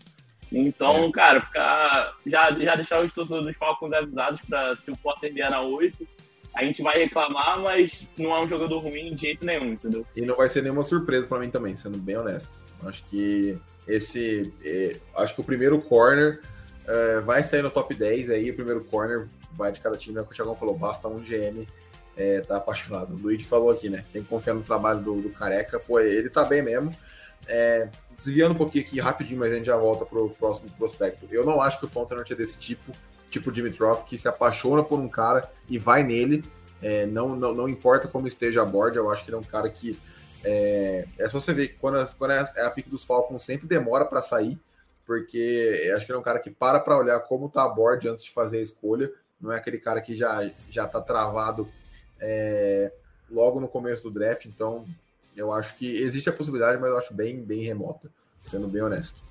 Então, 0.51 1.05
é. 1.05 1.13
cara, 1.13 1.41
ficar, 1.43 2.17
já, 2.27 2.51
já 2.53 2.75
deixar 2.75 3.03
os 3.03 3.13
torcedores 3.13 3.47
dos 3.47 3.57
Falcons 3.57 3.93
avisados 3.93 4.41
para 4.43 4.77
se 4.77 4.91
o 4.91 4.97
Potter 4.97 5.33
vier 5.33 5.51
na 5.51 5.61
8, 5.61 6.07
a 6.55 6.65
gente 6.65 6.83
vai 6.83 6.99
reclamar, 6.99 7.61
mas 7.61 8.07
não 8.17 8.35
é 8.35 8.43
um 8.43 8.49
jogador 8.49 8.79
ruim 8.79 9.15
de 9.15 9.23
jeito 9.23 9.45
nenhum, 9.45 9.73
entendeu? 9.73 10.07
E 10.15 10.23
não 10.23 10.37
vai 10.37 10.49
ser 10.49 10.63
nenhuma 10.63 10.83
surpresa 10.83 11.27
para 11.27 11.39
mim 11.39 11.51
também, 11.51 11.77
sendo 11.77 11.99
bem 11.99 12.17
honesto. 12.17 12.51
Acho 12.85 13.05
que 13.07 13.59
esse. 13.87 14.53
É, 14.65 14.97
acho 15.17 15.35
que 15.35 15.41
o 15.41 15.45
primeiro 15.45 15.81
corner 15.81 16.41
é, 16.87 17.21
vai 17.21 17.43
sair 17.43 17.63
no 17.63 17.71
top 17.71 17.95
10 17.95 18.31
aí, 18.31 18.51
o 18.51 18.55
primeiro 18.55 18.85
corner 18.85 19.27
vai 19.53 19.73
de 19.73 19.81
cada 19.81 19.97
time, 19.97 20.19
é 20.19 20.23
que 20.23 20.31
o 20.31 20.35
Thiagão 20.35 20.55
falou, 20.55 20.77
basta 20.77 21.09
um 21.09 21.19
GM 21.19 21.67
é, 22.19 22.41
tá 22.41 22.57
apaixonado. 22.57 23.15
O 23.15 23.17
Luigi 23.17 23.45
falou 23.45 23.71
aqui, 23.71 23.89
né? 23.89 24.05
Tem 24.13 24.23
que 24.23 24.29
confiar 24.29 24.55
no 24.55 24.63
trabalho 24.63 25.01
do, 25.01 25.23
do 25.23 25.31
Careca, 25.31 25.79
pô, 25.79 26.01
ele 26.01 26.29
tá 26.29 26.45
bem 26.45 26.61
mesmo. 26.61 26.91
É, 27.47 27.89
desviando 28.17 28.55
um 28.55 28.59
pouquinho 28.59 28.85
aqui 28.85 29.01
rapidinho, 29.01 29.39
mas 29.39 29.53
a 29.53 29.55
gente 29.55 29.67
já 29.67 29.77
volta 29.77 30.05
pro 30.05 30.29
próximo 30.31 30.69
prospecto. 30.77 31.27
Eu 31.31 31.47
não 31.47 31.63
acho 31.63 31.79
que 31.79 31.87
o 31.87 31.89
Fontenot 31.89 32.31
é 32.33 32.37
desse 32.37 32.59
tipo 32.59 32.93
tipo 33.31 33.53
Dimitrov, 33.53 34.05
que 34.05 34.17
se 34.17 34.29
apaixona 34.29 34.83
por 34.83 34.99
um 34.99 35.09
cara 35.09 35.51
e 35.69 35.79
vai 35.79 36.03
nele, 36.03 36.45
é, 36.83 37.07
não, 37.07 37.35
não, 37.35 37.55
não 37.55 37.69
importa 37.69 38.09
como 38.09 38.29
esteja 38.29 38.63
a 38.63 38.65
board, 38.65 38.97
eu 38.97 39.11
acho 39.11 39.25
que 39.25 39.31
ele 39.31 39.37
é 39.37 39.41
um 39.41 39.43
cara 39.43 39.69
que 39.69 39.99
é, 40.45 41.07
é 41.19 41.29
só 41.29 41.41
você 41.41 41.53
ver 41.53 41.69
que 41.69 41.75
quando, 41.75 42.15
quando 42.17 42.31
é, 42.33 42.53
é 42.57 42.65
a 42.65 42.71
pique 42.71 42.89
dos 42.89 43.05
Falcons 43.05 43.45
sempre 43.45 43.67
demora 43.67 44.05
para 44.05 44.21
sair, 44.21 44.59
porque 45.05 45.91
acho 45.95 46.07
que 46.07 46.13
ele 46.13 46.17
é 46.17 46.21
um 46.21 46.25
cara 46.25 46.39
que 46.39 46.51
para 46.51 46.79
para 46.79 46.97
olhar 46.97 47.19
como 47.21 47.49
tá 47.49 47.65
a 47.65 47.69
board 47.69 48.09
antes 48.09 48.25
de 48.25 48.31
fazer 48.31 48.59
a 48.59 48.63
escolha, 48.63 49.11
não 49.41 49.53
é 49.53 49.57
aquele 49.57 49.79
cara 49.79 50.01
que 50.01 50.15
já 50.15 50.51
já 50.71 50.87
tá 50.87 51.01
travado 51.01 51.69
é, 52.21 52.93
logo 53.31 53.61
no 53.61 53.69
começo 53.69 54.05
do 54.05 54.11
draft, 54.11 54.47
então 54.47 54.87
eu 55.37 55.53
acho 55.53 55.77
que 55.77 55.97
existe 56.01 56.29
a 56.29 56.33
possibilidade, 56.33 56.81
mas 56.81 56.91
eu 56.91 56.99
acho 56.99 57.15
bem 57.15 57.43
bem 57.43 57.63
remota, 57.63 58.09
sendo 58.43 58.69
bem 58.69 58.83
honesto. 58.83 59.28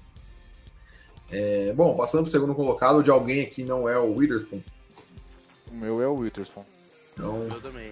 É, 1.31 1.73
bom, 1.73 1.95
passando 1.95 2.21
para 2.21 2.29
o 2.29 2.31
segundo 2.31 2.55
colocado, 2.55 3.03
de 3.03 3.09
alguém 3.09 3.41
aqui 3.41 3.63
não 3.63 3.87
é 3.87 3.97
o 3.97 4.15
Witherspoon. 4.15 4.61
O 5.71 5.75
meu 5.75 6.01
é 6.01 6.07
o 6.07 6.15
Witherspoon. 6.15 6.63
Então... 7.13 7.47
Eu 7.49 7.61
também. 7.61 7.91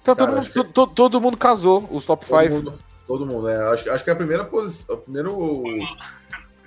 Então 0.00 0.16
Cara, 0.16 0.30
todo, 0.30 0.36
mundo, 0.36 0.52
que... 0.52 0.72
todo, 0.72 0.94
todo, 0.94 1.20
mundo 1.20 1.36
casou, 1.36 1.86
os 1.90 2.04
top 2.04 2.24
5. 2.24 2.72
Todo 3.06 3.26
mundo, 3.26 3.48
né? 3.48 3.56
Acho, 3.72 3.90
acho 3.90 4.04
que 4.04 4.10
é 4.10 4.12
a 4.12 4.16
primeira 4.16 4.44
posição, 4.44 4.94
o 4.94 4.98
primeiro 4.98 5.78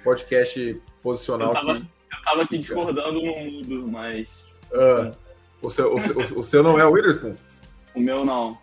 podcast 0.03 0.82
posicional 1.01 1.49
eu 1.49 1.53
tava, 1.53 1.74
que. 1.74 1.80
Eu 1.80 2.24
tava 2.24 2.41
aqui 2.43 2.57
discordando 2.57 3.13
no 3.13 3.21
mundo, 3.21 3.88
mas. 3.88 4.28
Ah, 4.74 5.11
o, 5.61 5.69
seu, 5.69 5.95
o, 5.95 5.99
seu, 5.99 6.39
o, 6.39 6.43
seu 6.43 6.63
não 6.63 6.78
é 6.78 6.86
o 6.86 6.91
Witherspoon? 6.91 7.36
O 7.95 7.99
meu 7.99 8.26
não. 8.26 8.57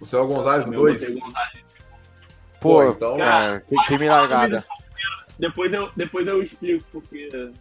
O 0.00 0.06
seu 0.06 0.20
é 0.20 0.22
o 0.22 0.26
Gonzalez 0.26 0.68
2? 0.68 1.14
Pô, 1.14 1.20
Pô, 2.60 2.84
então. 2.84 3.16
Cara, 3.18 3.60
tem, 3.60 3.84
tem 3.86 3.98
me 3.98 4.08
largada. 4.08 4.64
Depois 5.40 5.72
eu, 5.72 5.90
depois 5.96 6.26
eu 6.26 6.42
explico 6.42 6.84
porque 6.92 7.28
eu 7.32 7.52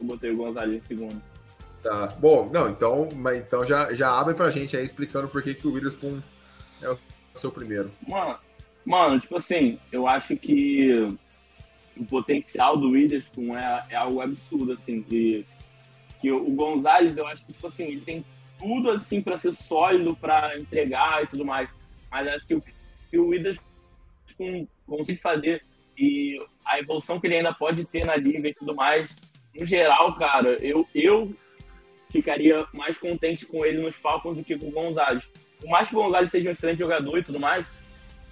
botei 0.00 0.30
o 0.30 0.36
Gonzalez 0.36 0.82
em 0.82 0.86
segundo. 0.86 1.22
Tá. 1.82 2.06
Bom, 2.18 2.48
não, 2.50 2.68
então, 2.68 3.08
mas, 3.14 3.38
então 3.38 3.66
já, 3.66 3.92
já 3.92 4.18
abre 4.18 4.34
pra 4.34 4.50
gente 4.50 4.76
aí 4.76 4.84
explicando 4.84 5.28
por 5.28 5.42
que, 5.42 5.54
que 5.54 5.66
o 5.66 5.72
Witherspoon 5.72 6.20
é 6.80 6.88
o 6.88 6.98
seu 7.34 7.52
primeiro. 7.52 7.92
Mano, 8.08 8.38
mano, 8.84 9.20
tipo 9.20 9.36
assim, 9.36 9.78
eu 9.92 10.06
acho 10.06 10.34
que 10.36 11.08
o 11.94 12.04
potencial 12.06 12.76
do 12.76 12.90
Witherspoon 12.90 13.54
é, 13.56 13.84
é 13.90 13.96
algo 13.96 14.22
absurdo, 14.22 14.72
assim, 14.72 15.02
que, 15.02 15.44
que 16.20 16.32
o 16.32 16.50
Gonzalez, 16.50 17.16
eu 17.16 17.26
acho 17.26 17.44
que, 17.44 17.52
tipo 17.52 17.66
assim, 17.66 17.84
ele 17.84 18.00
tem 18.00 18.24
tudo 18.58 18.90
assim 18.90 19.20
para 19.20 19.36
ser 19.36 19.54
sólido, 19.54 20.16
para 20.16 20.58
entregar 20.58 21.22
e 21.22 21.26
tudo 21.26 21.44
mais. 21.44 21.68
Mas 22.10 22.28
acho 22.28 22.46
que 22.46 22.54
o 22.54 22.62
que 23.10 23.18
o 23.18 23.28
Withers 23.28 23.60
consegue 24.86 25.20
fazer 25.20 25.62
e 26.00 26.42
a 26.64 26.78
evolução 26.78 27.20
que 27.20 27.26
ele 27.26 27.36
ainda 27.36 27.52
pode 27.52 27.84
ter 27.84 28.06
na 28.06 28.16
liga 28.16 28.48
e 28.48 28.54
tudo 28.54 28.74
mais, 28.74 29.10
no 29.54 29.66
geral, 29.66 30.16
cara, 30.16 30.56
eu, 30.60 30.88
eu 30.94 31.30
ficaria 32.10 32.66
mais 32.72 32.96
contente 32.96 33.44
com 33.44 33.66
ele 33.66 33.82
nos 33.82 33.94
Falcons 33.96 34.38
do 34.38 34.42
que 34.42 34.58
com 34.58 34.68
o 34.68 34.70
Gonzalez. 34.70 35.22
Por 35.60 35.68
mais 35.68 35.90
que 35.90 35.94
o 35.94 36.02
Gonzalez 36.02 36.30
seja 36.30 36.48
um 36.48 36.52
excelente 36.52 36.78
jogador 36.78 37.18
e 37.18 37.22
tudo 37.22 37.38
mais, 37.38 37.66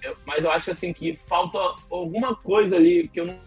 eu, 0.01 0.17
mas 0.25 0.43
eu 0.43 0.51
acho 0.51 0.71
assim 0.71 0.91
que 0.91 1.15
falta 1.27 1.59
alguma 1.91 2.35
coisa 2.35 2.75
ali 2.75 3.07
que 3.07 3.19
eu 3.19 3.27
não, 3.27 3.39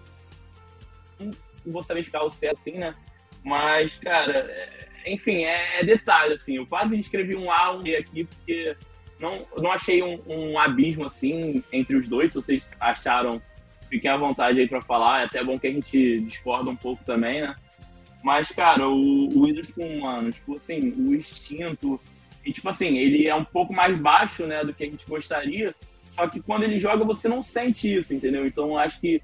não 1.18 1.33
vou 1.66 1.83
saber 1.83 2.01
explicar 2.01 2.25
o 2.25 2.31
certo 2.31 2.59
assim, 2.59 2.73
né? 2.73 2.95
Mas, 3.43 3.97
cara, 3.97 4.39
é, 4.39 5.12
enfim, 5.12 5.43
é, 5.43 5.81
é, 5.81 5.85
detalhe, 5.85 6.35
assim. 6.35 6.57
Eu 6.57 6.66
quase 6.66 6.97
escrevi 6.97 7.35
um 7.35 7.51
A, 7.51 7.73
um 7.73 7.83
B 7.83 7.97
aqui, 7.97 8.25
porque 8.25 8.77
não, 9.18 9.45
não 9.57 9.73
achei 9.73 10.01
um, 10.01 10.20
um 10.29 10.59
abismo, 10.59 11.07
assim, 11.07 11.64
entre 11.73 11.97
os 11.97 12.09
dois. 12.09 12.31
Se 12.31 12.37
vocês 12.37 12.70
acharam, 12.79 13.43
fiquem 13.93 14.11
à 14.11 14.16
vontade 14.16 14.59
aí 14.59 14.66
para 14.66 14.80
falar. 14.80 15.20
É 15.20 15.24
até 15.24 15.45
bom 15.45 15.59
que 15.59 15.66
a 15.66 15.70
gente 15.70 16.20
discorda 16.22 16.70
um 16.70 16.76
pouco 16.76 17.05
também, 17.05 17.43
né? 17.43 17.55
Mas, 18.24 18.51
cara, 18.51 18.88
o, 18.88 19.28
o 19.28 19.43
Witherspoon, 19.43 20.01
mano, 20.01 20.32
tipo 20.32 20.57
assim, 20.57 20.93
o 20.93 21.14
instinto. 21.14 22.01
E, 22.45 22.53
tipo 22.53 22.68
assim, 22.70 22.97
ele 22.97 23.28
é 23.28 23.34
um 23.34 23.45
pouco 23.45 23.74
mais 23.74 23.99
baixo, 23.99 24.47
né, 24.47 24.64
do 24.64 24.72
que 24.72 24.84
a 24.84 24.86
gente 24.86 25.07
gostaria. 25.07 25.74
Só 26.09 26.26
que 26.26 26.40
quando 26.40 26.62
ele 26.62 26.78
joga, 26.78 27.05
você 27.05 27.28
não 27.28 27.43
sente 27.43 27.93
isso, 27.93 28.14
entendeu? 28.14 28.47
Então, 28.47 28.78
acho 28.78 28.99
que 28.99 29.20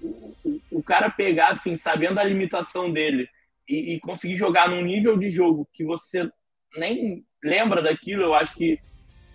o, 0.00 0.34
o, 0.44 0.60
o 0.70 0.82
cara 0.82 1.10
pegar, 1.10 1.48
assim, 1.48 1.76
sabendo 1.76 2.20
a 2.20 2.24
limitação 2.24 2.92
dele 2.92 3.28
e, 3.68 3.94
e, 3.94 4.00
conseguir 4.00 4.36
jogar 4.36 4.68
num 4.68 4.82
nível 4.82 5.16
de 5.16 5.30
jogo 5.30 5.68
que 5.72 5.84
você 5.84 6.28
nem 6.76 7.24
lembra 7.42 7.82
daquilo, 7.82 8.22
eu 8.22 8.34
acho 8.34 8.54
que 8.54 8.78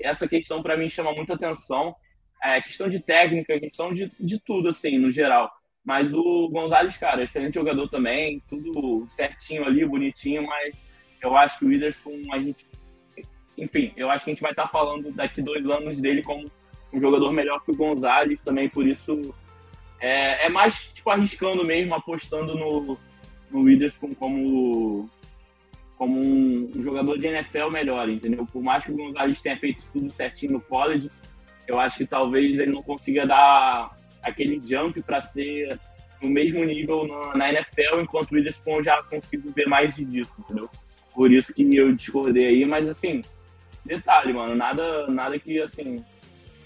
essa 0.01 0.27
questão 0.27 0.63
para 0.63 0.77
mim 0.77 0.89
chama 0.89 1.13
muita 1.13 1.33
atenção. 1.33 1.95
É 2.43 2.61
questão 2.61 2.89
de 2.89 2.99
técnica, 2.99 3.59
questão 3.59 3.93
de, 3.93 4.11
de 4.19 4.39
tudo, 4.39 4.69
assim, 4.69 4.97
no 4.97 5.11
geral. 5.11 5.51
Mas 5.83 6.13
o 6.13 6.49
Gonzalez, 6.49 6.97
cara, 6.97 7.23
excelente 7.23 7.55
jogador 7.55 7.87
também, 7.89 8.41
tudo 8.47 9.05
certinho 9.07 9.65
ali, 9.65 9.85
bonitinho, 9.85 10.45
mas 10.45 10.75
eu 11.21 11.35
acho 11.35 11.57
que 11.57 11.65
o 11.65 11.67
Witherspoon, 11.67 12.21
a 12.31 12.39
gente. 12.39 12.65
Enfim, 13.57 13.91
eu 13.97 14.09
acho 14.09 14.23
que 14.23 14.31
a 14.31 14.33
gente 14.33 14.41
vai 14.41 14.51
estar 14.51 14.67
falando 14.67 15.11
daqui 15.11 15.41
dois 15.41 15.65
anos 15.65 15.99
dele 15.99 16.21
como 16.21 16.49
um 16.93 16.99
jogador 16.99 17.31
melhor 17.31 17.63
que 17.63 17.71
o 17.71 17.75
Gonzalez, 17.75 18.39
também 18.43 18.69
por 18.69 18.87
isso 18.87 19.19
é, 19.99 20.45
é 20.45 20.49
mais 20.49 20.85
tipo 20.93 21.09
arriscando 21.09 21.63
mesmo, 21.63 21.93
apostando 21.93 22.55
no, 22.55 22.97
no 23.51 23.61
Witherspoon 23.61 24.13
como, 24.15 25.09
como 25.97 26.19
um, 26.19 26.71
um, 26.75 26.81
jogador 26.81 27.17
de 27.17 27.27
NFL 27.27 27.69
melhor, 27.69 28.09
entendeu? 28.09 28.45
Por 28.45 28.63
mais 28.63 28.85
que 28.85 28.91
o 28.91 28.95
Gonzalez 28.95 29.41
tenha 29.41 29.57
feito 29.57 29.83
tudo 29.91 30.09
certinho 30.09 30.53
no 30.53 30.61
college, 30.61 31.11
eu 31.69 31.79
acho 31.79 31.99
que 31.99 32.05
talvez 32.05 32.51
ele 32.51 32.71
não 32.71 32.81
consiga 32.81 33.27
dar 33.27 33.95
aquele 34.23 34.59
jump 34.65 35.01
para 35.03 35.21
ser 35.21 35.79
no 36.21 36.29
mesmo 36.29 36.65
nível 36.65 37.07
na, 37.07 37.37
na, 37.37 37.49
NFL, 37.49 38.01
enquanto 38.01 38.31
o 38.31 38.35
Witherspoon 38.35 38.83
já 38.83 39.01
consigo 39.03 39.51
ver 39.51 39.67
mais 39.67 39.95
disso, 39.95 40.33
entendeu? 40.39 40.69
Por 41.13 41.31
isso 41.31 41.53
que 41.53 41.75
eu 41.75 41.93
discordei 41.95 42.47
aí, 42.47 42.65
mas 42.65 42.89
assim, 42.89 43.21
detalhe, 43.85 44.33
mano, 44.33 44.55
nada, 44.55 45.07
nada 45.07 45.37
que 45.37 45.61
assim 45.61 46.03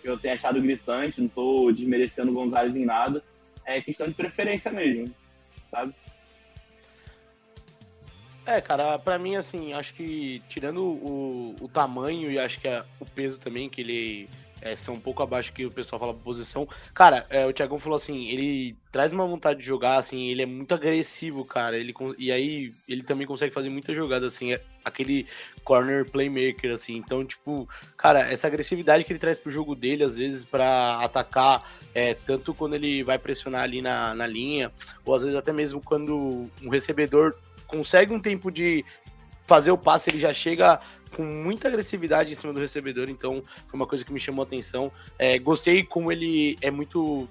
eu 0.03 0.17
tenha 0.17 0.33
achado 0.33 0.61
gritante, 0.61 1.21
não 1.21 1.27
tô 1.27 1.71
desmerecendo 1.71 2.31
o 2.31 2.33
Gonzalez 2.33 2.75
em 2.75 2.85
nada, 2.85 3.23
é 3.65 3.81
questão 3.81 4.07
de 4.07 4.13
preferência 4.13 4.71
mesmo, 4.71 5.13
sabe? 5.69 5.93
É, 8.45 8.59
cara, 8.59 8.99
para 8.99 9.17
mim, 9.17 9.37
assim, 9.37 9.71
acho 9.73 9.93
que 9.93 10.41
tirando 10.49 10.81
o, 10.81 11.55
o 11.61 11.67
tamanho 11.69 12.29
e 12.29 12.37
acho 12.37 12.59
que 12.59 12.67
é 12.67 12.83
o 12.99 13.05
peso 13.05 13.39
também, 13.39 13.69
que 13.69 13.79
ele 13.79 14.29
é, 14.63 14.75
são 14.77 14.95
um 14.95 14.99
pouco 14.99 15.21
abaixo 15.21 15.51
que 15.51 15.65
o 15.65 15.71
pessoal 15.71 15.99
fala 15.99 16.13
posição. 16.13 16.67
Cara, 16.93 17.25
é, 17.29 17.45
o 17.45 17.51
Thiagão 17.51 17.77
falou 17.77 17.97
assim, 17.97 18.27
ele 18.29 18.75
traz 18.91 19.11
uma 19.11 19.27
vontade 19.27 19.59
de 19.59 19.65
jogar, 19.65 19.97
assim, 19.97 20.29
ele 20.29 20.41
é 20.41 20.45
muito 20.45 20.73
agressivo, 20.73 21.43
cara. 21.43 21.77
Ele, 21.77 21.93
e 22.17 22.31
aí 22.31 22.73
ele 22.87 23.03
também 23.03 23.27
consegue 23.27 23.53
fazer 23.53 23.69
muita 23.69 23.93
jogada, 23.93 24.25
assim, 24.25 24.53
é 24.53 24.61
aquele 24.85 25.27
corner 25.65 26.09
playmaker, 26.09 26.73
assim. 26.73 26.95
Então, 26.95 27.25
tipo, 27.25 27.67
cara, 27.97 28.21
essa 28.21 28.47
agressividade 28.47 29.03
que 29.03 29.11
ele 29.11 29.19
traz 29.19 29.37
pro 29.37 29.51
jogo 29.51 29.75
dele, 29.75 30.03
às 30.03 30.15
vezes, 30.15 30.45
para 30.45 30.99
atacar, 31.01 31.69
é, 31.93 32.13
tanto 32.13 32.53
quando 32.53 32.75
ele 32.75 33.03
vai 33.03 33.19
pressionar 33.19 33.63
ali 33.63 33.81
na, 33.81 34.15
na 34.15 34.25
linha, 34.25 34.71
ou 35.03 35.13
às 35.13 35.23
vezes 35.23 35.37
até 35.37 35.51
mesmo 35.51 35.81
quando 35.81 36.49
um 36.61 36.69
recebedor 36.69 37.35
consegue 37.67 38.13
um 38.13 38.19
tempo 38.19 38.49
de 38.49 38.85
fazer 39.45 39.71
o 39.71 39.77
passe, 39.77 40.09
ele 40.09 40.19
já 40.19 40.31
chega 40.31 40.79
com 41.15 41.23
muita 41.23 41.67
agressividade 41.67 42.31
em 42.31 42.35
cima 42.35 42.53
do 42.53 42.59
recebedor, 42.59 43.09
então 43.09 43.43
foi 43.67 43.79
uma 43.79 43.87
coisa 43.87 44.03
que 44.03 44.11
me 44.11 44.19
chamou 44.19 44.43
a 44.43 44.47
atenção. 44.47 44.91
É, 45.17 45.37
gostei 45.39 45.83
como 45.83 46.11
ele 46.11 46.57
é 46.61 46.71
muito 46.71 47.27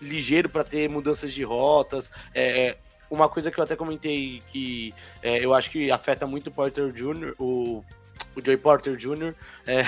ligeiro 0.00 0.48
para 0.48 0.64
ter 0.64 0.88
mudanças 0.88 1.32
de 1.32 1.42
rotas. 1.42 2.10
É, 2.34 2.68
é, 2.68 2.78
uma 3.10 3.28
coisa 3.28 3.50
que 3.50 3.58
eu 3.58 3.64
até 3.64 3.76
comentei 3.76 4.42
que 4.50 4.92
é, 5.22 5.44
eu 5.44 5.54
acho 5.54 5.70
que 5.70 5.90
afeta 5.90 6.26
muito 6.26 6.48
o 6.48 6.50
Porter 6.50 6.90
Jr., 6.90 7.34
o, 7.38 7.84
o 8.34 8.44
Joey 8.44 8.56
Porter 8.56 8.96
Jr., 8.96 9.34
é, 9.66 9.86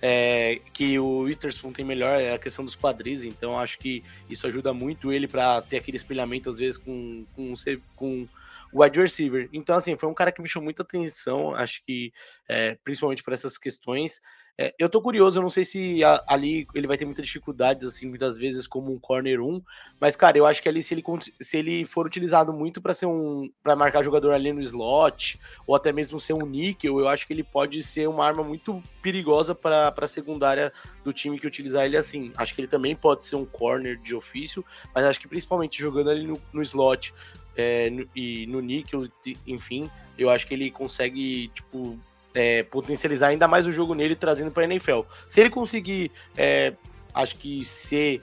é, 0.00 0.60
que 0.72 0.98
o 0.98 1.20
Witherspoon 1.20 1.72
tem 1.72 1.84
melhor 1.84 2.20
é 2.20 2.34
a 2.34 2.38
questão 2.38 2.64
dos 2.64 2.76
quadris, 2.76 3.24
então 3.24 3.58
acho 3.58 3.78
que 3.78 4.04
isso 4.28 4.46
ajuda 4.46 4.72
muito 4.72 5.12
ele 5.12 5.26
para 5.26 5.62
ter 5.62 5.78
aquele 5.78 5.96
espelhamento, 5.96 6.50
às 6.50 6.58
vezes, 6.58 6.76
com, 6.76 7.24
com, 7.34 7.54
com 7.96 8.28
wide 8.72 9.00
receiver. 9.00 9.48
Então, 9.52 9.76
assim, 9.76 9.96
foi 9.96 10.08
um 10.08 10.14
cara 10.14 10.32
que 10.32 10.42
me 10.42 10.48
chamou 10.48 10.64
muita 10.64 10.82
atenção, 10.82 11.54
acho 11.54 11.82
que 11.84 12.12
é, 12.48 12.76
principalmente 12.84 13.22
por 13.22 13.32
essas 13.32 13.58
questões. 13.58 14.20
É, 14.58 14.74
eu 14.78 14.88
tô 14.88 15.02
curioso, 15.02 15.38
eu 15.38 15.42
não 15.42 15.50
sei 15.50 15.66
se 15.66 16.02
a, 16.02 16.24
ali 16.26 16.66
ele 16.74 16.86
vai 16.86 16.96
ter 16.96 17.04
muitas 17.04 17.26
dificuldades, 17.26 17.86
assim, 17.86 18.08
muitas 18.08 18.38
vezes 18.38 18.66
como 18.66 18.90
um 18.90 18.98
corner 18.98 19.38
1, 19.38 19.60
mas, 20.00 20.16
cara, 20.16 20.38
eu 20.38 20.46
acho 20.46 20.62
que 20.62 20.68
ali 20.68 20.82
se 20.82 20.94
ele, 20.94 21.04
se 21.38 21.58
ele 21.58 21.84
for 21.84 22.06
utilizado 22.06 22.54
muito 22.54 22.80
para 22.80 22.94
ser 22.94 23.04
um. 23.04 23.50
para 23.62 23.76
marcar 23.76 24.02
jogador 24.02 24.32
ali 24.32 24.54
no 24.54 24.60
slot, 24.62 25.38
ou 25.66 25.74
até 25.74 25.92
mesmo 25.92 26.18
ser 26.18 26.32
um 26.32 26.46
níquel, 26.46 26.98
eu 26.98 27.06
acho 27.06 27.26
que 27.26 27.34
ele 27.34 27.44
pode 27.44 27.82
ser 27.82 28.08
uma 28.08 28.24
arma 28.24 28.42
muito 28.42 28.82
perigosa 29.02 29.54
para 29.54 29.92
a 29.94 30.08
secundária 30.08 30.72
do 31.04 31.12
time 31.12 31.38
que 31.38 31.46
utilizar 31.46 31.84
ele 31.84 31.98
assim. 31.98 32.32
Acho 32.34 32.54
que 32.54 32.62
ele 32.62 32.68
também 32.68 32.96
pode 32.96 33.24
ser 33.24 33.36
um 33.36 33.44
corner 33.44 34.00
de 34.00 34.14
ofício, 34.14 34.64
mas 34.94 35.04
acho 35.04 35.20
que 35.20 35.28
principalmente 35.28 35.78
jogando 35.78 36.08
ali 36.08 36.26
no, 36.26 36.40
no 36.50 36.62
slot, 36.62 37.12
é, 37.56 37.90
e 38.14 38.46
no 38.46 38.60
níquel, 38.60 39.08
enfim, 39.46 39.90
eu 40.18 40.28
acho 40.28 40.46
que 40.46 40.54
ele 40.54 40.70
consegue, 40.70 41.48
tipo, 41.48 41.98
é, 42.34 42.62
potencializar 42.64 43.28
ainda 43.28 43.48
mais 43.48 43.66
o 43.66 43.72
jogo 43.72 43.94
nele, 43.94 44.14
trazendo 44.14 44.50
para 44.50 44.64
a 44.64 44.66
NFL. 44.66 45.00
Se 45.26 45.40
ele 45.40 45.50
conseguir, 45.50 46.10
é, 46.36 46.74
acho 47.14 47.36
que 47.36 47.64
ser, 47.64 48.20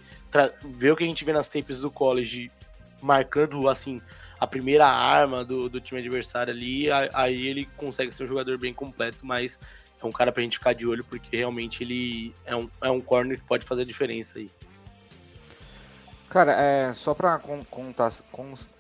ver 0.64 0.92
o 0.92 0.96
que 0.96 1.04
a 1.04 1.08
gente 1.08 1.26
vê 1.26 1.34
nas 1.34 1.50
tapes 1.50 1.80
do 1.80 1.90
college, 1.90 2.52
marcando, 3.02 3.68
assim, 3.68 4.00
a 4.40 4.46
primeira 4.46 4.86
arma 4.86 5.44
do, 5.44 5.68
do 5.68 5.82
time 5.82 6.00
adversário 6.00 6.54
ali, 6.54 6.88
aí 6.92 7.48
ele 7.48 7.66
consegue 7.78 8.12
ser 8.12 8.24
um 8.24 8.28
jogador 8.28 8.58
bem 8.58 8.74
completo, 8.74 9.20
mas 9.26 9.60
é 10.02 10.06
um 10.06 10.12
cara 10.12 10.32
pra 10.32 10.44
gente 10.44 10.58
ficar 10.58 10.74
de 10.74 10.86
olho, 10.86 11.04
porque 11.04 11.36
realmente 11.36 11.84
ele 11.84 12.36
é 12.46 12.56
um, 12.56 12.70
é 12.82 12.90
um 12.92 13.02
corner 13.02 13.40
que 13.40 13.46
pode 13.46 13.66
fazer 13.66 13.82
a 13.82 13.86
diferença 13.86 14.38
aí. 14.38 14.50
Cara, 16.34 16.52
é, 16.54 16.92
só 16.94 17.14
con, 17.14 17.64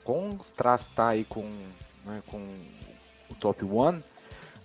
contrastar 0.04 1.10
aí 1.10 1.24
com, 1.24 1.44
né, 2.04 2.24
com 2.26 2.40
o 3.30 3.36
top 3.36 3.64
1, 3.64 4.02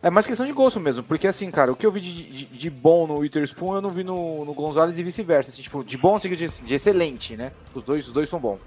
é 0.03 0.09
mais 0.09 0.27
questão 0.27 0.47
de 0.47 0.55
gosto 0.55 0.81
mesmo, 0.81 1.05
porque 1.05 1.27
assim, 1.27 1.51
cara, 1.51 1.71
o 1.71 1.77
que 1.77 1.85
eu 1.85 1.93
vi 1.93 2.01
de, 2.01 2.31
de, 2.31 2.47
de 2.47 2.71
bom 2.71 3.07
no 3.07 3.19
Witherspoon 3.19 3.75
eu 3.75 3.83
não 3.83 3.91
vi 3.91 4.03
no, 4.03 4.43
no 4.43 4.55
Gonzalez 4.55 4.99
e 4.99 5.03
vice-versa. 5.03 5.51
Assim, 5.51 5.61
tipo, 5.61 5.85
de 5.85 5.99
bom 5.99 6.17
assim, 6.17 6.31
de, 6.31 6.49
de 6.49 6.75
excelente, 6.75 7.37
né? 7.37 7.53
Os 7.75 7.85
dois, 7.85 8.07
os 8.07 8.13
dois 8.15 8.27
são 8.27 8.41
bons. 8.41 8.59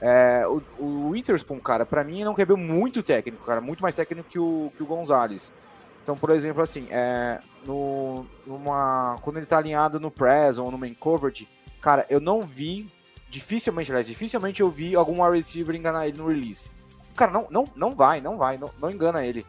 É, 0.00 0.42
o, 0.48 0.60
o 0.82 1.08
Witherspoon, 1.10 1.60
cara, 1.60 1.86
pra 1.86 2.02
mim 2.02 2.24
não 2.24 2.34
quebrou 2.34 2.58
muito 2.58 3.04
técnico, 3.04 3.46
cara, 3.46 3.60
muito 3.60 3.82
mais 3.82 3.94
técnico 3.94 4.28
que 4.28 4.38
o, 4.40 4.72
que 4.76 4.82
o 4.82 4.86
Gonzalez. 4.86 5.52
Então, 6.02 6.16
por 6.16 6.30
exemplo, 6.30 6.60
assim, 6.60 6.88
é, 6.90 7.38
no, 7.64 8.26
numa, 8.44 9.16
quando 9.22 9.36
ele 9.36 9.46
tá 9.46 9.58
alinhado 9.58 10.00
no 10.00 10.10
press 10.10 10.58
ou 10.58 10.72
no 10.72 10.78
main 10.78 10.94
coverage, 10.94 11.46
cara, 11.80 12.04
eu 12.10 12.18
não 12.18 12.40
vi 12.40 12.97
dificilmente, 13.30 13.90
aliás, 13.90 14.06
dificilmente 14.06 14.60
eu 14.60 14.70
vi 14.70 14.94
algum 14.94 15.22
wide 15.22 15.38
receiver 15.38 15.74
enganar 15.74 16.08
ele 16.08 16.18
no 16.18 16.28
release. 16.28 16.70
Cara, 17.14 17.32
não, 17.32 17.46
não, 17.50 17.68
não 17.74 17.94
vai, 17.94 18.20
não 18.20 18.36
vai, 18.36 18.56
não, 18.56 18.70
não 18.80 18.90
engana 18.90 19.24
ele. 19.24 19.44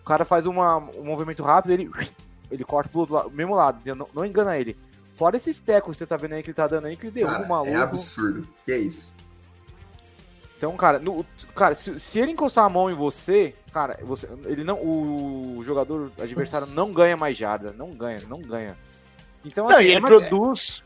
O 0.00 0.04
cara 0.04 0.24
faz 0.24 0.46
uma, 0.46 0.78
um 0.78 1.04
movimento 1.04 1.42
rápido, 1.42 1.72
ele, 1.72 1.90
ele 2.50 2.64
corta 2.64 2.88
pro 2.88 3.12
lado, 3.12 3.30
mesmo 3.30 3.54
lado, 3.54 3.80
não, 3.94 4.08
não, 4.14 4.24
engana 4.24 4.56
ele. 4.56 4.76
Fora 5.16 5.36
esses 5.36 5.58
tecos 5.58 5.92
que 5.92 5.98
você 5.98 6.06
tá 6.06 6.16
vendo 6.16 6.32
aí 6.32 6.42
que 6.42 6.48
ele 6.48 6.54
tá 6.54 6.66
dando 6.66 6.86
aí, 6.86 6.96
que 6.96 7.06
ele 7.06 7.12
derruba 7.12 7.44
o 7.44 7.48
maluco. 7.48 7.70
É 7.70 7.76
absurdo, 7.76 8.48
que 8.64 8.72
é 8.72 8.78
isso. 8.78 9.14
Então, 10.56 10.76
cara, 10.76 10.98
no, 10.98 11.24
cara 11.54 11.74
se, 11.74 11.98
se, 11.98 12.18
ele 12.18 12.32
encostar 12.32 12.64
a 12.64 12.68
mão 12.68 12.90
em 12.90 12.94
você, 12.94 13.54
cara, 13.72 13.98
você, 14.02 14.28
ele 14.44 14.62
não, 14.62 14.78
o 14.78 15.62
jogador 15.64 16.10
adversário 16.20 16.66
não 16.68 16.92
ganha 16.92 17.16
mais 17.16 17.36
jarda, 17.36 17.72
não 17.72 17.94
ganha, 17.94 18.20
não 18.28 18.40
ganha. 18.42 18.76
Então, 19.42 19.66
assim, 19.66 19.74
não, 19.74 19.82
e 19.82 19.86
ele 19.86 19.94
é 19.94 20.00
mais, 20.00 20.18
produz 20.18 20.84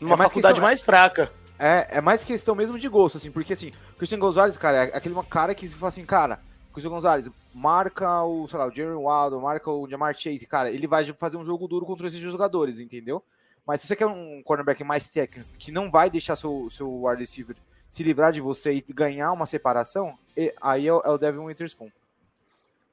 é, 0.00 0.04
numa 0.04 0.14
é 0.14 0.18
faculdade 0.18 0.54
questão, 0.54 0.68
mais 0.68 0.80
fraca. 0.80 1.32
É, 1.58 1.98
é 1.98 2.00
mais 2.00 2.24
questão 2.24 2.54
mesmo 2.54 2.78
de 2.78 2.88
gosto, 2.88 3.16
assim, 3.16 3.30
porque 3.30 3.52
assim, 3.52 3.72
o 3.92 3.96
Christian 3.96 4.18
Gonzalez, 4.18 4.56
cara, 4.56 4.86
é 4.86 4.96
aquele 4.96 5.14
cara 5.30 5.54
que 5.54 5.66
se 5.66 5.76
fala 5.76 5.90
assim, 5.90 6.04
cara, 6.04 6.40
Christian 6.72 6.90
Gonzalez, 6.90 7.30
marca 7.54 8.24
o, 8.24 8.48
sei 8.48 8.58
lá, 8.58 8.66
o 8.66 8.74
Jerry 8.74 8.94
Waldo, 8.94 9.40
marca 9.40 9.70
o 9.70 9.88
Jamar 9.88 10.16
Chase, 10.16 10.46
cara, 10.46 10.70
ele 10.70 10.86
vai 10.86 11.04
fazer 11.12 11.36
um 11.36 11.44
jogo 11.44 11.68
duro 11.68 11.86
contra 11.86 12.08
esses 12.08 12.18
jogadores, 12.18 12.80
entendeu? 12.80 13.22
Mas 13.66 13.80
se 13.80 13.86
você 13.86 13.96
quer 13.96 14.06
um 14.06 14.42
cornerback 14.42 14.82
mais 14.82 15.08
técnico, 15.08 15.48
que 15.58 15.72
não 15.72 15.90
vai 15.90 16.10
deixar 16.10 16.36
seu, 16.36 16.68
seu 16.70 17.04
wide 17.04 17.20
receiver 17.20 17.56
se 17.88 18.02
livrar 18.02 18.32
de 18.32 18.40
você 18.40 18.72
e 18.72 18.84
ganhar 18.92 19.32
uma 19.32 19.46
separação, 19.46 20.18
aí 20.60 20.88
é 20.88 20.92
o, 20.92 21.00
é 21.00 21.10
o 21.10 21.16
Devin 21.16 21.38
Witherspoon. 21.38 21.90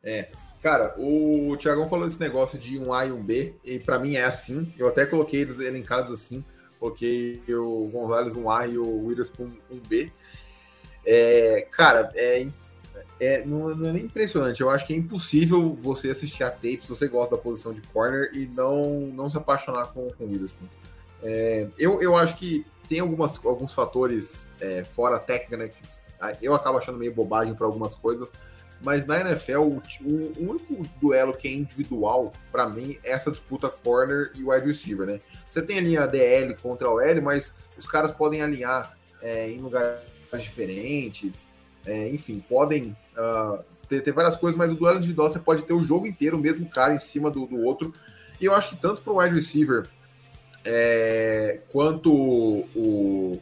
É, 0.04 0.30
cara, 0.62 0.94
o 0.98 1.58
Thiagão 1.58 1.90
falou 1.90 2.06
esse 2.06 2.20
negócio 2.20 2.58
de 2.58 2.78
um 2.78 2.94
A 2.94 3.08
e 3.08 3.12
um 3.12 3.22
B, 3.22 3.56
e 3.64 3.80
para 3.80 3.98
mim 3.98 4.16
é 4.16 4.24
assim, 4.24 4.72
eu 4.78 4.88
até 4.88 5.06
coloquei 5.06 5.42
eles 5.42 5.60
elencados 5.60 6.12
assim, 6.12 6.46
coloquei 6.82 7.40
o 7.48 7.88
Gonzalez 7.94 8.36
um 8.36 8.50
A 8.50 8.66
e 8.66 8.76
o 8.76 9.06
Witherspoon 9.06 9.52
um 9.70 9.78
B. 9.88 10.12
É, 11.06 11.68
cara, 11.72 12.12
é 12.16 12.48
é, 13.20 13.46
não, 13.46 13.76
não, 13.76 13.90
é 13.90 13.94
nem 13.94 14.06
impressionante. 14.06 14.62
Eu 14.62 14.70
acho 14.72 14.86
que 14.88 14.94
é 14.94 14.98
impossível 14.98 15.76
você 15.76 16.10
assistir 16.10 16.44
a 16.44 16.50
tape 16.50 16.80
se 16.82 16.90
você 16.90 17.08
gosta 17.08 17.36
da 17.36 17.42
posição 17.42 17.72
de 17.72 17.80
corner 17.82 18.32
e 18.34 18.48
não, 18.48 19.02
não 19.14 19.30
se 19.30 19.38
apaixonar 19.38 19.94
com, 19.94 20.12
com 20.12 20.24
o 20.24 20.28
Witherspoon. 20.28 20.66
É, 21.22 21.68
eu, 21.78 22.02
eu 22.02 22.16
acho 22.16 22.36
que 22.36 22.66
tem 22.90 23.00
algumas, 23.00 23.40
alguns 23.46 23.76
fatores 23.76 24.48
é, 24.60 24.84
fora 24.84 25.20
técnica, 25.20 25.56
né? 25.56 25.68
Que 25.68 25.84
eu 26.42 26.56
acabo 26.56 26.80
achando 26.80 26.98
meio 26.98 27.14
bobagem 27.14 27.54
para 27.54 27.68
algumas 27.68 27.94
coisas. 27.94 28.28
Mas 28.84 29.06
na 29.06 29.20
NFL, 29.22 29.60
o, 29.60 29.84
o, 30.04 30.50
único 30.50 30.88
duelo 31.00 31.34
que 31.34 31.48
é 31.48 31.52
individual, 31.52 32.34
para 32.52 32.68
mim, 32.68 32.98
é 33.04 33.12
essa 33.12 33.30
disputa 33.30 33.70
corner 33.70 34.32
e 34.36 34.44
wide 34.44 34.66
receiver, 34.66 35.06
né? 35.06 35.20
Você 35.50 35.62
tem 35.62 35.78
a 35.78 35.82
linha 35.82 36.08
DL 36.08 36.56
contra 36.56 36.90
o 36.90 37.00
L, 37.00 37.22
mas 37.22 37.54
os 37.78 37.86
caras 37.86 38.12
podem 38.12 38.42
alinhar 38.42 38.98
é, 39.22 39.50
em 39.52 39.60
lugares 39.60 40.00
diferentes. 40.34 41.52
É, 41.86 42.10
enfim, 42.10 42.44
podem 42.48 42.96
uh, 43.18 43.64
ter, 43.88 44.02
ter, 44.02 44.12
várias 44.12 44.36
coisas, 44.36 44.58
mas 44.58 44.72
o 44.72 44.76
duelo 44.76 44.98
individual 44.98 45.30
você 45.30 45.40
pode 45.40 45.64
ter 45.64 45.74
o 45.74 45.84
jogo 45.84 46.08
inteiro, 46.08 46.38
o 46.38 46.40
mesmo 46.40 46.68
cara 46.68 46.94
em 46.94 47.00
cima 47.00 47.30
do, 47.30 47.46
do 47.46 47.60
outro. 47.62 47.94
E 48.40 48.46
eu 48.46 48.56
acho 48.56 48.70
que 48.70 48.82
tanto 48.82 49.02
para 49.02 49.14
o 49.14 49.20
wide 49.20 49.36
receiver 49.36 49.88
é, 50.66 51.60
quanto 51.72 52.12
o 52.14 53.40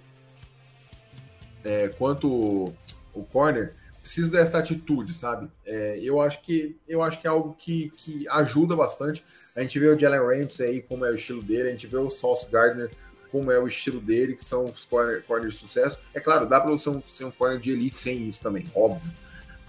é, 1.64 1.90
quanto 1.90 2.74
o 3.14 3.24
corner 3.32 3.76
precisa 4.02 4.32
dessa 4.32 4.60
atitude, 4.60 5.14
sabe? 5.14 5.50
É, 5.66 6.00
eu 6.02 6.22
acho 6.22 6.42
que 6.42 6.76
eu 6.88 7.02
acho 7.02 7.20
que 7.20 7.28
é 7.28 7.30
algo 7.30 7.56
que, 7.58 7.92
que 7.98 8.28
ajuda 8.30 8.76
bastante. 8.76 9.24
A 9.56 9.62
gente 9.62 9.80
vê 9.80 9.88
o 9.88 10.00
Jalen 10.00 10.20
Ramsey 10.22 10.68
aí 10.68 10.82
como 10.82 11.06
é 11.06 11.12
o 11.12 11.16
estilo 11.16 11.42
dele, 11.42 11.70
a 11.70 11.72
gente 11.72 11.88
vê 11.88 11.98
o 11.98 12.10
Sauce 12.10 12.48
Gardner 12.50 12.90
como 13.32 13.52
é 13.52 13.60
o 13.60 13.68
estilo 13.68 14.00
dele, 14.00 14.36
que 14.36 14.44
são 14.44 14.66
os 14.66 14.86
corner, 14.86 15.24
corners 15.24 15.54
de 15.54 15.60
sucesso. 15.60 16.00
É 16.14 16.20
claro, 16.20 16.48
dá 16.48 16.60
para 16.60 16.72
você 16.72 16.90
ser 17.14 17.26
um 17.26 17.32
corner 17.32 17.60
de 17.60 17.72
elite 17.72 17.98
sem 17.98 18.28
isso 18.28 18.42
também, 18.42 18.66
óbvio. 18.74 19.12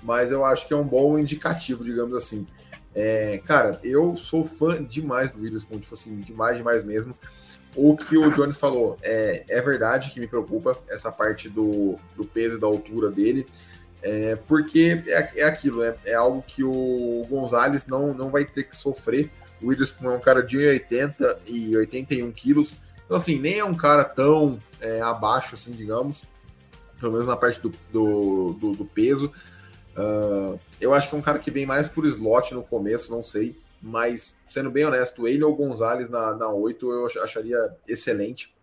Mas 0.03 0.31
eu 0.31 0.45
acho 0.45 0.67
que 0.67 0.73
é 0.73 0.77
um 0.77 0.87
bom 0.87 1.19
indicativo, 1.19 1.85
digamos 1.85 2.15
assim. 2.15 2.47
É, 2.95 3.39
cara, 3.45 3.79
eu 3.85 4.17
sou 4.17 4.45
fã 4.45 4.83
demais 4.83 5.31
do 5.31 5.41
Witherspoon, 5.43 5.79
tipo 5.79 5.95
assim, 5.95 6.21
demais, 6.21 6.57
demais 6.57 6.83
mesmo. 6.85 7.15
O 7.77 7.97
que 7.97 8.17
o 8.17 8.31
Jones 8.33 8.57
falou 8.57 8.99
é, 9.01 9.45
é 9.49 9.61
verdade 9.61 10.11
que 10.11 10.19
me 10.19 10.27
preocupa, 10.27 10.77
essa 10.89 11.13
parte 11.13 11.49
do, 11.49 11.97
do 12.17 12.25
peso 12.25 12.57
e 12.57 12.61
da 12.61 12.67
altura 12.67 13.11
dele. 13.11 13.47
É, 14.03 14.37
porque 14.47 15.03
é, 15.07 15.41
é 15.41 15.45
aquilo, 15.45 15.83
é, 15.83 15.95
é 16.05 16.15
algo 16.15 16.43
que 16.47 16.65
o 16.65 17.27
Gonzalez 17.29 17.87
não, 17.87 18.15
não 18.15 18.31
vai 18.31 18.45
ter 18.45 18.65
que 18.65 18.77
sofrer. 18.77 19.31
O 19.61 19.67
Witherspoon 19.67 20.13
é 20.13 20.17
um 20.17 20.21
cara 20.21 20.43
de 20.43 20.57
1,80 20.57 21.37
e 21.47 21.77
81 21.77 22.33
quilos 22.33 22.79
então, 23.11 23.19
assim, 23.19 23.41
nem 23.41 23.59
é 23.59 23.65
um 23.65 23.75
cara 23.75 24.05
tão 24.05 24.63
é, 24.81 25.01
abaixo, 25.01 25.57
assim, 25.57 25.73
digamos, 25.73 26.23
pelo 27.01 27.11
menos 27.11 27.27
na 27.27 27.37
parte 27.37 27.61
do, 27.61 27.73
do, 27.93 28.53
do, 28.53 28.71
do 28.71 28.85
peso. 28.85 29.33
Uh, 29.97 30.57
eu 30.81 30.95
acho 30.95 31.09
que 31.09 31.17
é 31.17 31.19
um 31.19 31.23
cara 31.23 31.41
que 31.41 31.51
vem 31.51 31.67
mais 31.67 31.89
por 31.89 32.07
slot 32.07 32.55
no 32.55 32.63
começo, 32.63 33.11
não 33.11 33.25
sei. 33.25 33.59
Mas, 33.83 34.39
sendo 34.47 34.71
bem 34.71 34.85
honesto, 34.85 35.27
ele 35.27 35.43
ou 35.43 35.57
Gonzalez 35.57 36.09
na, 36.09 36.37
na 36.37 36.49
8 36.51 36.89
eu 36.89 37.07
acharia 37.25 37.59
excelente. 37.89 38.55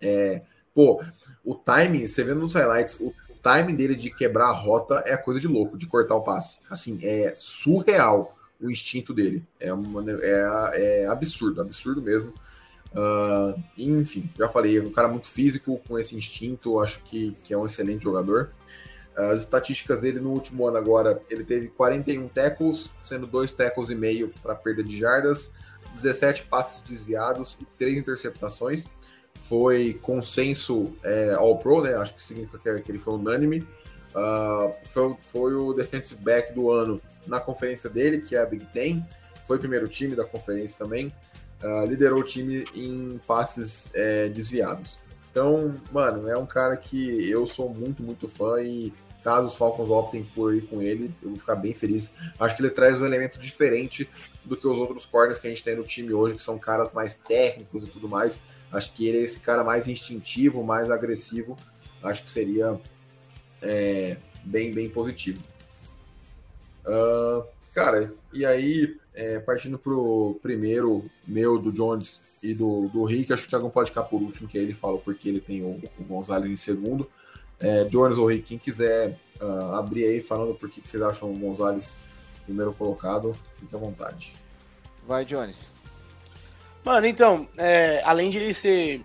É, 0.00 0.40
pô, 0.74 1.04
o 1.44 1.54
timing, 1.54 2.06
você 2.06 2.24
vendo 2.24 2.40
nos 2.40 2.54
highlights, 2.54 2.98
o 2.98 3.12
timing 3.42 3.74
dele 3.74 3.94
de 3.94 4.10
quebrar 4.10 4.48
a 4.48 4.52
rota 4.52 5.02
é 5.06 5.16
coisa 5.16 5.40
de 5.40 5.48
louco, 5.48 5.76
de 5.76 5.86
cortar 5.86 6.16
o 6.16 6.22
passe. 6.22 6.58
Assim, 6.68 6.98
é 7.02 7.32
surreal 7.34 8.36
o 8.60 8.70
instinto 8.70 9.14
dele. 9.14 9.44
É, 9.60 9.72
uma, 9.72 10.04
é, 10.10 11.02
é 11.02 11.06
absurdo, 11.06 11.60
absurdo 11.60 12.02
mesmo. 12.02 12.32
Uh, 12.92 13.62
enfim, 13.76 14.30
já 14.38 14.48
falei, 14.48 14.78
é 14.78 14.82
um 14.82 14.90
cara 14.90 15.08
muito 15.08 15.26
físico, 15.26 15.80
com 15.86 15.98
esse 15.98 16.16
instinto, 16.16 16.80
acho 16.80 17.00
que, 17.04 17.36
que 17.44 17.52
é 17.52 17.58
um 17.58 17.66
excelente 17.66 18.04
jogador. 18.04 18.50
As 19.14 19.40
estatísticas 19.40 20.00
dele 20.00 20.20
no 20.20 20.30
último 20.30 20.66
ano 20.66 20.76
agora, 20.76 21.20
ele 21.28 21.44
teve 21.44 21.68
41 21.68 22.28
tackles, 22.28 22.90
sendo 23.02 23.26
dois 23.26 23.52
tackles 23.52 23.90
e 23.90 23.94
meio 23.94 24.32
para 24.42 24.54
perda 24.54 24.82
de 24.82 24.96
jardas, 24.96 25.52
17 25.94 26.44
passes 26.44 26.80
desviados 26.82 27.58
e 27.60 27.64
3 27.76 27.98
interceptações. 27.98 28.88
Foi 29.48 29.98
consenso 30.02 30.94
é, 31.02 31.34
All-Pro, 31.34 31.82
né? 31.82 31.94
Acho 31.94 32.14
que 32.14 32.22
significa 32.22 32.78
que 32.80 32.90
ele 32.90 32.98
foi 32.98 33.14
unânime. 33.14 33.66
Uh, 34.14 34.74
foi, 34.84 35.16
foi 35.18 35.54
o 35.54 35.72
defensive 35.72 36.20
back 36.20 36.52
do 36.52 36.70
ano 36.70 37.00
na 37.26 37.40
conferência 37.40 37.88
dele, 37.88 38.20
que 38.20 38.36
é 38.36 38.40
a 38.40 38.46
Big 38.46 38.64
Ten. 38.66 39.04
Foi 39.46 39.58
primeiro 39.58 39.88
time 39.88 40.14
da 40.14 40.24
conferência 40.24 40.78
também 40.78 41.12
uh, 41.62 41.86
liderou 41.86 42.20
o 42.20 42.24
time 42.24 42.64
em 42.74 43.20
passes 43.26 43.90
é, 43.94 44.28
desviados. 44.28 44.98
Então, 45.30 45.74
mano, 45.92 46.28
é 46.28 46.36
um 46.36 46.46
cara 46.46 46.76
que 46.76 47.28
eu 47.28 47.46
sou 47.46 47.72
muito, 47.72 48.02
muito 48.02 48.28
fã 48.28 48.60
e 48.60 48.92
caso 49.22 49.48
os 49.48 49.56
Falcons 49.56 49.90
optem 49.90 50.24
por 50.34 50.54
ir 50.54 50.62
com 50.62 50.80
ele, 50.80 51.12
eu 51.22 51.30
vou 51.30 51.38
ficar 51.38 51.56
bem 51.56 51.74
feliz. 51.74 52.10
Acho 52.38 52.56
que 52.56 52.62
ele 52.62 52.70
traz 52.70 53.00
um 53.00 53.06
elemento 53.06 53.38
diferente 53.38 54.08
do 54.44 54.56
que 54.56 54.66
os 54.66 54.78
outros 54.78 55.04
corners 55.04 55.38
que 55.38 55.46
a 55.46 55.50
gente 55.50 55.62
tem 55.62 55.76
no 55.76 55.84
time 55.84 56.12
hoje, 56.12 56.36
que 56.36 56.42
são 56.42 56.58
caras 56.58 56.92
mais 56.92 57.14
técnicos 57.14 57.84
e 57.84 57.90
tudo 57.90 58.08
mais. 58.08 58.38
Acho 58.72 58.92
que 58.92 59.06
ele 59.06 59.18
é 59.18 59.22
esse 59.22 59.40
cara 59.40 59.64
mais 59.64 59.88
instintivo, 59.88 60.62
mais 60.62 60.90
agressivo. 60.90 61.56
Acho 62.02 62.22
que 62.22 62.30
seria 62.30 62.78
é, 63.62 64.16
bem, 64.44 64.72
bem 64.72 64.88
positivo. 64.88 65.42
Uh, 66.84 67.44
cara, 67.74 68.12
e 68.32 68.44
aí 68.44 68.96
é, 69.14 69.40
partindo 69.40 69.78
pro 69.78 70.38
primeiro 70.42 71.04
meu, 71.26 71.58
do 71.58 71.72
Jones 71.72 72.20
e 72.42 72.54
do, 72.54 72.88
do 72.88 73.04
Rick, 73.04 73.32
acho 73.32 73.42
que 73.42 73.48
o 73.48 73.50
Thiago 73.50 73.70
pode 73.70 73.90
ficar 73.90 74.04
por 74.04 74.22
último, 74.22 74.48
que 74.48 74.56
aí 74.56 74.64
ele 74.64 74.74
fala 74.74 74.98
porque 74.98 75.28
ele 75.28 75.40
tem 75.40 75.62
o, 75.62 75.80
o 75.98 76.04
Gonzalez 76.04 76.50
em 76.50 76.56
segundo. 76.56 77.10
É, 77.58 77.84
Jones 77.84 78.16
ou 78.16 78.26
Rick, 78.26 78.44
quem 78.44 78.58
quiser 78.58 79.18
uh, 79.40 79.74
abrir 79.74 80.04
aí 80.04 80.20
falando 80.20 80.54
por 80.54 80.70
que 80.70 80.80
vocês 80.86 81.02
acham 81.02 81.32
o 81.32 81.36
Gonzalez 81.36 81.94
primeiro 82.44 82.72
colocado, 82.72 83.36
fique 83.56 83.74
à 83.74 83.78
vontade. 83.78 84.32
Vai, 85.06 85.24
Jones. 85.24 85.74
Mano, 86.88 87.06
então, 87.06 87.46
é, 87.58 88.00
além 88.02 88.30
de 88.30 88.38
ele 88.38 88.54
ser 88.54 89.02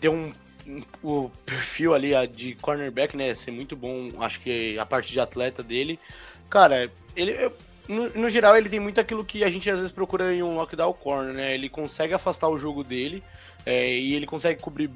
ter 0.00 0.08
um, 0.08 0.32
um, 0.66 0.82
o 1.02 1.30
perfil 1.44 1.92
ali 1.92 2.12
de 2.28 2.54
cornerback, 2.54 3.14
né, 3.14 3.34
ser 3.34 3.50
muito 3.50 3.76
bom, 3.76 4.10
acho 4.18 4.40
que 4.40 4.78
a 4.78 4.86
parte 4.86 5.12
de 5.12 5.20
atleta 5.20 5.62
dele, 5.62 6.00
cara, 6.48 6.90
ele 7.14 7.32
eu, 7.32 7.52
no, 7.86 8.08
no, 8.14 8.30
geral, 8.30 8.56
ele 8.56 8.70
tem 8.70 8.80
muito 8.80 8.98
aquilo 8.98 9.26
que 9.26 9.44
a 9.44 9.50
gente 9.50 9.68
às 9.68 9.76
vezes 9.76 9.92
procura 9.92 10.32
em 10.32 10.42
um 10.42 10.56
lockdown 10.56 10.94
corner, 10.94 11.34
né? 11.34 11.52
Ele 11.52 11.68
consegue 11.68 12.14
afastar 12.14 12.48
o 12.48 12.58
jogo 12.58 12.82
dele 12.82 13.22
é, 13.66 13.92
e 13.92 14.14
ele 14.14 14.24
consegue 14.24 14.62
cobrir. 14.62 14.90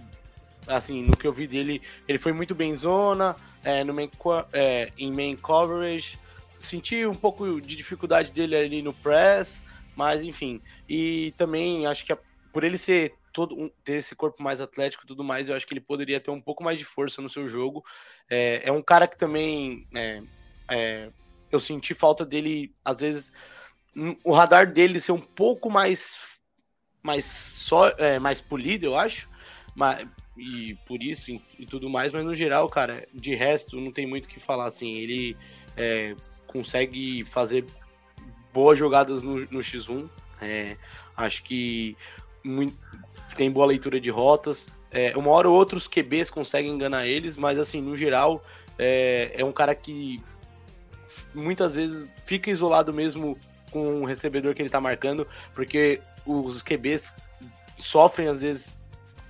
Assim, 0.66 1.02
no 1.02 1.14
que 1.18 1.26
eu 1.26 1.34
vi 1.34 1.46
dele, 1.46 1.82
ele 2.08 2.16
foi 2.16 2.32
muito 2.32 2.54
bem 2.54 2.74
zona, 2.74 3.36
é, 3.62 3.84
no 3.84 3.92
main, 3.92 4.10
é, 4.54 4.90
em 4.96 5.12
main 5.12 5.36
coverage. 5.36 6.18
Senti 6.58 7.04
um 7.04 7.14
pouco 7.14 7.60
de 7.60 7.76
dificuldade 7.76 8.32
dele 8.32 8.56
ali 8.56 8.80
no 8.80 8.94
press, 8.94 9.62
mas 9.96 10.22
enfim. 10.22 10.60
E 10.88 11.32
também 11.36 11.86
acho 11.86 12.04
que 12.04 12.12
a, 12.12 12.18
por 12.52 12.62
ele 12.62 12.78
ser 12.78 13.14
todo 13.32 13.54
um, 13.54 13.70
ter 13.84 13.94
esse 13.94 14.14
corpo 14.14 14.42
mais 14.42 14.60
atlético 14.60 15.04
e 15.04 15.06
tudo 15.06 15.24
mais, 15.24 15.48
eu 15.48 15.56
acho 15.56 15.66
que 15.66 15.74
ele 15.74 15.80
poderia 15.80 16.20
ter 16.20 16.30
um 16.30 16.40
pouco 16.40 16.62
mais 16.62 16.78
de 16.78 16.84
força 16.84 17.20
no 17.20 17.28
seu 17.28 17.48
jogo. 17.48 17.84
É, 18.30 18.62
é 18.64 18.72
um 18.72 18.82
cara 18.82 19.08
que 19.08 19.18
também 19.18 19.86
é, 19.94 20.22
é 20.70 21.10
eu 21.50 21.60
senti 21.60 21.94
falta 21.94 22.24
dele, 22.24 22.74
às 22.84 23.00
vezes, 23.00 23.32
o 24.24 24.32
radar 24.32 24.72
dele 24.72 25.00
ser 25.00 25.12
um 25.12 25.20
pouco 25.20 25.70
mais 25.70 26.20
mais 27.02 27.24
só 27.24 27.88
é, 27.90 28.18
mais 28.18 28.40
polido, 28.40 28.86
eu 28.86 28.96
acho. 28.96 29.28
Mas, 29.74 30.06
e 30.36 30.74
por 30.86 31.02
isso 31.02 31.30
e, 31.30 31.40
e, 31.58 31.66
tudo 31.66 31.88
mais, 31.88 32.12
mas 32.12 32.24
no 32.24 32.34
geral, 32.34 32.68
cara, 32.68 33.06
de 33.14 33.34
resto, 33.34 33.80
não 33.80 33.92
tem 33.92 34.06
muito 34.06 34.24
o 34.24 34.28
que 34.28 34.40
falar. 34.40 34.66
Assim, 34.66 34.96
ele 34.96 35.36
é, 35.76 36.16
consegue 36.46 37.24
fazer 37.24 37.64
boas 38.56 38.78
jogadas 38.78 39.22
no, 39.22 39.40
no 39.40 39.58
X1. 39.58 40.08
É, 40.40 40.78
acho 41.14 41.42
que 41.42 41.94
muito, 42.42 42.74
tem 43.36 43.50
boa 43.50 43.66
leitura 43.66 44.00
de 44.00 44.10
rotas. 44.10 44.68
É, 44.90 45.12
uma 45.14 45.30
hora 45.30 45.46
ou 45.50 45.66
QBs 45.66 46.30
conseguem 46.30 46.72
enganar 46.72 47.06
eles, 47.06 47.36
mas 47.36 47.58
assim, 47.58 47.82
no 47.82 47.94
geral, 47.94 48.42
é, 48.78 49.30
é 49.34 49.44
um 49.44 49.52
cara 49.52 49.74
que 49.74 50.22
muitas 51.34 51.74
vezes 51.74 52.06
fica 52.24 52.50
isolado 52.50 52.94
mesmo 52.94 53.38
com 53.70 54.00
o 54.00 54.06
recebedor 54.06 54.54
que 54.54 54.62
ele 54.62 54.70
tá 54.70 54.80
marcando, 54.80 55.28
porque 55.54 56.00
os 56.24 56.62
QBs 56.62 57.12
sofrem 57.76 58.28
às 58.28 58.40
vezes 58.40 58.74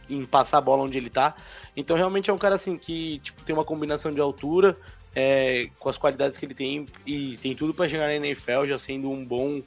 em 0.08 0.24
passar 0.24 0.58
a 0.58 0.60
bola 0.60 0.84
onde 0.84 0.96
ele 0.96 1.10
tá. 1.10 1.34
Então 1.76 1.96
realmente 1.96 2.30
é 2.30 2.32
um 2.32 2.38
cara 2.38 2.54
assim 2.54 2.78
que 2.78 3.18
tipo, 3.18 3.42
tem 3.42 3.56
uma 3.56 3.64
combinação 3.64 4.12
de 4.12 4.20
altura, 4.20 4.76
é, 5.18 5.70
com 5.78 5.88
as 5.88 5.96
qualidades 5.96 6.36
que 6.36 6.44
ele 6.44 6.52
tem 6.52 6.84
e 7.06 7.38
tem 7.38 7.56
tudo 7.56 7.72
para 7.72 7.88
chegar 7.88 8.06
na 8.06 8.14
NFL, 8.16 8.66
já 8.66 8.76
sendo 8.76 9.10
um 9.10 9.24
bom, 9.24 9.62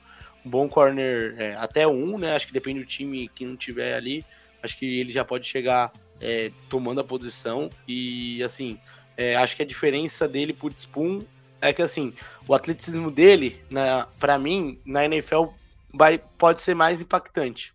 um 0.45 0.49
bom 0.49 0.69
corner, 0.69 1.33
é, 1.39 1.55
até 1.55 1.87
um, 1.87 2.19
né? 2.19 2.35
Acho 2.35 2.45
que 2.45 2.53
depende 2.53 2.81
do 2.81 2.85
time 2.85 3.27
que 3.29 3.43
não 3.43 3.57
tiver 3.57 3.95
ali. 3.95 4.23
Acho 4.61 4.77
que 4.77 4.99
ele 4.99 5.11
já 5.11 5.25
pode 5.25 5.47
chegar 5.47 5.91
é, 6.21 6.51
tomando 6.69 7.01
a 7.01 7.03
posição 7.03 7.67
e 7.87 8.43
assim, 8.43 8.79
é, 9.17 9.35
acho 9.37 9.55
que 9.55 9.63
a 9.63 9.65
diferença 9.65 10.27
dele 10.27 10.53
pro 10.53 10.71
Spoon 10.75 11.23
é 11.59 11.73
que 11.73 11.81
assim, 11.81 12.13
o 12.47 12.53
atleticismo 12.53 13.09
dele, 13.09 13.59
para 14.19 14.37
mim, 14.37 14.79
na 14.85 15.03
NFL 15.05 15.45
vai, 15.91 16.19
pode 16.37 16.61
ser 16.61 16.75
mais 16.75 17.01
impactante. 17.01 17.73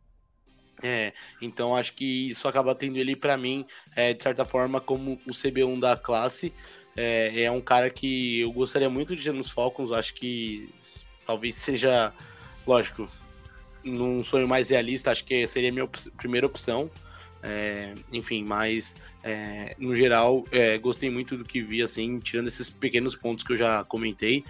É, 0.82 1.12
então 1.40 1.74
acho 1.74 1.92
que 1.94 2.28
isso 2.28 2.46
acaba 2.46 2.74
tendo 2.74 2.98
ele 2.98 3.16
para 3.16 3.36
mim, 3.36 3.66
é, 3.96 4.12
de 4.12 4.22
certa 4.22 4.44
forma, 4.44 4.80
como 4.80 5.20
o 5.26 5.30
CB1 5.30 5.80
da 5.80 5.96
classe. 5.96 6.52
É, 6.96 7.44
é, 7.44 7.50
um 7.50 7.60
cara 7.60 7.90
que 7.90 8.40
eu 8.40 8.52
gostaria 8.52 8.88
muito 8.88 9.16
de 9.16 9.22
ter 9.24 9.32
nos 9.32 9.50
Falcons. 9.50 9.92
Acho 9.92 10.14
que 10.14 10.72
talvez 11.26 11.54
seja, 11.56 12.12
lógico, 12.66 13.08
num 13.82 14.22
sonho 14.22 14.48
mais 14.48 14.70
realista, 14.70 15.10
acho 15.10 15.24
que 15.24 15.46
seria 15.46 15.70
a 15.70 15.72
minha 15.72 15.84
op 15.84 15.98
primeira 16.16 16.46
opção. 16.46 16.90
É, 17.42 17.92
enfim, 18.10 18.42
mas 18.42 18.96
é, 19.22 19.74
no 19.78 19.94
geral 19.94 20.44
é, 20.50 20.78
gostei 20.78 21.10
muito 21.10 21.36
do 21.36 21.44
que 21.44 21.60
vi, 21.60 21.82
assim, 21.82 22.18
tirando 22.18 22.46
esses 22.46 22.70
pequenos 22.70 23.14
pontos 23.14 23.44
que 23.44 23.52
eu 23.52 23.56
já 23.56 23.84
comentei. 23.84 24.44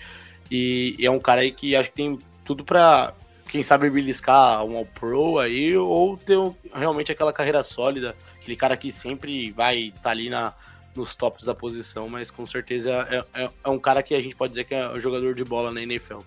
E, 0.51 0.95
e 0.99 1.07
é 1.07 1.11
um 1.11 1.19
cara 1.19 1.41
aí 1.41 1.51
que 1.51 1.75
acho 1.75 1.91
que 1.91 1.97
tem 1.97 2.19
tudo 2.45 2.63
para 2.63 3.15
quem 3.49 3.63
sabe 3.63 3.91
beliscar 3.91 4.65
um 4.65 4.77
All-Pro 4.77 5.39
aí, 5.39 5.77
ou 5.77 6.17
ter 6.17 6.37
realmente 6.73 7.11
aquela 7.11 7.33
carreira 7.33 7.63
sólida, 7.63 8.17
aquele 8.37 8.57
cara 8.57 8.77
que 8.77 8.93
sempre 8.93 9.51
vai 9.51 9.89
estar 9.89 10.01
tá 10.03 10.11
ali 10.11 10.29
na, 10.29 10.55
nos 10.95 11.15
tops 11.15 11.45
da 11.45 11.55
posição, 11.55 12.09
mas 12.09 12.31
com 12.31 12.47
certeza 12.47 12.91
é, 13.11 13.43
é, 13.43 13.51
é, 13.65 13.69
um 13.69 13.79
cara 13.79 14.03
que 14.03 14.15
a 14.15 14.21
gente 14.21 14.37
pode 14.37 14.51
dizer 14.51 14.65
que 14.65 14.75
é 14.75 14.89
um 14.91 14.99
jogador 14.99 15.35
de 15.35 15.45
bola 15.45 15.71
na 15.71 15.83
NFL. 15.83 16.21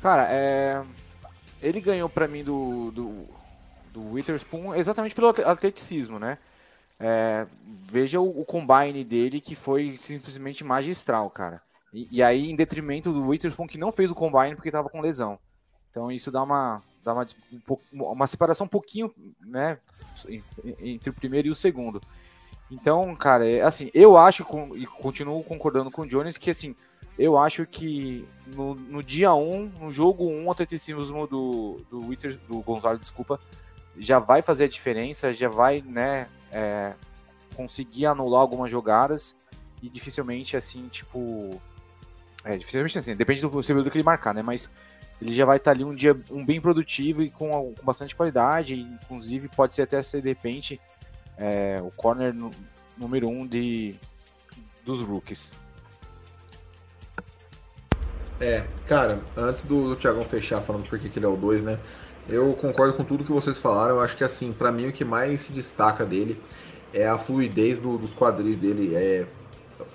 Cara, 0.00 0.26
é... 0.30 0.82
ele 1.62 1.80
ganhou 1.80 2.08
para 2.08 2.28
mim 2.28 2.44
do, 2.44 2.90
do, 2.90 3.26
do 3.92 4.12
Witherspoon 4.12 4.74
exatamente 4.74 5.14
pelo 5.14 5.28
atleticismo, 5.28 6.18
né? 6.18 6.38
É, 6.98 7.46
veja 7.90 8.20
o, 8.20 8.40
o, 8.40 8.44
combine 8.44 9.04
dele 9.04 9.38
que 9.38 9.54
foi 9.54 9.98
simplesmente 9.98 10.64
magistral, 10.64 11.28
cara. 11.28 11.60
E, 11.92 12.08
e, 12.10 12.22
aí, 12.22 12.50
em 12.50 12.56
detrimento 12.56 13.12
do 13.12 13.26
Witherspoon 13.26 13.66
que 13.66 13.76
não 13.76 13.92
fez 13.92 14.10
o 14.10 14.14
combine 14.14 14.54
porque 14.54 14.70
estava 14.70 14.88
com 14.88 15.00
lesão. 15.00 15.38
Então 15.90 16.10
isso 16.10 16.30
dá 16.30 16.42
uma, 16.42 16.82
dá 17.04 17.12
uma, 17.12 17.26
uma 17.92 18.26
separação 18.26 18.66
um 18.66 18.68
pouquinho, 18.68 19.12
né, 19.40 19.78
entre 20.80 21.10
o 21.10 21.14
primeiro 21.14 21.48
e 21.48 21.50
o 21.50 21.54
segundo. 21.54 22.00
Então, 22.70 23.14
cara, 23.14 23.48
é, 23.48 23.62
assim, 23.62 23.90
eu 23.94 24.16
acho, 24.16 24.44
e 24.74 24.86
continuo 24.86 25.42
concordando 25.44 25.90
com 25.90 26.02
o 26.02 26.06
Jones, 26.06 26.36
que 26.36 26.50
assim, 26.50 26.74
eu 27.18 27.38
acho 27.38 27.64
que 27.64 28.26
no, 28.54 28.74
no 28.74 29.02
dia 29.02 29.32
1, 29.32 29.54
um, 29.54 29.72
no 29.80 29.92
jogo 29.92 30.26
1, 30.26 30.30
um, 30.30 30.46
o 30.46 30.50
atleticismo 30.50 31.26
do, 31.26 31.80
do, 31.90 32.06
Witter, 32.06 32.38
do 32.48 32.60
Gonzalo, 32.60 32.98
desculpa, 32.98 33.40
já 33.96 34.18
vai 34.18 34.42
fazer 34.42 34.64
a 34.64 34.68
diferença, 34.68 35.32
já 35.32 35.48
vai, 35.48 35.82
né, 35.86 36.28
é, 36.50 36.94
conseguir 37.54 38.06
anular 38.06 38.40
algumas 38.40 38.70
jogadas 38.70 39.34
e 39.82 39.88
dificilmente, 39.88 40.56
assim, 40.56 40.88
tipo. 40.88 41.60
É, 42.44 42.56
dificilmente 42.56 42.96
assim, 42.98 43.16
depende 43.16 43.40
do 43.40 43.62
servidor 43.62 43.90
que 43.90 43.96
ele 43.98 44.04
marcar, 44.04 44.32
né? 44.32 44.40
Mas 44.40 44.70
ele 45.20 45.32
já 45.32 45.44
vai 45.44 45.56
estar 45.56 45.72
ali 45.72 45.82
um 45.82 45.94
dia 45.94 46.16
um 46.30 46.44
bem 46.44 46.60
produtivo 46.60 47.22
e 47.22 47.30
com, 47.30 47.74
com 47.74 47.84
bastante 47.84 48.14
qualidade, 48.14 48.74
inclusive 48.74 49.48
pode 49.48 49.74
ser 49.74 49.82
até 49.82 50.00
de 50.00 50.20
repente 50.20 50.80
é, 51.36 51.80
o 51.82 51.90
corner 51.90 52.34
número 52.96 53.28
um 53.28 53.46
de, 53.46 53.94
dos 54.84 55.00
rookies. 55.00 55.52
É, 58.40 58.66
cara, 58.86 59.20
antes 59.36 59.64
do, 59.64 59.90
do 59.90 59.96
Thiagão 59.96 60.24
fechar 60.24 60.60
falando 60.60 60.88
por 60.88 60.98
que 60.98 61.18
ele 61.18 61.26
é 61.26 61.28
o 61.28 61.36
2, 61.36 61.62
né? 61.62 61.78
Eu 62.28 62.52
concordo 62.54 62.94
com 62.94 63.04
tudo 63.04 63.24
que 63.24 63.32
vocês 63.32 63.56
falaram. 63.56 63.96
Eu 63.96 64.00
acho 64.00 64.16
que, 64.16 64.24
assim, 64.24 64.52
para 64.52 64.72
mim 64.72 64.88
o 64.88 64.92
que 64.92 65.04
mais 65.04 65.42
se 65.42 65.52
destaca 65.52 66.04
dele 66.04 66.40
é 66.92 67.06
a 67.06 67.18
fluidez 67.18 67.78
do, 67.78 67.96
dos 67.96 68.14
quadris 68.14 68.56
dele. 68.56 68.94
É, 68.94 69.26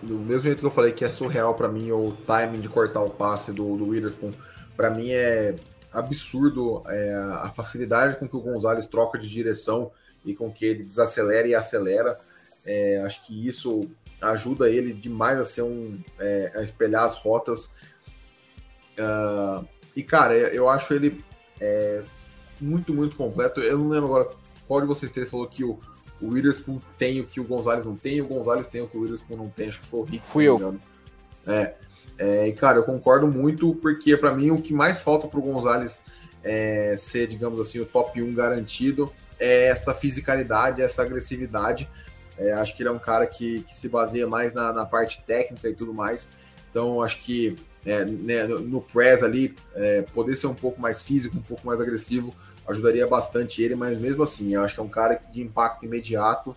do 0.02 0.16
mesmo 0.18 0.44
jeito 0.44 0.60
que 0.60 0.66
eu 0.66 0.72
falei 0.72 0.92
que 0.92 1.04
é 1.04 1.10
surreal 1.10 1.54
para 1.56 1.68
mim 1.68 1.92
o 1.92 2.14
timing 2.26 2.60
de 2.60 2.70
cortar 2.70 3.02
o 3.02 3.10
passe 3.10 3.52
do, 3.52 3.76
do 3.78 3.88
Witherspoon, 3.88 4.32
para 4.76 4.90
mim 4.92 5.10
é 5.10 5.56
absurdo 5.92 6.84
é, 6.88 7.14
a 7.42 7.52
facilidade 7.56 8.18
com 8.18 8.28
que 8.28 8.36
o 8.36 8.42
Gonzalez 8.42 8.86
troca 8.86 9.18
de 9.18 9.28
direção 9.28 9.92
e 10.26 10.34
com 10.36 10.52
que 10.52 10.66
ele 10.66 10.84
desacelera 10.84 11.48
e 11.48 11.56
acelera. 11.56 12.20
É, 12.66 13.02
acho 13.06 13.26
que 13.26 13.48
isso 13.48 13.90
ajuda 14.22 14.70
ele 14.70 14.94
demais 14.94 15.40
a 15.40 15.46
ser 15.46 15.64
um 15.64 16.00
é, 16.20 16.52
a 16.56 16.62
espelhar 16.62 17.04
as 17.04 17.16
rotas. 17.16 17.72
Uh, 18.98 19.68
e 19.96 20.04
cara, 20.04 20.36
eu 20.36 20.70
acho 20.70 20.94
ele 20.94 21.24
é, 21.60 22.04
muito, 22.60 22.94
muito 22.94 23.16
completo. 23.16 23.62
Eu 23.62 23.78
não 23.78 23.90
lembro 23.90 24.08
agora 24.08 24.30
qual 24.68 24.82
de 24.82 24.88
vocês 24.88 25.12
três 25.12 25.30
falou 25.30 25.48
que 25.48 25.64
o, 25.64 25.80
o 26.22 26.30
Witherspoon 26.30 26.80
tem 26.98 27.20
o 27.20 27.26
que 27.26 27.40
o 27.40 27.44
Gonzalez 27.44 27.84
não 27.84 27.96
tem, 27.96 28.18
e 28.18 28.22
o 28.22 28.28
Gonzalez 28.28 28.68
tem 28.68 28.82
o 28.82 28.88
que 28.88 28.96
o 28.96 29.02
Witherspoon 29.02 29.38
não 29.38 29.50
tem. 29.50 29.70
Acho 29.70 29.82
que 29.82 29.88
foi 29.88 30.00
o 30.00 30.04
Rick. 30.04 30.30
Fui 30.30 30.46
eu. 30.46 30.80
É, 31.48 31.74
é, 32.18 32.48
e 32.48 32.54
cara, 32.54 32.78
eu 32.78 32.84
concordo 32.84 33.28
muito, 33.28 33.74
porque 33.76 34.16
para 34.16 34.32
mim 34.32 34.52
o 34.52 34.62
que 34.62 34.74
mais 34.74 35.02
falta 35.02 35.28
pro 35.28 35.42
Gonzalez 35.42 36.02
é, 36.44 36.96
ser, 36.98 37.28
digamos 37.28 37.60
assim, 37.60 37.80
o 37.80 37.86
top 37.86 38.22
1 38.22 38.34
garantido 38.34 39.12
é 39.40 39.68
essa 39.68 39.94
fisicalidade, 39.94 40.82
essa 40.82 41.02
agressividade. 41.02 41.90
É, 42.38 42.54
acho 42.54 42.76
que 42.76 42.82
ele 42.82 42.90
é 42.90 42.92
um 42.92 43.00
cara 43.00 43.26
que, 43.28 43.62
que 43.64 43.76
se 43.76 43.90
baseia 43.90 44.28
mais 44.28 44.54
na, 44.54 44.72
na 44.72 44.86
parte 44.86 45.22
técnica 45.24 45.70
e 45.70 45.76
tudo 45.76 45.94
mais. 45.94 46.28
Então, 46.70 47.02
acho 47.02 47.22
que 47.22 47.56
é, 47.86 48.06
né, 48.06 48.46
no 48.48 48.82
press 48.82 49.24
ali, 49.24 49.56
é, 49.76 50.04
poder 50.14 50.36
ser 50.36 50.48
um 50.48 50.54
pouco 50.54 50.80
mais 50.80 51.02
físico, 51.02 51.38
um 51.38 51.42
pouco 51.42 51.66
mais 51.66 51.82
agressivo, 51.82 52.34
ajudaria 52.68 53.08
bastante 53.08 53.62
ele, 53.62 53.76
mas 53.76 54.00
mesmo 54.00 54.24
assim, 54.24 54.56
acho 54.56 54.76
que 54.76 54.80
é 54.80 54.84
um 54.84 54.90
cara 54.90 55.20
de 55.32 55.42
impacto 55.42 55.86
imediato. 55.86 56.56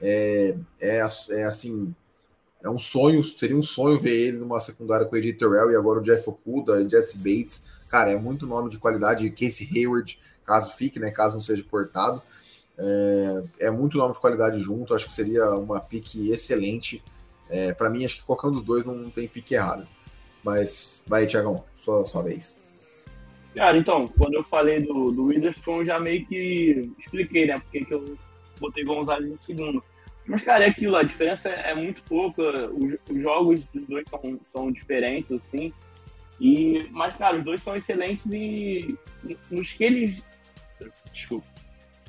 É, 0.00 0.54
é, 0.80 0.98
é 1.30 1.44
assim, 1.44 1.94
é 2.62 2.68
um 2.68 2.78
sonho, 2.78 3.24
seria 3.24 3.56
um 3.56 3.62
sonho 3.62 3.98
ver 3.98 4.14
ele 4.14 4.38
numa 4.38 4.60
secundária 4.60 5.06
com 5.06 5.14
o 5.14 5.18
Eddie 5.18 5.32
Terrell 5.32 5.70
e 5.70 5.76
agora 5.76 6.00
o 6.00 6.02
Jeff 6.02 6.28
Okuda, 6.28 6.88
Jesse 6.88 7.16
Bates. 7.16 7.62
Cara, 7.88 8.12
é 8.12 8.16
muito 8.16 8.46
nome 8.46 8.70
de 8.70 8.78
qualidade. 8.78 9.30
Casey 9.30 9.68
Hayward, 9.74 10.18
caso 10.44 10.74
fique, 10.74 10.98
né? 10.98 11.10
Caso 11.10 11.36
não 11.36 11.42
seja 11.42 11.62
cortado. 11.62 12.22
É, 12.78 13.66
é 13.66 13.70
muito 13.70 13.96
nome 13.96 14.14
de 14.14 14.20
qualidade 14.20 14.58
junto. 14.58 14.94
Acho 14.94 15.06
que 15.06 15.12
seria 15.12 15.50
uma 15.50 15.80
pique 15.80 16.30
excelente. 16.30 17.02
É, 17.48 17.72
para 17.72 17.88
mim, 17.88 18.04
acho 18.04 18.16
que 18.16 18.24
qualquer 18.24 18.48
um 18.48 18.52
dos 18.52 18.62
dois 18.62 18.84
não 18.84 19.08
tem 19.10 19.28
pique 19.28 19.54
errado. 19.54 19.86
Mas 20.42 21.02
vai, 21.06 21.26
Tiagão, 21.26 21.64
sua, 21.74 22.04
sua 22.04 22.22
vez. 22.22 22.64
Cara, 23.54 23.78
então, 23.78 24.06
quando 24.06 24.34
eu 24.34 24.44
falei 24.44 24.80
do, 24.80 25.10
do 25.10 25.24
Witherspoon, 25.24 25.84
já 25.84 25.98
meio 25.98 26.26
que 26.26 26.92
expliquei, 26.98 27.46
né? 27.46 27.58
Porque 27.58 27.84
que 27.84 27.94
eu 27.94 28.18
botei 28.60 28.84
Gonzalez 28.84 29.32
em 29.32 29.40
segundo. 29.40 29.82
Mas, 30.26 30.42
cara, 30.42 30.64
é 30.64 30.68
aquilo, 30.68 30.96
a 30.96 31.02
diferença 31.02 31.48
é 31.48 31.74
muito 31.74 32.02
pouca. 32.02 32.42
Os, 32.70 32.98
os 33.08 33.22
jogos 33.22 33.60
dos 33.72 33.86
dois 33.86 34.04
são, 34.08 34.40
são 34.46 34.72
diferentes, 34.72 35.32
assim. 35.32 35.72
E, 36.40 36.86
mas, 36.90 37.16
cara, 37.16 37.38
os 37.38 37.44
dois 37.44 37.62
são 37.62 37.76
excelentes 37.76 38.24
e 38.30 38.96
nos 39.50 39.72
que 39.72 39.84
eles. 39.84 40.24
Desculpa. 41.12 41.46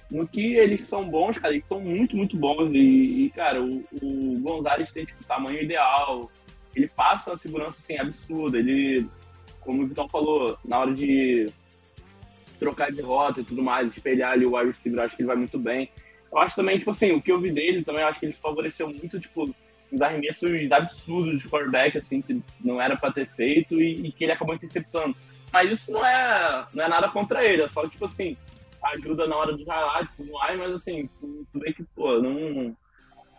No 0.10 0.28
que 0.28 0.56
eles 0.56 0.84
são 0.84 1.10
bons, 1.10 1.38
cara, 1.38 1.54
eles 1.54 1.66
são 1.66 1.80
muito, 1.80 2.16
muito 2.16 2.38
bons. 2.38 2.74
E, 2.74 3.26
e 3.26 3.30
cara, 3.30 3.62
o, 3.62 3.84
o 4.02 4.40
Gonzalez 4.40 4.92
tem 4.92 5.06
tipo, 5.06 5.24
tamanho 5.24 5.62
ideal. 5.62 6.30
Ele 6.76 6.88
passa 6.88 7.32
uma 7.32 7.38
segurança 7.38 7.80
assim, 7.80 7.98
absurda. 7.98 8.58
Ele, 8.58 9.08
como 9.62 9.84
o 9.84 9.88
Vitão 9.88 10.08
falou, 10.08 10.58
na 10.64 10.80
hora 10.80 10.94
de 10.94 11.52
trocar 12.60 12.92
de 12.92 13.02
rota 13.02 13.42
e 13.42 13.44
tudo 13.44 13.62
mais, 13.62 13.92
espelhar 13.92 14.34
ali 14.34 14.46
o 14.46 14.56
wide 14.56 14.72
receiver, 14.72 15.02
acho 15.02 15.16
que 15.16 15.22
ele 15.22 15.28
vai 15.28 15.36
muito 15.36 15.60
bem. 15.60 15.90
Eu 16.32 16.40
acho 16.40 16.56
também, 16.56 16.78
tipo 16.78 16.92
assim, 16.92 17.12
o 17.12 17.22
que 17.22 17.32
eu 17.32 17.40
vi 17.40 17.52
dele 17.52 17.84
também, 17.84 18.04
acho 18.04 18.20
que 18.20 18.26
ele 18.26 18.34
se 18.34 18.40
favoreceu 18.40 18.88
muito, 18.88 19.20
tipo, 19.20 19.54
uns 19.92 20.02
arremessos 20.02 20.72
absurdos 20.72 21.42
de 21.42 21.50
quarterback, 21.50 21.98
assim, 21.98 22.22
que 22.22 22.42
não 22.64 22.82
era 22.82 22.96
para 22.98 23.12
ter 23.12 23.28
feito 23.30 23.82
e, 23.82 24.08
e, 24.08 24.12
que 24.12 24.24
ele 24.26 24.34
acabou 24.34 24.56
interceptando. 24.56 25.16
Mas 25.52 25.72
isso 25.72 25.92
não 25.92 26.06
é, 26.06 26.66
não 26.74 26.84
é 26.84 26.88
nada 26.90 27.10
contra 27.10 27.44
ele, 27.44 27.64
é 27.64 27.70
só, 27.70 27.88
tipo 27.88 28.06
assim, 28.06 28.36
ajuda 28.84 29.28
na 29.28 29.36
hora 29.36 29.54
dos 29.54 29.66
highlights 29.66 30.16
tudo 30.16 30.32
mais, 30.34 30.60
mas 30.60 30.74
assim, 30.74 31.10
tu, 31.20 31.48
tu 31.52 31.60
vê 31.60 31.74
que, 31.74 31.84
pô, 31.96 32.20
não, 32.22 32.76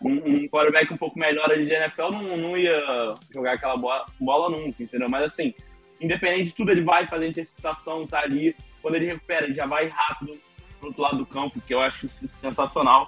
um, 0.03 0.11
um 0.11 0.49
quarterback 0.49 0.93
um 0.93 0.97
pouco 0.97 1.19
melhor 1.19 1.51
ali 1.51 1.67
de 1.67 1.73
NFL 1.73 2.11
não, 2.11 2.37
não 2.37 2.57
ia 2.57 3.15
jogar 3.33 3.55
aquela 3.55 3.77
bola, 3.77 4.07
bola 4.19 4.51
nunca, 4.51 4.83
entendeu? 4.83 5.09
Mas 5.09 5.25
assim, 5.25 5.55
independente 6.01 6.45
de 6.45 6.55
tudo, 6.55 6.71
ele 6.71 6.83
vai 6.83 7.07
fazer 7.07 7.29
interceptação, 7.29 8.07
tá 8.07 8.21
ali. 8.21 8.55
Quando 8.81 8.95
ele 8.95 9.07
recupera, 9.07 9.45
ele 9.45 9.55
já 9.55 9.67
vai 9.67 9.89
rápido 9.89 10.39
pro 10.79 10.89
outro 10.89 11.03
lado 11.03 11.19
do 11.19 11.27
campo, 11.27 11.61
que 11.61 11.75
eu 11.75 11.81
acho 11.81 12.09
sensacional. 12.09 13.07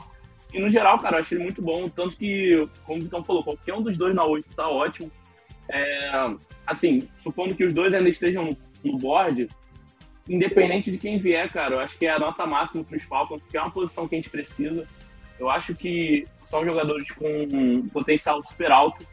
E 0.53 0.59
no 0.59 0.71
geral, 0.71 0.99
cara, 0.99 1.17
eu 1.17 1.21
achei 1.21 1.37
ele 1.37 1.45
muito 1.45 1.63
bom. 1.63 1.89
Tanto 1.89 2.17
que, 2.17 2.69
como 2.85 2.99
o 2.99 3.03
Vitão 3.03 3.25
falou, 3.25 3.45
qualquer 3.45 3.75
um 3.75 3.83
dos 3.83 3.97
dois 3.97 4.15
na 4.15 4.25
8 4.25 4.55
tá 4.55 4.69
ótimo. 4.69 5.11
É, 5.69 6.35
assim, 6.67 7.09
supondo 7.17 7.55
que 7.55 7.65
os 7.65 7.73
dois 7.73 7.95
ainda 7.95 8.09
estejam 8.09 8.57
no, 8.83 8.99
board, 8.99 9.49
independente 10.29 10.91
de 10.91 10.99
quem 10.99 11.19
vier, 11.19 11.51
cara, 11.53 11.77
eu 11.77 11.81
acho 11.81 11.97
que 11.97 12.07
é 12.07 12.11
a 12.11 12.19
nota 12.19 12.47
máxima 12.47 12.83
para 12.83 12.97
os 12.97 13.05
Falcons, 13.05 13.41
porque 13.43 13.57
é 13.57 13.61
uma 13.61 13.71
posição 13.71 14.09
que 14.09 14.15
a 14.15 14.19
gente 14.19 14.31
precisa. 14.31 14.87
Eu 15.39 15.49
acho 15.49 15.75
que 15.75 16.27
são 16.43 16.65
jogadores 16.65 17.11
com 17.13 17.27
um 17.53 17.89
potencial 17.89 18.45
super 18.45 18.71
alto. 18.71 19.07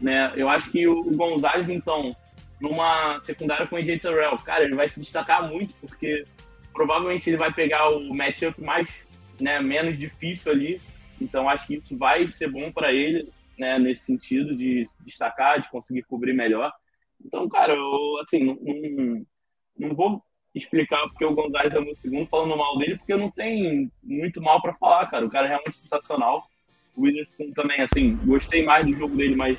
Né? 0.00 0.32
Eu 0.36 0.48
acho 0.48 0.70
que 0.70 0.86
o 0.86 1.04
Gonzalez, 1.04 1.68
então, 1.68 2.14
numa 2.60 3.20
secundária 3.22 3.66
com 3.66 3.76
o 3.76 3.78
AJ 3.78 4.00
cara, 4.44 4.64
ele 4.64 4.74
vai 4.74 4.88
se 4.88 5.00
destacar 5.00 5.48
muito, 5.48 5.74
porque 5.80 6.24
provavelmente 6.72 7.28
ele 7.28 7.36
vai 7.36 7.52
pegar 7.52 7.88
o 7.90 8.14
matchup 8.14 8.60
mais, 8.62 9.00
né, 9.40 9.60
menos 9.60 9.98
difícil 9.98 10.52
ali. 10.52 10.80
Então, 11.20 11.48
acho 11.48 11.66
que 11.66 11.74
isso 11.76 11.96
vai 11.96 12.26
ser 12.28 12.50
bom 12.50 12.70
para 12.70 12.92
ele, 12.92 13.28
né, 13.58 13.78
nesse 13.78 14.04
sentido 14.04 14.56
de 14.56 14.86
destacar, 15.04 15.60
de 15.60 15.70
conseguir 15.70 16.02
cobrir 16.02 16.32
melhor. 16.32 16.72
Então, 17.24 17.48
cara, 17.48 17.74
eu, 17.74 18.18
assim, 18.22 18.44
não, 18.44 18.56
não, 18.62 19.26
não 19.78 19.94
vou 19.94 20.22
explicar 20.54 21.02
porque 21.08 21.24
o 21.24 21.34
Gonzalez 21.34 21.74
é 21.74 21.80
meu 21.80 21.96
segundo 21.96 22.26
falando 22.26 22.56
mal 22.56 22.78
dele, 22.78 22.96
porque 22.96 23.12
eu 23.12 23.18
não 23.18 23.30
tenho 23.30 23.90
muito 24.02 24.40
mal 24.40 24.60
para 24.62 24.74
falar, 24.74 25.06
cara. 25.06 25.26
O 25.26 25.30
cara 25.30 25.46
é 25.46 25.50
realmente 25.50 25.78
sensacional. 25.78 26.46
O 26.96 27.02
Witherspoon 27.02 27.52
também, 27.52 27.80
assim, 27.80 28.16
gostei 28.24 28.64
mais 28.64 28.86
do 28.86 28.96
jogo 28.96 29.16
dele, 29.16 29.36
mas 29.36 29.58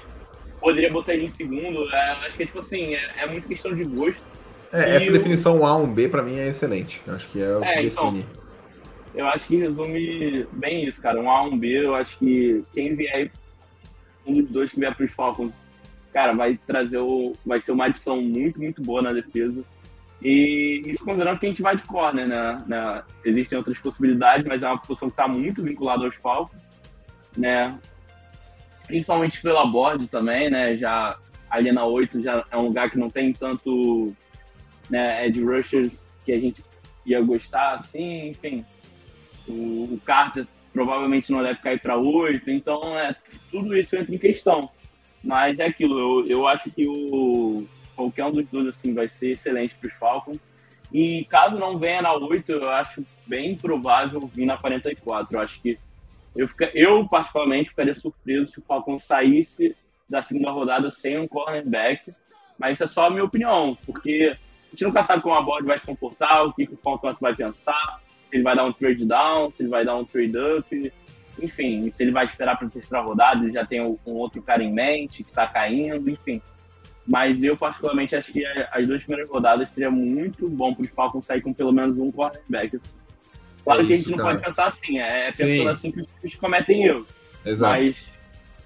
poderia 0.59 0.91
botar 0.91 1.13
ele 1.13 1.25
em 1.25 1.29
segundo. 1.29 1.89
É, 1.93 2.11
acho 2.25 2.37
que 2.37 2.43
é 2.43 2.45
tipo 2.45 2.59
assim, 2.59 2.95
é, 2.95 3.23
é 3.23 3.27
muito 3.27 3.47
questão 3.47 3.73
de 3.73 3.83
gosto. 3.83 4.23
É, 4.71 4.97
essa 4.97 5.11
definição 5.11 5.65
A, 5.65 5.75
um 5.75 5.91
B, 5.91 6.07
para 6.07 6.21
mim 6.21 6.37
é 6.37 6.47
excelente. 6.47 7.01
Acho 7.07 7.27
que 7.29 7.41
é 7.41 7.57
o 7.57 7.63
é, 7.63 7.81
que 7.81 7.87
então, 7.87 8.13
define. 8.13 8.38
Eu 9.19 9.27
acho 9.27 9.49
que 9.49 9.57
resume 9.57 10.47
bem 10.53 10.83
isso, 10.83 11.01
cara. 11.01 11.19
Um 11.19 11.29
A, 11.29 11.43
um 11.43 11.57
B, 11.57 11.85
eu 11.85 11.93
acho 11.93 12.17
que 12.17 12.63
quem 12.73 12.95
vier, 12.95 13.29
um 14.25 14.35
dos 14.35 14.49
dois 14.49 14.71
que 14.71 14.79
vier 14.79 14.95
para 14.95 15.05
os 15.05 15.11
Falcons, 15.11 15.51
cara, 16.13 16.31
vai 16.31 16.57
trazer 16.65 16.99
o. 16.99 17.33
Vai 17.45 17.61
ser 17.61 17.73
uma 17.73 17.87
adição 17.87 18.21
muito, 18.21 18.57
muito 18.61 18.81
boa 18.81 19.01
na 19.01 19.11
defesa. 19.11 19.61
E 20.21 20.81
isso 20.85 21.03
considerando 21.03 21.37
que 21.37 21.45
a 21.45 21.49
gente 21.49 21.61
vai 21.61 21.75
de 21.75 21.83
corner, 21.83 22.29
né? 22.29 22.63
né? 22.65 23.03
Existem 23.25 23.57
outras 23.57 23.77
possibilidades, 23.79 24.47
mas 24.47 24.63
é 24.63 24.67
uma 24.67 24.77
posição 24.77 25.09
que 25.09 25.13
está 25.13 25.27
muito 25.27 25.61
vinculada 25.61 26.05
aos 26.05 26.15
Falcons, 26.15 26.61
né? 27.35 27.77
Principalmente 28.87 29.41
pela 29.41 29.65
board 29.65 30.07
também, 30.07 30.49
né? 30.49 30.77
Já 30.77 31.19
ali 31.49 31.73
na 31.73 31.85
8 31.85 32.21
já 32.21 32.45
é 32.49 32.55
um 32.55 32.67
lugar 32.67 32.89
que 32.89 32.97
não 32.97 33.09
tem 33.09 33.33
tanto 33.33 34.15
né, 34.89 35.27
edge 35.27 35.43
rushers 35.43 36.09
que 36.23 36.31
a 36.31 36.39
gente 36.39 36.63
ia 37.05 37.19
gostar, 37.21 37.75
assim, 37.75 38.29
enfim. 38.29 38.63
O, 39.49 39.93
o 39.93 40.01
Carter 40.05 40.47
provavelmente 40.71 41.31
não 41.31 41.41
deve 41.41 41.59
cair 41.59 41.79
para 41.79 41.97
8, 41.97 42.49
então 42.49 42.97
é, 42.97 43.15
tudo 43.51 43.75
isso 43.75 43.95
entra 43.95 44.13
em 44.13 44.19
questão. 44.19 44.69
Mas 45.23 45.59
é 45.59 45.65
aquilo, 45.65 45.99
eu, 45.99 46.27
eu 46.27 46.47
acho 46.47 46.69
que 46.71 46.87
o, 46.87 47.67
qualquer 47.95 48.25
um 48.25 48.31
dos 48.31 48.45
dois 48.47 48.67
assim, 48.67 48.93
vai 48.93 49.09
ser 49.09 49.31
excelente 49.31 49.75
para 49.75 49.87
os 49.89 49.93
Falcons. 49.95 50.39
E 50.91 51.25
caso 51.25 51.57
não 51.57 51.77
venha 51.77 52.01
na 52.01 52.13
8, 52.13 52.51
eu 52.51 52.69
acho 52.69 53.05
bem 53.27 53.55
provável 53.55 54.19
vir 54.33 54.45
na 54.45 54.57
44. 54.57 55.35
Eu 55.35 55.41
acho 55.41 55.61
que 55.61 55.77
eu, 56.35 56.47
fica, 56.47 56.71
eu 56.73 57.07
particularmente, 57.07 57.69
ficaria 57.69 57.95
surpreso 57.95 58.47
se 58.47 58.59
o 58.59 58.63
Falcons 58.63 59.03
saísse 59.03 59.75
da 60.09 60.21
segunda 60.21 60.49
rodada 60.49 60.89
sem 60.89 61.19
um 61.19 61.27
cornerback. 61.27 62.11
Mas 62.57 62.73
isso 62.73 62.83
é 62.83 62.87
só 62.87 63.07
a 63.07 63.09
minha 63.09 63.23
opinião, 63.23 63.77
porque 63.85 64.31
a 64.33 64.69
gente 64.71 64.83
nunca 64.83 65.03
sabe 65.03 65.21
como 65.21 65.35
a 65.35 65.41
board 65.41 65.65
vai 65.65 65.77
se 65.77 65.85
comportar, 65.85 66.45
o 66.45 66.53
que, 66.53 66.65
que 66.65 66.73
o 66.73 66.77
Falcons 66.77 67.17
vai 67.19 67.35
pensar, 67.35 68.01
se 68.29 68.35
ele 68.35 68.43
vai 68.43 68.55
dar 68.55 68.65
um 68.65 68.73
trade 68.73 69.05
down, 69.05 69.51
se 69.51 69.63
ele 69.63 69.69
vai 69.69 69.83
dar 69.83 69.95
um 69.95 70.05
trade 70.05 70.37
up, 70.37 70.93
enfim, 71.41 71.91
se 71.91 72.03
ele 72.03 72.11
vai 72.11 72.25
esperar 72.25 72.57
para 72.57 72.67
a 72.67 72.69
terceira 72.69 73.03
rodada, 73.03 73.43
ele 73.43 73.53
já 73.53 73.65
tem 73.65 73.81
um, 73.81 73.97
um 74.05 74.13
outro 74.13 74.41
cara 74.41 74.63
em 74.63 74.71
mente 74.71 75.23
que 75.23 75.31
está 75.31 75.47
caindo, 75.47 76.09
enfim. 76.09 76.41
Mas 77.07 77.41
eu, 77.41 77.57
particularmente, 77.57 78.15
acho 78.15 78.31
que 78.31 78.45
as 78.45 78.87
duas 78.87 79.01
primeiras 79.03 79.29
rodadas 79.31 79.69
seria 79.71 79.89
muito 79.89 80.47
bom 80.47 80.73
para 80.73 80.83
os 80.83 80.89
Falcons 80.91 81.25
sair 81.25 81.41
com 81.41 81.51
pelo 81.51 81.71
menos 81.71 81.97
um 81.97 82.11
cornerback. 82.11 82.79
Claro 83.63 83.81
É 83.81 83.85
que 83.85 83.93
a 83.93 83.95
gente 83.95 84.11
não 84.11 84.17
cara. 84.17 84.29
pode 84.29 84.45
pensar 84.45 84.67
assim, 84.67 84.99
é 84.99 85.25
pensando 85.25 85.53
Sim. 85.53 85.67
assim 85.67 85.91
que 85.91 86.05
eles 86.21 86.35
cometem 86.35 86.85
erros. 86.85 87.07
Exato. 87.43 87.73
Mas 87.73 88.11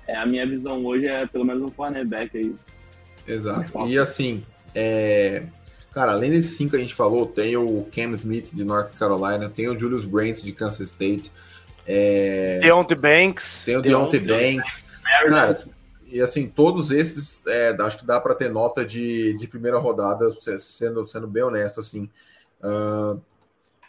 é, 0.08 0.18
a 0.18 0.26
minha 0.26 0.46
visão 0.46 0.84
hoje 0.86 1.08
é 1.08 1.26
pelo 1.26 1.46
menos 1.46 1.64
um 1.64 1.70
cornerback 1.70 2.38
aí. 2.38 2.54
Exato. 3.26 3.88
E 3.88 3.98
assim, 3.98 4.44
é... 4.76 5.44
cara, 5.94 6.14
além 6.14 6.32
desses 6.32 6.58
cinco 6.58 6.72
que 6.72 6.78
a 6.78 6.80
gente 6.80 6.96
falou, 6.96 7.26
tem 7.26 7.56
o 7.56 7.88
Cam 7.94 8.12
Smith 8.12 8.52
de 8.54 8.64
North 8.64 8.94
Carolina, 8.98 9.50
tem 9.50 9.70
o 9.70 9.78
Julius 9.78 10.06
Brents 10.06 10.42
de 10.42 10.52
Kansas 10.52 10.90
State, 10.90 11.32
é... 11.86 12.60
Deontay 12.62 12.98
Banks. 12.98 13.66
tem 13.66 13.78
o 13.78 13.82
Deontay 13.82 14.20
Banks. 14.20 14.86
Cara, 15.30 15.66
e 16.08 16.20
assim, 16.22 16.48
todos 16.48 16.92
esses, 16.92 17.46
é, 17.48 17.76
acho 17.80 17.98
que 17.98 18.06
dá 18.06 18.20
para 18.20 18.36
ter 18.36 18.50
nota 18.50 18.86
de, 18.86 19.36
de 19.38 19.48
primeira 19.48 19.78
rodada, 19.78 20.34
se- 20.42 20.58
sendo, 20.60 21.06
sendo 21.08 21.28
bem 21.28 21.44
honesto, 21.44 21.80
assim. 21.80 22.10
Ah, 22.62 23.18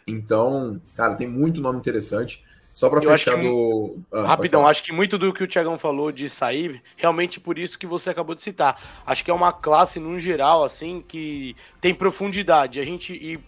então, 0.07 0.79
cara, 0.95 1.15
tem 1.15 1.27
muito 1.27 1.61
nome 1.61 1.79
interessante. 1.79 2.44
Só 2.75 2.89
para 2.89 2.99
fechar 3.01 3.35
que- 3.37 3.47
do. 3.47 3.99
Ah, 4.11 4.23
Rapidão, 4.27 4.67
acho 4.67 4.83
que 4.83 4.91
muito 4.91 5.17
do 5.17 5.31
que 5.33 5.41
o 5.41 5.47
Tiagão 5.47 5.77
falou 5.77 6.11
de 6.11 6.29
sair, 6.29 6.83
realmente 6.97 7.39
por 7.39 7.57
isso 7.57 7.79
que 7.79 7.87
você 7.87 8.09
acabou 8.09 8.35
de 8.35 8.41
citar. 8.41 9.01
Acho 9.05 9.23
que 9.23 9.31
é 9.31 9.33
uma 9.33 9.53
classe, 9.53 9.97
no 9.97 10.19
geral, 10.19 10.61
assim, 10.61 11.01
que 11.07 11.55
tem 11.79 11.93
profundidade. 11.95 12.77
A 12.81 12.83
gente, 12.83 13.13
e 13.13 13.39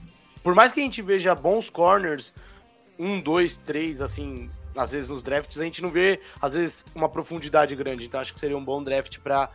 por 0.42 0.56
mais 0.56 0.72
que 0.72 0.80
a 0.80 0.84
gente 0.84 1.02
veja 1.02 1.36
bons 1.36 1.70
corners, 1.70 2.34
um, 2.98 3.20
dois, 3.20 3.58
três, 3.58 4.00
assim, 4.00 4.50
às 4.74 4.94
vezes 4.94 5.10
nos 5.10 5.22
drafts, 5.22 5.60
a 5.60 5.64
gente 5.66 5.82
não 5.82 5.92
vê, 5.92 6.22
às 6.42 6.54
vezes, 6.54 6.86
uma 6.96 7.10
profundidade 7.10 7.76
grande. 7.76 8.06
Então 8.06 8.22
acho 8.22 8.34
que 8.34 8.40
seria 8.40 8.58
um 8.58 8.64
bom 8.64 8.82
draft 8.82 9.18
pra 9.20 9.50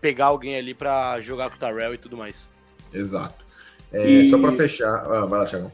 pegar 0.00 0.26
alguém 0.26 0.56
ali 0.56 0.72
pra 0.72 1.20
jogar 1.20 1.50
com 1.50 1.56
o 1.56 1.58
Tarrell 1.58 1.92
e 1.92 1.98
tudo 1.98 2.16
mais. 2.16 2.48
Exato. 2.90 3.44
É, 3.92 4.08
E- 4.08 4.30
Só 4.30 4.38
para 4.38 4.52
fechar. 4.54 4.94
Ah, 5.04 5.26
vai 5.26 5.40
lá, 5.40 5.44
Thiago. 5.44 5.70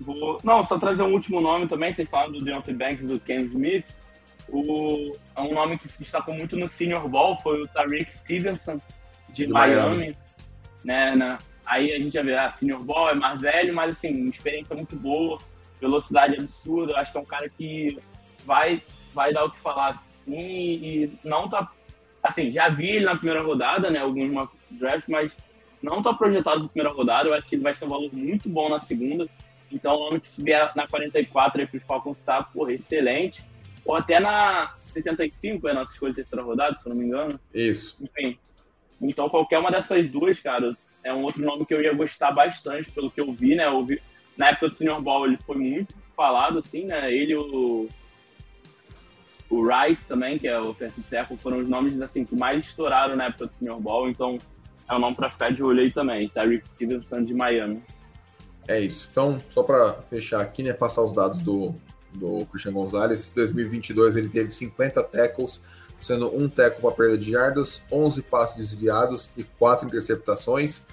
Vou- 0.00 0.38
Não, 0.42 0.64
só 0.64 0.78
trazer 0.78 1.02
um 1.02 1.12
último 1.12 1.40
nome 1.40 1.68
também, 1.68 1.94
vocês 1.94 2.08
falam 2.08 2.32
do 2.32 2.42
Deontay 2.44 2.74
Banks 2.74 3.04
e 3.04 3.06
do 3.06 3.20
Ken 3.20 3.40
Smith. 3.42 3.84
O... 4.48 5.14
É 5.36 5.42
um 5.42 5.54
nome 5.54 5.78
que 5.78 5.88
se 5.88 6.00
destacou 6.00 6.34
muito 6.34 6.56
no 6.56 6.68
Senior 6.68 7.08
Ball, 7.08 7.38
foi 7.40 7.62
o 7.62 7.68
Tariq 7.68 8.10
Stevenson, 8.16 8.80
de 9.28 9.46
Miami. 9.46 9.96
Miami. 9.96 10.16
Né, 10.84 11.14
né? 11.14 11.38
Aí 11.64 11.92
a 11.92 11.98
gente 11.98 12.14
já 12.14 12.22
vê, 12.22 12.34
ah, 12.34 12.50
Senior 12.50 12.82
Ball 12.82 13.10
é 13.10 13.14
mais 13.14 13.40
velho, 13.40 13.74
mas 13.74 13.92
assim, 13.92 14.28
experiência 14.28 14.74
muito 14.74 14.96
boa, 14.96 15.38
velocidade 15.80 16.34
absurda. 16.34 16.96
Acho 16.98 17.12
que 17.12 17.18
é 17.18 17.20
um 17.20 17.26
cara 17.26 17.48
que 17.48 17.98
vai, 18.44 18.82
vai 19.14 19.32
dar 19.32 19.44
o 19.44 19.50
que 19.50 19.60
falar 19.60 19.88
assim, 19.88 20.06
e 20.26 21.12
não 21.22 21.48
tá. 21.48 21.70
Assim, 22.22 22.50
já 22.50 22.68
vi 22.68 22.88
ele 22.88 23.04
na 23.04 23.14
primeira 23.16 23.42
rodada, 23.42 23.88
né? 23.90 24.00
Alguns 24.00 24.30
mock 24.30 24.52
draft, 24.70 25.04
mas 25.08 25.32
não 25.82 26.02
tá 26.02 26.12
projetado 26.12 26.60
para 26.60 26.68
primeira 26.70 26.94
rodada. 26.94 27.28
Eu 27.28 27.34
acho 27.34 27.46
que 27.46 27.54
ele 27.54 27.62
vai 27.62 27.74
ser 27.74 27.84
um 27.84 27.88
valor 27.88 28.10
muito 28.12 28.48
bom 28.48 28.68
na 28.68 28.78
segunda. 28.78 29.28
Então, 29.70 29.94
o 29.96 30.04
nome 30.06 30.20
que 30.20 30.28
se 30.28 30.42
vier 30.42 30.72
na 30.74 30.86
44 30.86 31.60
aí 31.60 31.66
para 31.66 31.76
os 31.76 31.84
Falcons 31.84 32.20
tá, 32.20 32.42
porra, 32.42 32.72
excelente. 32.72 33.44
Ou 33.84 33.94
até 33.94 34.20
na 34.20 34.74
75, 34.84 35.68
é 35.68 35.70
a 35.70 35.74
nossa 35.74 35.92
escolha 35.92 36.12
de 36.12 36.16
terceira 36.16 36.44
rodada, 36.44 36.78
se 36.78 36.86
eu 36.86 36.90
não 36.90 36.96
me 36.96 37.06
engano. 37.06 37.40
Isso. 37.54 37.96
Enfim. 38.00 38.38
Então, 39.00 39.28
qualquer 39.28 39.58
uma 39.58 39.70
dessas 39.70 40.08
duas, 40.08 40.38
cara, 40.38 40.76
é 41.02 41.14
um 41.14 41.22
outro 41.22 41.42
nome 41.42 41.64
que 41.64 41.72
eu 41.72 41.80
ia 41.80 41.94
gostar 41.94 42.32
bastante, 42.32 42.90
pelo 42.90 43.10
que 43.10 43.20
eu 43.20 43.32
vi, 43.32 43.54
né? 43.54 43.66
Eu 43.66 43.84
vi, 43.84 44.00
na 44.36 44.48
época 44.48 44.68
do 44.68 44.74
Senior 44.74 45.00
Ball, 45.00 45.26
ele 45.26 45.38
foi 45.38 45.56
muito 45.56 45.94
falado, 46.14 46.58
assim, 46.58 46.84
né? 46.84 47.12
Ele 47.12 47.32
e 47.32 47.36
o, 47.36 47.88
o 49.48 49.60
Wright 49.60 50.04
também, 50.06 50.38
que 50.38 50.46
é 50.46 50.60
o 50.60 50.70
offensive 50.70 51.06
tackle, 51.08 51.38
foram 51.38 51.58
os 51.58 51.68
nomes, 51.68 52.00
assim, 52.02 52.24
que 52.24 52.36
mais 52.36 52.66
estouraram 52.66 53.16
na 53.16 53.26
época 53.26 53.46
do 53.46 53.52
Senior 53.58 53.80
Ball. 53.80 54.10
Então, 54.10 54.38
é 54.88 54.94
um 54.94 54.98
nome 54.98 55.16
para 55.16 55.30
ficar 55.30 55.50
de 55.50 55.62
olho 55.62 55.80
aí 55.80 55.90
também. 55.90 56.28
Tyreek 56.28 56.68
Stevenson 56.68 57.24
de 57.24 57.32
Miami. 57.32 57.82
É 58.70 58.78
isso. 58.78 59.08
Então, 59.10 59.36
só 59.50 59.64
para 59.64 59.94
fechar 60.08 60.40
aqui, 60.40 60.62
né, 60.62 60.72
passar 60.72 61.02
os 61.02 61.12
dados 61.12 61.42
do, 61.42 61.74
do 62.12 62.46
Christian 62.46 62.72
Gonzalez. 62.72 63.32
Em 63.32 63.34
2022 63.34 64.14
ele 64.14 64.28
teve 64.28 64.52
50 64.52 65.02
tackles, 65.02 65.60
sendo 65.98 66.32
um 66.32 66.48
tackle 66.48 66.80
para 66.80 66.92
perda 66.92 67.18
de 67.18 67.32
jardas, 67.32 67.82
11 67.90 68.22
passes 68.22 68.56
desviados 68.56 69.28
e 69.36 69.42
4 69.42 69.88
interceptações. 69.88 70.84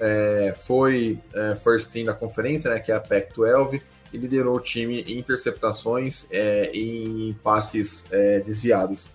É, 0.00 0.54
foi 0.56 1.20
é, 1.34 1.54
first 1.56 1.90
team 1.90 2.06
da 2.06 2.14
conferência, 2.14 2.70
né, 2.70 2.80
que 2.80 2.90
é 2.90 2.94
a 2.94 3.00
Pac-12, 3.00 3.82
e 4.14 4.16
liderou 4.16 4.56
o 4.56 4.60
time 4.60 5.02
em 5.02 5.18
interceptações 5.18 6.26
é, 6.30 6.70
em 6.72 7.34
passes 7.42 8.06
é, 8.10 8.40
desviados. 8.40 9.10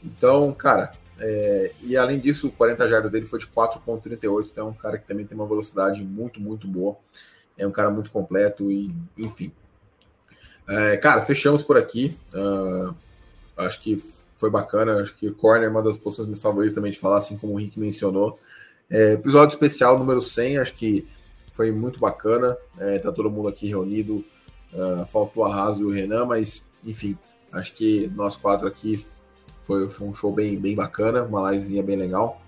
Então, 0.00 0.52
cara, 0.52 0.92
é, 1.18 1.72
e 1.82 1.96
além 1.96 2.20
disso, 2.20 2.46
o 2.46 2.52
40 2.52 2.86
jardas 2.86 3.10
dele 3.10 3.26
foi 3.26 3.40
de 3.40 3.48
4.38, 3.48 4.50
então 4.52 4.68
é 4.68 4.70
um 4.70 4.74
cara 4.74 4.96
que 4.96 5.08
também 5.08 5.26
tem 5.26 5.36
uma 5.36 5.46
velocidade 5.48 6.04
muito, 6.04 6.40
muito 6.40 6.68
boa. 6.68 6.96
É 7.56 7.66
um 7.66 7.70
cara 7.70 7.90
muito 7.90 8.10
completo 8.10 8.70
e, 8.70 8.94
enfim. 9.16 9.52
É, 10.68 10.96
cara, 10.96 11.22
fechamos 11.22 11.62
por 11.62 11.76
aqui. 11.76 12.16
Ah, 12.34 12.94
acho 13.58 13.80
que 13.80 14.02
foi 14.36 14.50
bacana. 14.50 15.00
Acho 15.00 15.14
que 15.14 15.30
corner 15.30 15.66
é 15.66 15.70
uma 15.70 15.82
das 15.82 15.96
posições 15.96 16.26
minhas 16.26 16.42
favoritas 16.42 16.74
também 16.74 16.92
de 16.92 16.98
falar, 16.98 17.18
assim 17.18 17.36
como 17.36 17.54
o 17.54 17.56
Rick 17.56 17.78
mencionou. 17.78 18.38
É, 18.90 19.12
episódio 19.12 19.54
especial 19.54 19.98
número 19.98 20.20
100, 20.20 20.58
acho 20.58 20.74
que 20.74 21.06
foi 21.52 21.70
muito 21.70 21.98
bacana. 21.98 22.56
É, 22.78 22.98
tá 22.98 23.12
todo 23.12 23.30
mundo 23.30 23.48
aqui 23.48 23.68
reunido. 23.68 24.24
Ah, 24.74 25.06
faltou 25.06 25.44
a 25.44 25.54
Raso 25.54 25.80
e 25.80 25.84
o 25.84 25.90
Renan, 25.90 26.26
mas, 26.26 26.64
enfim, 26.82 27.16
acho 27.52 27.72
que 27.74 28.10
nós 28.14 28.36
quatro 28.36 28.66
aqui 28.66 29.04
foi, 29.62 29.88
foi 29.88 30.06
um 30.06 30.14
show 30.14 30.32
bem, 30.32 30.58
bem 30.58 30.74
bacana, 30.74 31.22
uma 31.22 31.50
livezinha 31.50 31.82
bem 31.82 31.96
legal. 31.96 32.42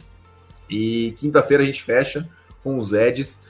E 0.68 1.14
quinta-feira 1.16 1.62
a 1.62 1.66
gente 1.66 1.82
fecha 1.82 2.28
com 2.62 2.78
os 2.78 2.92
Eds. 2.92 3.40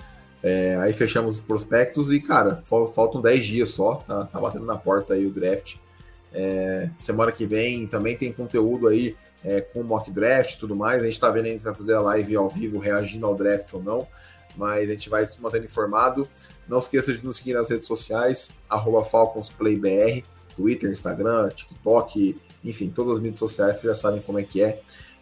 É, 0.43 0.77
aí 0.77 0.93
fechamos 0.93 1.37
os 1.37 1.41
prospectos 1.43 2.13
e, 2.13 2.21
cara, 2.21 2.63
fal- 2.65 2.93
faltam 2.93 3.21
10 3.21 3.47
dias 3.47 3.69
só, 3.71 3.97
tá, 3.97 4.27
tá 4.27 4.41
batendo 4.41 4.65
na 4.65 4.77
porta 4.77 5.15
aí 5.15 5.27
o 5.27 5.31
draft. 5.31 5.77
É, 6.33 6.91
semana 6.99 7.33
que 7.33 7.47
vem 7.47 7.87
também 7.87 8.17
tem 8.17 8.33
conteúdo 8.33 8.89
aí 8.89 9.17
é, 9.45 9.61
com 9.61 9.83
mock 9.83 10.11
draft 10.11 10.55
e 10.55 10.59
tudo 10.59 10.77
mais. 10.77 11.01
A 11.01 11.05
gente 11.05 11.15
está 11.15 11.31
vendo 11.31 11.59
se 11.59 11.65
vai 11.65 11.75
fazer 11.75 11.95
a 11.95 12.01
live 12.01 12.37
ao 12.37 12.49
vivo 12.49 12.79
reagindo 12.79 13.27
ao 13.27 13.35
draft 13.35 13.73
ou 13.73 13.83
não, 13.83 14.07
mas 14.57 14.89
a 14.89 14.93
gente 14.93 15.09
vai 15.09 15.27
se 15.27 15.41
mantendo 15.41 15.65
informado. 15.65 16.29
Não 16.69 16.79
esqueça 16.79 17.13
de 17.13 17.25
nos 17.25 17.37
seguir 17.37 17.55
nas 17.55 17.69
redes 17.69 17.87
sociais, 17.87 18.51
FalconsPlayBR, 19.11 20.25
Twitter, 20.57 20.91
Instagram, 20.91 21.49
TikTok, 21.51 22.37
enfim, 22.65 22.91
todas 22.91 23.15
as 23.15 23.21
mídias 23.21 23.39
sociais, 23.39 23.79
vocês 23.79 23.95
já 23.95 23.95
sabem 23.95 24.21
como 24.21 24.39
é 24.39 24.43
que 24.43 24.63
é. 24.63 24.81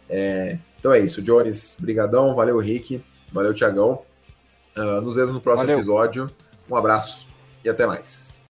é 0.09 0.57
então 0.79 0.91
é 0.91 0.99
isso, 0.99 1.21
Jones, 1.21 1.75
brigadão, 1.79 2.33
valeu 2.33 2.57
Rick, 2.59 3.03
valeu 3.31 3.53
Tiagão. 3.53 4.01
Uh, 4.77 5.01
nos 5.01 5.15
vemos 5.15 5.33
no 5.33 5.41
próximo 5.41 5.67
valeu. 5.67 5.77
episódio. 5.77 6.29
Um 6.69 6.75
abraço 6.75 7.27
e 7.63 7.69
até 7.69 7.85
mais. 7.85 8.24